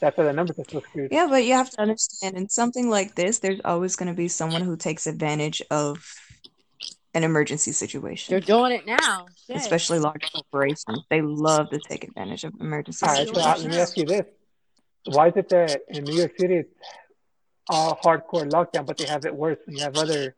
That's 0.00 0.16
why 0.16 0.24
the 0.24 0.32
numbers 0.32 0.58
are 0.58 0.64
so 0.68 0.80
skewed. 0.80 1.12
Yeah, 1.12 1.28
but 1.28 1.44
you 1.44 1.54
have 1.54 1.70
to 1.70 1.80
understand 1.80 2.36
in 2.36 2.48
something 2.48 2.90
like 2.90 3.14
this, 3.14 3.38
there's 3.38 3.60
always 3.64 3.94
going 3.94 4.08
to 4.08 4.16
be 4.16 4.28
someone 4.28 4.62
who 4.62 4.76
takes 4.76 5.06
advantage 5.06 5.62
of 5.70 5.98
an 7.16 7.24
emergency 7.24 7.72
situation, 7.72 8.30
They're 8.32 8.40
doing 8.40 8.72
it 8.72 8.86
now. 8.86 9.26
Shit. 9.46 9.56
especially 9.56 9.98
large 10.00 10.30
corporations. 10.30 11.00
They 11.08 11.22
love 11.22 11.70
to 11.70 11.78
take 11.78 12.04
advantage 12.04 12.44
of 12.44 12.52
emergency 12.60 13.06
situations. 13.06 13.38
All 13.38 13.44
right, 13.44 13.56
so 13.56 13.62
doing 13.62 13.70
uh, 13.70 13.70
let 13.70 13.70
me 13.70 13.80
ask 13.80 13.96
you 13.96 14.04
this: 14.04 14.26
Why 15.06 15.28
is 15.28 15.32
it 15.36 15.48
that 15.48 15.80
in 15.88 16.04
New 16.04 16.14
York 16.14 16.32
City 16.38 16.56
it's 16.56 16.74
all 17.70 17.98
hardcore 18.04 18.46
lockdown, 18.50 18.84
but 18.84 18.98
they 18.98 19.06
have 19.06 19.24
it 19.24 19.34
worse? 19.34 19.56
And 19.66 19.76
you 19.78 19.82
have 19.82 19.96
other 19.96 20.36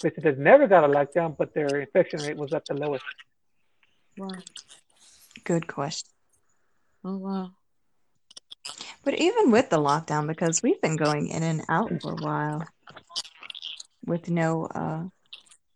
places 0.00 0.22
that 0.24 0.38
never 0.38 0.66
got 0.66 0.84
a 0.84 0.88
lockdown, 0.88 1.36
but 1.36 1.54
their 1.54 1.80
infection 1.80 2.20
rate 2.20 2.36
was 2.36 2.52
at 2.52 2.64
the 2.66 2.74
lowest. 2.74 3.04
Wow. 4.16 4.30
Good 5.44 5.66
question. 5.66 6.08
Oh 7.04 7.16
wow. 7.16 7.50
But 9.04 9.14
even 9.14 9.50
with 9.50 9.70
the 9.70 9.78
lockdown, 9.78 10.26
because 10.26 10.62
we've 10.62 10.80
been 10.80 10.96
going 10.96 11.28
in 11.28 11.42
and 11.42 11.62
out 11.68 11.90
for 12.02 12.12
a 12.12 12.16
while 12.16 12.66
with 14.04 14.28
no 14.28 14.66
uh, 14.66 15.04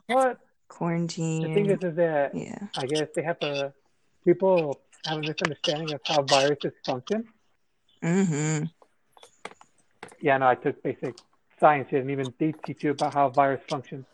But 0.08 0.38
the 0.78 1.50
thing 1.54 1.70
is, 1.70 1.82
is 1.82 1.96
that 1.96 2.34
Yeah. 2.34 2.58
I 2.76 2.86
guess 2.86 3.08
they 3.14 3.22
have 3.22 3.36
a 3.42 3.72
people 4.24 4.80
have 5.04 5.18
a 5.18 5.20
misunderstanding 5.20 5.92
of 5.92 6.00
how 6.04 6.22
viruses 6.22 6.72
function. 6.84 7.28
Mm-hmm. 8.02 8.64
Yeah, 10.20 10.38
no, 10.38 10.48
I 10.48 10.54
took 10.54 10.82
basic 10.82 11.16
science 11.60 11.88
here, 11.90 12.00
and 12.00 12.10
even 12.10 12.32
they 12.38 12.52
teach 12.66 12.82
you 12.82 12.90
about 12.90 13.12
how 13.14 13.26
a 13.26 13.30
virus 13.30 13.60
functions. 13.68 14.06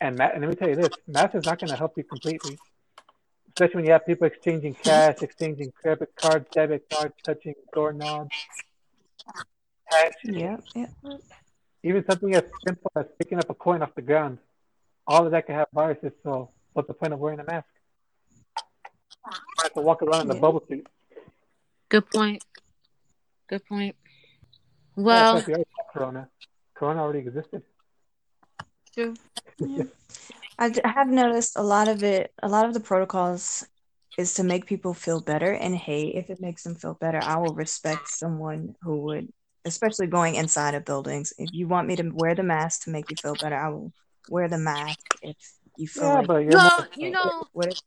And, 0.00 0.16
ma- 0.18 0.26
and 0.32 0.42
let 0.42 0.50
me 0.50 0.54
tell 0.56 0.68
you 0.68 0.76
this: 0.76 0.92
math 1.08 1.34
is 1.34 1.44
not 1.46 1.58
going 1.58 1.70
to 1.70 1.76
help 1.76 1.96
you 1.96 2.04
completely, 2.04 2.58
especially 3.48 3.76
when 3.76 3.84
you 3.86 3.92
have 3.92 4.06
people 4.06 4.26
exchanging 4.26 4.74
cash, 4.74 5.16
exchanging 5.22 5.72
credit 5.72 6.10
cards, 6.16 6.46
debit 6.52 6.86
cards, 6.92 7.14
touching 7.24 7.54
doorknobs, 7.72 8.30
handshakes, 9.86 10.24
Yeah. 10.24 10.56
Yeah. 10.74 11.16
even 11.82 12.04
something 12.04 12.34
as 12.34 12.44
simple 12.66 12.90
as 12.96 13.06
picking 13.18 13.38
up 13.38 13.48
a 13.48 13.54
coin 13.54 13.82
off 13.82 13.94
the 13.94 14.02
ground. 14.02 14.38
All 15.06 15.24
of 15.24 15.30
that 15.32 15.46
can 15.46 15.54
have 15.54 15.68
viruses. 15.72 16.12
So, 16.22 16.50
what's 16.74 16.88
the 16.88 16.94
point 16.94 17.12
of 17.14 17.18
wearing 17.20 17.40
a 17.40 17.44
mask? 17.44 17.66
You 19.26 19.32
have 19.62 19.72
to 19.74 19.80
walk 19.80 20.02
around 20.02 20.22
in 20.26 20.30
a 20.32 20.34
Yeah. 20.34 20.40
bubble 20.40 20.62
suit. 20.68 20.86
Good 21.88 22.10
point. 22.10 22.44
Good 23.48 23.64
point. 23.66 23.96
Yeah, 25.04 25.24
Well, 25.24 25.30
plus 25.30 25.46
we 25.46 25.54
already 25.54 25.68
Corona. 25.92 26.28
Corona 26.74 27.00
already 27.02 27.20
existed. 27.20 27.62
true. 28.94 29.14
Yeah. 29.58 29.84
I 30.58 30.70
d- 30.70 30.80
I 30.84 30.88
have 30.90 31.08
noticed 31.08 31.56
a 31.56 31.62
lot 31.62 31.88
of 31.88 32.02
it, 32.02 32.32
a 32.42 32.48
lot 32.48 32.66
of 32.66 32.74
the 32.74 32.80
protocols 32.80 33.64
is 34.16 34.34
to 34.34 34.44
make 34.44 34.66
people 34.66 34.94
feel 34.94 35.20
better. 35.20 35.52
And 35.52 35.76
hey, 35.76 36.08
if 36.08 36.30
it 36.30 36.40
makes 36.40 36.62
them 36.64 36.74
feel 36.74 36.94
better, 36.94 37.20
I 37.20 37.38
will 37.38 37.54
respect 37.54 38.08
someone 38.08 38.74
who 38.82 39.02
would, 39.04 39.28
especially 39.64 40.06
going 40.06 40.34
inside 40.36 40.74
of 40.74 40.84
buildings. 40.84 41.32
If 41.38 41.50
you 41.52 41.68
want 41.68 41.88
me 41.88 41.96
to 41.96 42.10
wear 42.14 42.34
the 42.34 42.42
mask 42.42 42.84
to 42.84 42.90
make 42.90 43.10
you 43.10 43.16
feel 43.16 43.36
better, 43.36 43.56
I 43.56 43.68
will 43.70 43.92
wear 44.28 44.48
the 44.48 44.58
mask 44.58 45.06
if 45.22 45.36
you 45.76 45.86
feel 45.88 46.08
Yeah, 46.08 46.14
like 46.14 46.28
but 46.28 46.38
you're 46.44 46.56
Well, 46.56 46.70
more, 46.78 46.88
you 46.96 47.10
know, 47.10 47.30
what 47.52 47.68
if 47.68 47.78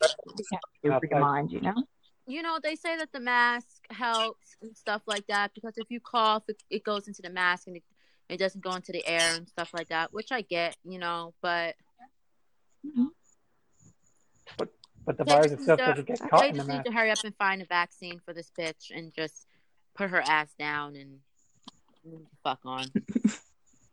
you 0.84 0.92
have 0.92 1.02
to 1.02 1.08
Outside. 1.12 1.16
remind, 1.16 1.52
you 1.52 1.62
know? 1.62 1.84
You 2.30 2.42
know, 2.44 2.60
they 2.62 2.76
say 2.76 2.96
that 2.98 3.12
the 3.12 3.20
mask 3.20 3.66
helps 3.90 4.56
and 4.62 4.76
stuff 4.78 5.02
like 5.08 5.26
that 5.28 5.52
because 5.56 5.74
if 5.78 5.90
you 5.90 6.00
cough, 6.00 6.44
it, 6.48 6.62
it 6.70 6.84
goes 6.84 7.08
into 7.08 7.22
the 7.22 7.30
mask 7.30 7.68
and 7.68 7.78
it, 7.78 7.84
it 8.30 8.38
doesn't 8.38 8.64
go 8.64 8.74
into 8.76 8.92
the 8.92 9.06
air 9.08 9.36
and 9.36 9.48
stuff 9.50 9.72
like 9.74 9.90
that, 9.90 10.14
which 10.14 10.32
I 10.32 10.42
get, 10.42 10.78
you 10.84 11.00
know, 11.00 11.34
but 11.42 11.76
but 15.06 15.18
the 15.18 15.24
They 15.24 15.32
virus 15.32 15.52
itself 15.54 15.80
doesn't 15.80 16.06
get 16.06 16.20
caught 16.20 16.42
they 16.42 16.50
in 16.50 16.54
the 16.54 16.58
just 16.60 16.70
need 16.70 16.76
mask. 16.76 16.86
to 16.86 16.92
hurry 16.92 17.10
up 17.12 17.18
and 17.24 17.36
find 17.36 17.62
a 17.64 17.66
vaccine 17.66 18.20
for 18.24 18.32
this 18.34 18.52
bitch 18.58 18.92
and 18.96 19.12
just 19.12 19.48
put 19.96 20.12
her 20.12 20.22
ass 20.22 20.54
down 20.60 20.96
and 20.96 21.20
fuck 22.44 22.60
on. 22.64 22.86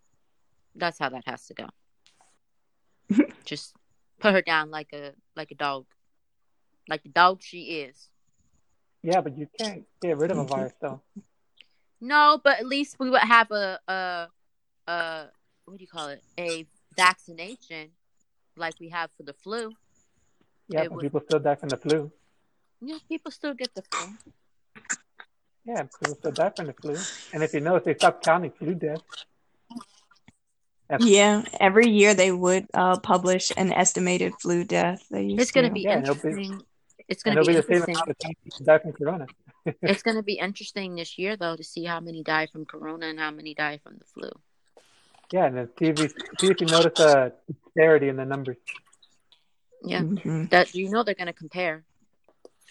That's 0.74 0.98
how 0.98 1.08
that 1.08 1.22
has 1.26 1.46
to 1.46 1.54
go. 1.54 1.66
just 3.46 3.74
put 4.20 4.34
her 4.34 4.42
down 4.42 4.70
like 4.70 4.92
a 4.92 5.12
like 5.36 5.50
a 5.50 5.54
dog. 5.54 5.86
like 6.86 7.02
the 7.02 7.08
dog 7.08 7.40
she 7.42 7.80
is. 7.80 8.10
Yeah, 9.06 9.20
but 9.20 9.38
you 9.38 9.46
can't 9.56 9.84
get 10.02 10.16
rid 10.18 10.32
of 10.32 10.38
a 10.38 10.44
virus 10.44 10.72
though. 10.80 11.00
No, 12.00 12.40
but 12.42 12.58
at 12.58 12.66
least 12.66 12.96
we 12.98 13.08
would 13.08 13.20
have 13.20 13.48
a 13.52 13.78
a 13.86 14.26
a 14.88 15.26
what 15.64 15.78
do 15.78 15.82
you 15.84 15.86
call 15.88 16.08
it? 16.08 16.24
A 16.40 16.66
vaccination 16.96 17.90
like 18.56 18.74
we 18.80 18.88
have 18.88 19.10
for 19.16 19.22
the 19.22 19.32
flu. 19.32 19.70
Yeah, 20.68 20.82
but 20.82 20.92
would- 20.94 21.02
people 21.02 21.20
still 21.20 21.38
die 21.38 21.54
from 21.54 21.68
the 21.68 21.76
flu. 21.76 22.10
Yeah, 22.80 22.98
people 23.08 23.30
still 23.30 23.54
get 23.54 23.72
the 23.76 23.82
flu. 23.82 24.08
Yeah, 25.64 25.82
people 26.00 26.16
still 26.16 26.32
die 26.32 26.50
from 26.56 26.66
the 26.66 26.72
flu. 26.72 26.96
And 27.32 27.44
if 27.44 27.54
you 27.54 27.60
notice, 27.60 27.84
they 27.84 27.94
stopped 27.94 28.24
counting 28.24 28.50
flu 28.50 28.74
deaths. 28.74 29.02
Yeah, 31.00 31.42
every 31.60 31.88
year 31.90 32.14
they 32.14 32.30
would 32.32 32.66
uh, 32.74 32.98
publish 33.00 33.50
an 33.56 33.72
estimated 33.72 34.34
flu 34.40 34.64
death. 34.64 35.02
They 35.10 35.22
used 35.24 35.40
It's 35.42 35.50
gonna 35.52 35.68
to. 35.68 35.74
be 35.74 35.82
Yeah, 35.82 36.00
be- 36.00 36.08
interesting. 36.08 36.62
It's 37.08 37.22
gonna 37.22 37.40
be 37.40 37.48
be 37.48 37.54
the 37.54 37.62
same 37.62 37.76
interesting. 37.76 37.94
amount 37.94 38.10
of 38.10 38.18
time 38.18 38.32
people 38.42 38.64
die 38.64 38.78
from 38.78 38.92
corona. 38.92 39.26
It's 39.82 40.02
gonna 40.02 40.22
be 40.22 40.34
interesting 40.34 40.94
this 40.96 41.18
year 41.18 41.36
though 41.36 41.56
to 41.56 41.64
see 41.64 41.84
how 41.84 42.00
many 42.00 42.22
die 42.22 42.46
from 42.46 42.64
corona 42.64 43.06
and 43.06 43.18
how 43.18 43.30
many 43.30 43.54
die 43.54 43.78
from 43.82 43.98
the 43.98 44.04
flu. 44.04 44.30
Yeah, 45.32 45.46
and 45.46 45.56
then 45.56 45.68
see 45.78 45.86
if 45.86 45.98
you, 45.98 46.08
see 46.38 46.46
if 46.46 46.60
you 46.60 46.66
notice 46.68 46.98
a 47.00 47.32
disparity 47.48 48.08
in 48.08 48.16
the 48.16 48.24
numbers. 48.24 48.58
Yeah. 49.82 50.02
Mhm. 50.02 50.50
that 50.50 50.74
you 50.74 50.88
know 50.88 51.02
they're 51.02 51.14
going 51.14 51.26
to 51.26 51.32
compare. 51.32 51.84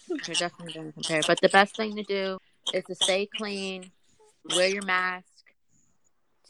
They're 0.08 0.36
definitely 0.36 0.74
going 0.74 0.88
to 0.88 0.94
compare. 0.94 1.22
But 1.28 1.42
the 1.42 1.50
best 1.50 1.76
thing 1.76 1.96
to 1.96 2.04
do 2.04 2.38
is 2.74 2.84
to 2.86 2.96
stay 2.96 3.26
clean, 3.26 3.92
wear 4.56 4.70
your 4.70 4.86
mask, 4.86 5.28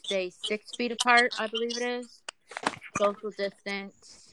stay 0.04 0.30
six 0.30 0.70
feet 0.76 0.92
apart. 0.92 1.32
I 1.38 1.46
believe 1.48 1.76
it 1.76 1.82
is 1.82 2.20
social 2.98 3.30
distance, 3.30 4.25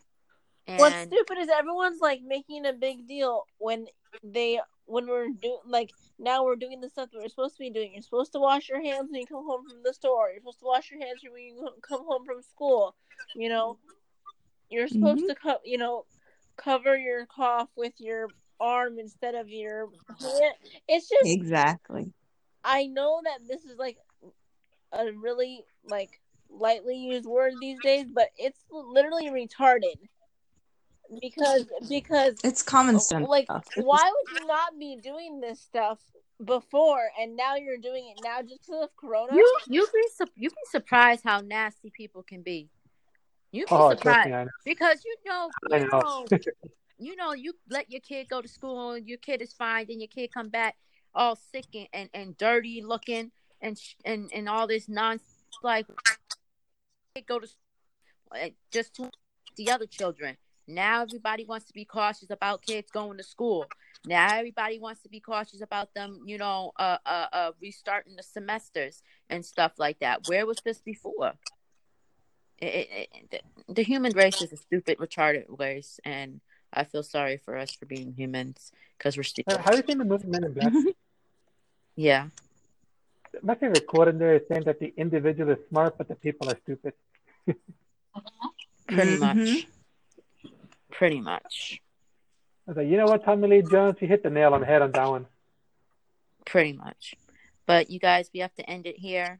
and 0.68 0.80
What's 0.80 1.02
stupid 1.04 1.38
is 1.40 1.50
everyone's 1.50 2.00
like 2.02 2.22
making 2.26 2.66
a 2.66 2.74
big 2.74 3.08
deal 3.08 3.44
when 3.58 3.88
they 4.24 4.60
when 4.86 5.08
we're 5.08 5.30
doing 5.30 5.60
like 5.66 5.92
now 6.20 6.44
we're 6.44 6.56
doing 6.56 6.80
the 6.80 6.90
stuff 6.90 7.10
that 7.12 7.20
we're 7.22 7.30
supposed 7.30 7.56
to 7.56 7.60
be 7.60 7.70
doing. 7.70 7.94
You're 7.94 8.02
supposed 8.02 8.32
to 8.34 8.40
wash 8.40 8.70
your 8.70 8.82
hands 8.82 9.10
when 9.12 9.22
you 9.22 9.28
come 9.28 9.46
home 9.46 9.64
from 9.70 9.82
the 9.84 9.94
store. 9.94 10.30
You're 10.30 10.40
supposed 10.40 10.60
to 10.60 10.66
wash 10.66 10.92
your 10.92 11.02
hands 11.02 11.20
when 11.24 11.42
you 11.42 11.70
come 11.82 12.06
home 12.06 12.26
from 12.26 12.42
school. 12.42 12.96
You 13.36 13.50
know, 13.50 13.78
you're 14.70 14.88
supposed 14.88 15.24
mm-hmm. 15.24 15.28
to 15.28 15.36
co- 15.36 15.62
you 15.66 15.78
know 15.78 16.06
cover 16.58 16.98
your 16.98 17.26
cough 17.26 17.70
with 17.76 17.94
your 17.98 18.28
arm 18.60 19.00
instead 19.00 19.36
of 19.36 19.50
your 19.50 19.90
hand. 20.20 20.54
It's 20.88 21.10
just 21.10 21.26
Exactly. 21.26 22.14
I 22.64 22.88
know 22.88 23.22
that 23.26 23.40
this 23.48 23.66
is 23.66 23.78
like 23.78 23.98
a 24.94 25.12
really 25.12 25.66
like 25.90 26.22
lightly 26.50 26.98
used 26.98 27.26
word 27.26 27.54
these 27.60 27.80
days, 27.84 28.06
but 28.14 28.30
it's 28.38 28.60
literally 28.72 29.30
retarded. 29.30 29.98
Because 31.22 31.66
because 31.90 32.36
It's 32.44 32.62
common 32.62 33.00
sense 33.00 33.28
like 33.28 33.46
stuff. 33.46 33.66
It's 33.76 33.86
why 33.86 34.12
would 34.12 34.40
you 34.42 34.48
not 34.48 34.78
be 34.80 34.98
doing 35.02 35.40
this 35.40 35.60
stuff 35.60 36.00
before 36.44 37.10
and 37.20 37.36
now 37.36 37.56
you're 37.56 37.78
doing 37.78 38.14
it 38.16 38.22
now 38.24 38.42
just 38.42 38.66
because 38.66 38.84
of 38.84 38.96
corona? 38.98 39.36
you 39.36 39.58
you 39.68 39.88
be 39.94 40.08
su- 40.16 40.32
you 40.36 40.50
be 40.50 40.56
surprised 40.70 41.24
how 41.24 41.42
nasty 41.42 41.92
people 41.92 42.24
can 42.24 42.42
be. 42.42 42.70
You 43.52 43.66
be 43.66 43.72
Oh, 43.72 43.90
surprised 43.92 44.30
me, 44.30 44.34
I 44.34 44.44
know. 44.46 44.50
because 44.66 45.04
you 45.06 45.16
know 45.26 45.50
you 45.72 45.80
know. 45.80 46.02
know 46.02 46.26
you 46.98 47.16
know 47.16 47.34
you 47.34 47.54
let 47.70 47.90
your 47.92 48.02
kid 48.02 48.30
go 48.30 48.42
to 48.42 48.48
school 48.48 48.92
and 48.92 49.08
your 49.08 49.18
kid 49.18 49.42
is 49.42 49.54
fine, 49.54 49.86
then 49.88 50.00
your 50.00 50.08
kid 50.08 50.32
come 50.34 50.50
back 50.50 50.76
all 51.16 51.36
sick 51.36 51.66
and, 51.74 51.88
and, 51.94 52.10
and 52.14 52.38
dirty 52.38 52.82
looking 52.82 53.32
and 53.62 53.78
sh- 53.78 53.96
and 54.06 54.32
and 54.34 54.50
all 54.50 54.68
this 54.68 54.90
nonsense 54.90 55.30
like 55.62 55.86
they 57.16 57.22
go 57.22 57.40
to 57.40 57.48
uh, 58.32 58.50
just 58.72 58.96
to 58.96 59.10
the 59.56 59.70
other 59.70 59.86
children. 59.86 60.38
Now 60.68 61.02
everybody 61.02 61.46
wants 61.46 61.66
to 61.68 61.74
be 61.74 61.86
cautious 61.86 62.30
about 62.30 62.62
kids 62.62 62.90
going 62.92 63.18
to 63.18 63.24
school. 63.24 63.66
Now 64.06 64.38
everybody 64.38 64.80
wants 64.80 65.02
to 65.04 65.10
be 65.10 65.20
cautious 65.20 65.62
about 65.62 65.94
them, 65.94 66.22
you 66.26 66.38
know, 66.38 66.72
uh, 66.78 66.98
uh, 67.06 67.28
uh, 67.34 67.52
restarting 67.62 68.16
the 68.16 68.24
semesters 68.24 69.02
and 69.30 69.46
stuff 69.46 69.74
like 69.78 70.00
that. 70.00 70.28
Where 70.28 70.46
was 70.46 70.58
this 70.64 70.80
before? 70.80 71.34
It, 72.60 72.66
it, 72.66 73.10
it, 73.14 73.32
the, 73.68 73.74
the 73.74 73.84
human 73.84 74.14
race 74.14 74.42
is 74.42 74.54
a 74.54 74.58
stupid, 74.58 74.98
retarded 75.00 75.46
race, 75.60 76.00
and 76.06 76.40
I 76.72 76.86
feel 76.86 77.04
sorry 77.04 77.38
for 77.38 77.58
us 77.58 77.72
for 77.76 77.86
being 77.86 78.14
humans 78.14 78.72
because 78.98 79.18
we're 79.18 79.24
stupid. 79.24 79.58
Have 79.58 79.76
you 79.76 79.84
seen 79.86 79.98
the 79.98 80.06
movie 80.06 80.28
Men 80.28 80.46
in 80.46 80.54
Black? 80.54 80.74
Yeah, 81.96 82.30
My 83.44 83.54
favorite 83.54 83.86
quote 83.86 84.08
in 84.08 84.18
there 84.18 84.36
is 84.38 84.42
saying 84.48 84.64
that 84.64 84.80
the 84.80 84.92
individual 84.98 85.52
is 85.52 85.60
smart, 85.70 85.96
but 85.98 86.08
the 86.08 86.16
people 86.16 86.50
are 86.50 86.58
stupid. 86.64 86.94
pretty 88.88 89.18
Mhm. 89.18 89.20
much. 89.20 89.68
Pretty 90.94 91.20
much. 91.20 91.82
I 92.68 92.72
like, 92.72 92.88
you 92.88 92.98
know 92.98 93.06
what, 93.06 93.26
Tommy 93.26 93.48
Lee 93.48 93.64
Jones, 93.70 93.98
you 94.00 94.08
hit 94.08 94.24
the 94.24 94.30
nail 94.30 94.54
on 94.54 94.62
the 94.62 94.66
head 94.66 94.82
on 94.82 94.92
that 94.92 95.10
one. 95.10 95.26
pretty 96.46 96.74
much. 96.74 97.16
But 97.66 97.90
you 97.90 98.00
guys, 98.00 98.30
we 98.34 98.40
have 98.40 98.54
to 98.56 98.70
end 98.70 98.86
it 98.86 98.98
here. 98.98 99.40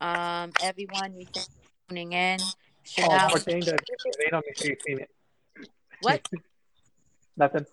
Um, 0.00 0.52
everyone, 0.62 1.14
we 1.14 1.24
thank 1.24 1.48
you 1.48 1.62
for 1.64 1.88
tuning 1.88 2.12
in. 2.12 2.38
Oh, 2.40 2.52
Chanel, 2.84 3.30
thing 3.38 3.60
that 3.60 3.80
they 4.18 4.28
don't 4.30 4.44
make 4.46 4.58
sure 4.58 4.68
you've 4.68 4.82
seen 4.86 5.00
it. 5.00 5.10
what? 6.02 6.28
Nothing. 7.36 7.66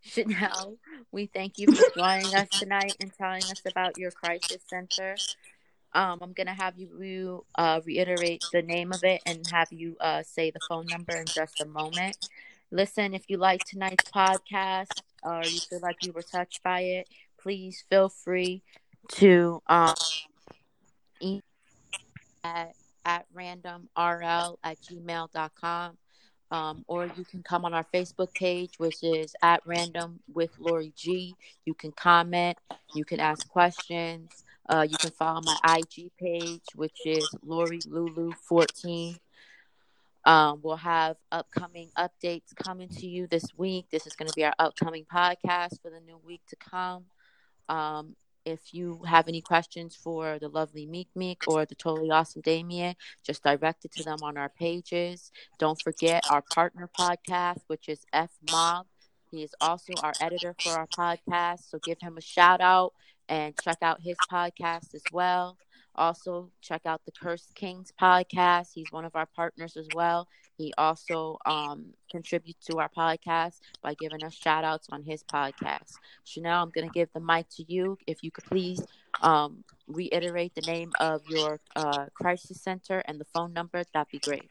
Chanel, 0.00 0.76
we 1.12 1.26
thank 1.26 1.58
you 1.58 1.72
for 1.72 1.84
joining 1.96 2.34
us 2.34 2.48
tonight 2.50 2.96
and 3.00 3.12
telling 3.16 3.42
us 3.42 3.62
about 3.66 3.98
your 3.98 4.10
crisis 4.10 4.62
center. 4.68 5.16
Um, 5.98 6.20
I'm 6.22 6.32
gonna 6.32 6.54
have 6.54 6.78
you, 6.78 7.44
uh, 7.56 7.80
reiterate 7.84 8.44
the 8.52 8.62
name 8.62 8.92
of 8.92 9.02
it 9.02 9.20
and 9.26 9.44
have 9.48 9.72
you 9.72 9.96
uh, 10.00 10.22
say 10.22 10.52
the 10.52 10.60
phone 10.68 10.86
number 10.86 11.16
in 11.16 11.26
just 11.26 11.60
a 11.60 11.64
moment. 11.64 12.28
Listen, 12.70 13.14
if 13.14 13.24
you 13.26 13.36
like 13.36 13.64
tonight's 13.64 14.08
podcast 14.08 15.02
or 15.24 15.42
you 15.42 15.58
feel 15.58 15.80
like 15.82 15.96
you 16.02 16.12
were 16.12 16.22
touched 16.22 16.62
by 16.62 16.82
it, 16.82 17.08
please 17.42 17.82
feel 17.90 18.08
free 18.08 18.62
to 19.14 19.60
um, 19.66 19.94
email 21.20 21.42
at, 22.44 22.76
at 23.04 23.26
randomrl 23.34 24.56
at 24.62 24.78
gmail.com. 24.82 25.98
Um, 26.50 26.84
or 26.86 27.10
you 27.16 27.24
can 27.24 27.42
come 27.42 27.64
on 27.64 27.74
our 27.74 27.86
Facebook 27.92 28.32
page, 28.34 28.78
which 28.78 29.02
is 29.02 29.34
at 29.42 29.62
random 29.66 30.20
with 30.32 30.50
Lori 30.60 30.92
G. 30.96 31.34
You 31.66 31.74
can 31.74 31.90
comment, 31.90 32.56
you 32.94 33.04
can 33.04 33.18
ask 33.18 33.48
questions. 33.48 34.44
Uh, 34.68 34.86
you 34.88 34.98
can 34.98 35.10
follow 35.10 35.40
my 35.42 35.78
IG 35.78 36.10
page, 36.18 36.64
which 36.74 37.06
is 37.06 37.28
Lori 37.42 37.80
Lulu 37.86 38.32
14. 38.48 39.16
Um, 40.24 40.60
we'll 40.62 40.76
have 40.76 41.16
upcoming 41.32 41.88
updates 41.96 42.54
coming 42.54 42.88
to 42.88 43.06
you 43.06 43.26
this 43.26 43.46
week. 43.56 43.86
This 43.90 44.06
is 44.06 44.14
going 44.14 44.28
to 44.28 44.34
be 44.34 44.44
our 44.44 44.54
upcoming 44.58 45.06
podcast 45.12 45.80
for 45.80 45.90
the 45.90 46.00
new 46.00 46.18
week 46.22 46.42
to 46.48 46.56
come. 46.56 47.04
Um, 47.70 48.14
if 48.44 48.72
you 48.72 49.02
have 49.06 49.28
any 49.28 49.40
questions 49.40 49.96
for 49.96 50.38
the 50.38 50.48
lovely 50.48 50.86
Meek 50.86 51.08
Meek 51.14 51.44
or 51.46 51.64
the 51.64 51.74
totally 51.74 52.10
awesome 52.10 52.42
Damien, 52.42 52.94
just 53.24 53.42
direct 53.42 53.84
it 53.84 53.92
to 53.92 54.02
them 54.02 54.18
on 54.22 54.36
our 54.36 54.48
pages. 54.50 55.32
Don't 55.58 55.80
forget 55.80 56.24
our 56.30 56.42
partner 56.42 56.90
podcast, 56.98 57.60
which 57.66 57.88
is 57.88 58.00
F 58.12 58.30
Mob. 58.50 58.86
He 59.30 59.42
is 59.42 59.54
also 59.60 59.92
our 60.02 60.14
editor 60.20 60.54
for 60.62 60.72
our 60.72 60.86
podcast, 60.86 61.68
so 61.70 61.78
give 61.78 61.98
him 62.00 62.16
a 62.16 62.22
shout 62.22 62.60
out 62.60 62.94
and 63.28 63.54
check 63.62 63.78
out 63.82 64.00
his 64.00 64.16
podcast 64.30 64.94
as 64.94 65.02
well. 65.12 65.56
Also, 65.94 66.48
check 66.60 66.82
out 66.86 67.00
the 67.04 67.12
Cursed 67.12 67.54
Kings 67.56 67.92
podcast. 68.00 68.68
He's 68.72 68.92
one 68.92 69.04
of 69.04 69.16
our 69.16 69.26
partners 69.26 69.76
as 69.76 69.88
well. 69.94 70.28
He 70.56 70.72
also 70.78 71.38
um, 71.44 71.86
contributes 72.10 72.66
to 72.66 72.78
our 72.78 72.88
podcast 72.88 73.60
by 73.82 73.94
giving 73.94 74.22
us 74.24 74.34
shout 74.34 74.64
outs 74.64 74.88
on 74.90 75.02
his 75.02 75.24
podcast. 75.24 75.94
Chanel, 76.24 76.62
I'm 76.62 76.70
going 76.70 76.88
to 76.88 76.92
give 76.92 77.08
the 77.14 77.20
mic 77.20 77.48
to 77.56 77.64
you. 77.66 77.98
If 78.06 78.22
you 78.22 78.30
could 78.30 78.44
please 78.44 78.80
um, 79.22 79.64
reiterate 79.88 80.54
the 80.54 80.60
name 80.62 80.92
of 81.00 81.22
your 81.28 81.58
uh, 81.74 82.06
crisis 82.14 82.60
center 82.60 83.02
and 83.06 83.20
the 83.20 83.26
phone 83.34 83.52
number, 83.52 83.82
that'd 83.92 84.10
be 84.10 84.18
great. 84.18 84.50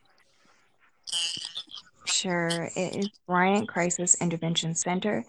Sure. 2.06 2.70
It 2.76 2.96
is 2.96 3.10
Bryant 3.26 3.68
Crisis 3.68 4.16
Intervention 4.22 4.76
Center. 4.76 5.26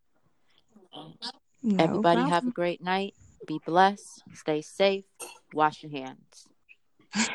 No 1.64 1.84
Everybody 1.84 2.30
have 2.30 2.46
a 2.46 2.52
great 2.52 2.80
night. 2.80 3.14
Be 3.50 3.60
blessed. 3.66 4.22
Stay 4.32 4.60
safe. 4.62 5.06
Wash 5.52 5.82
your 5.82 5.90
hands. 5.90 6.46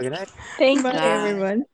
Good 0.00 0.10
night. 0.10 0.28
Thank 0.58 0.82
Bye, 0.82 0.90
Bye. 0.90 1.28
everyone. 1.28 1.66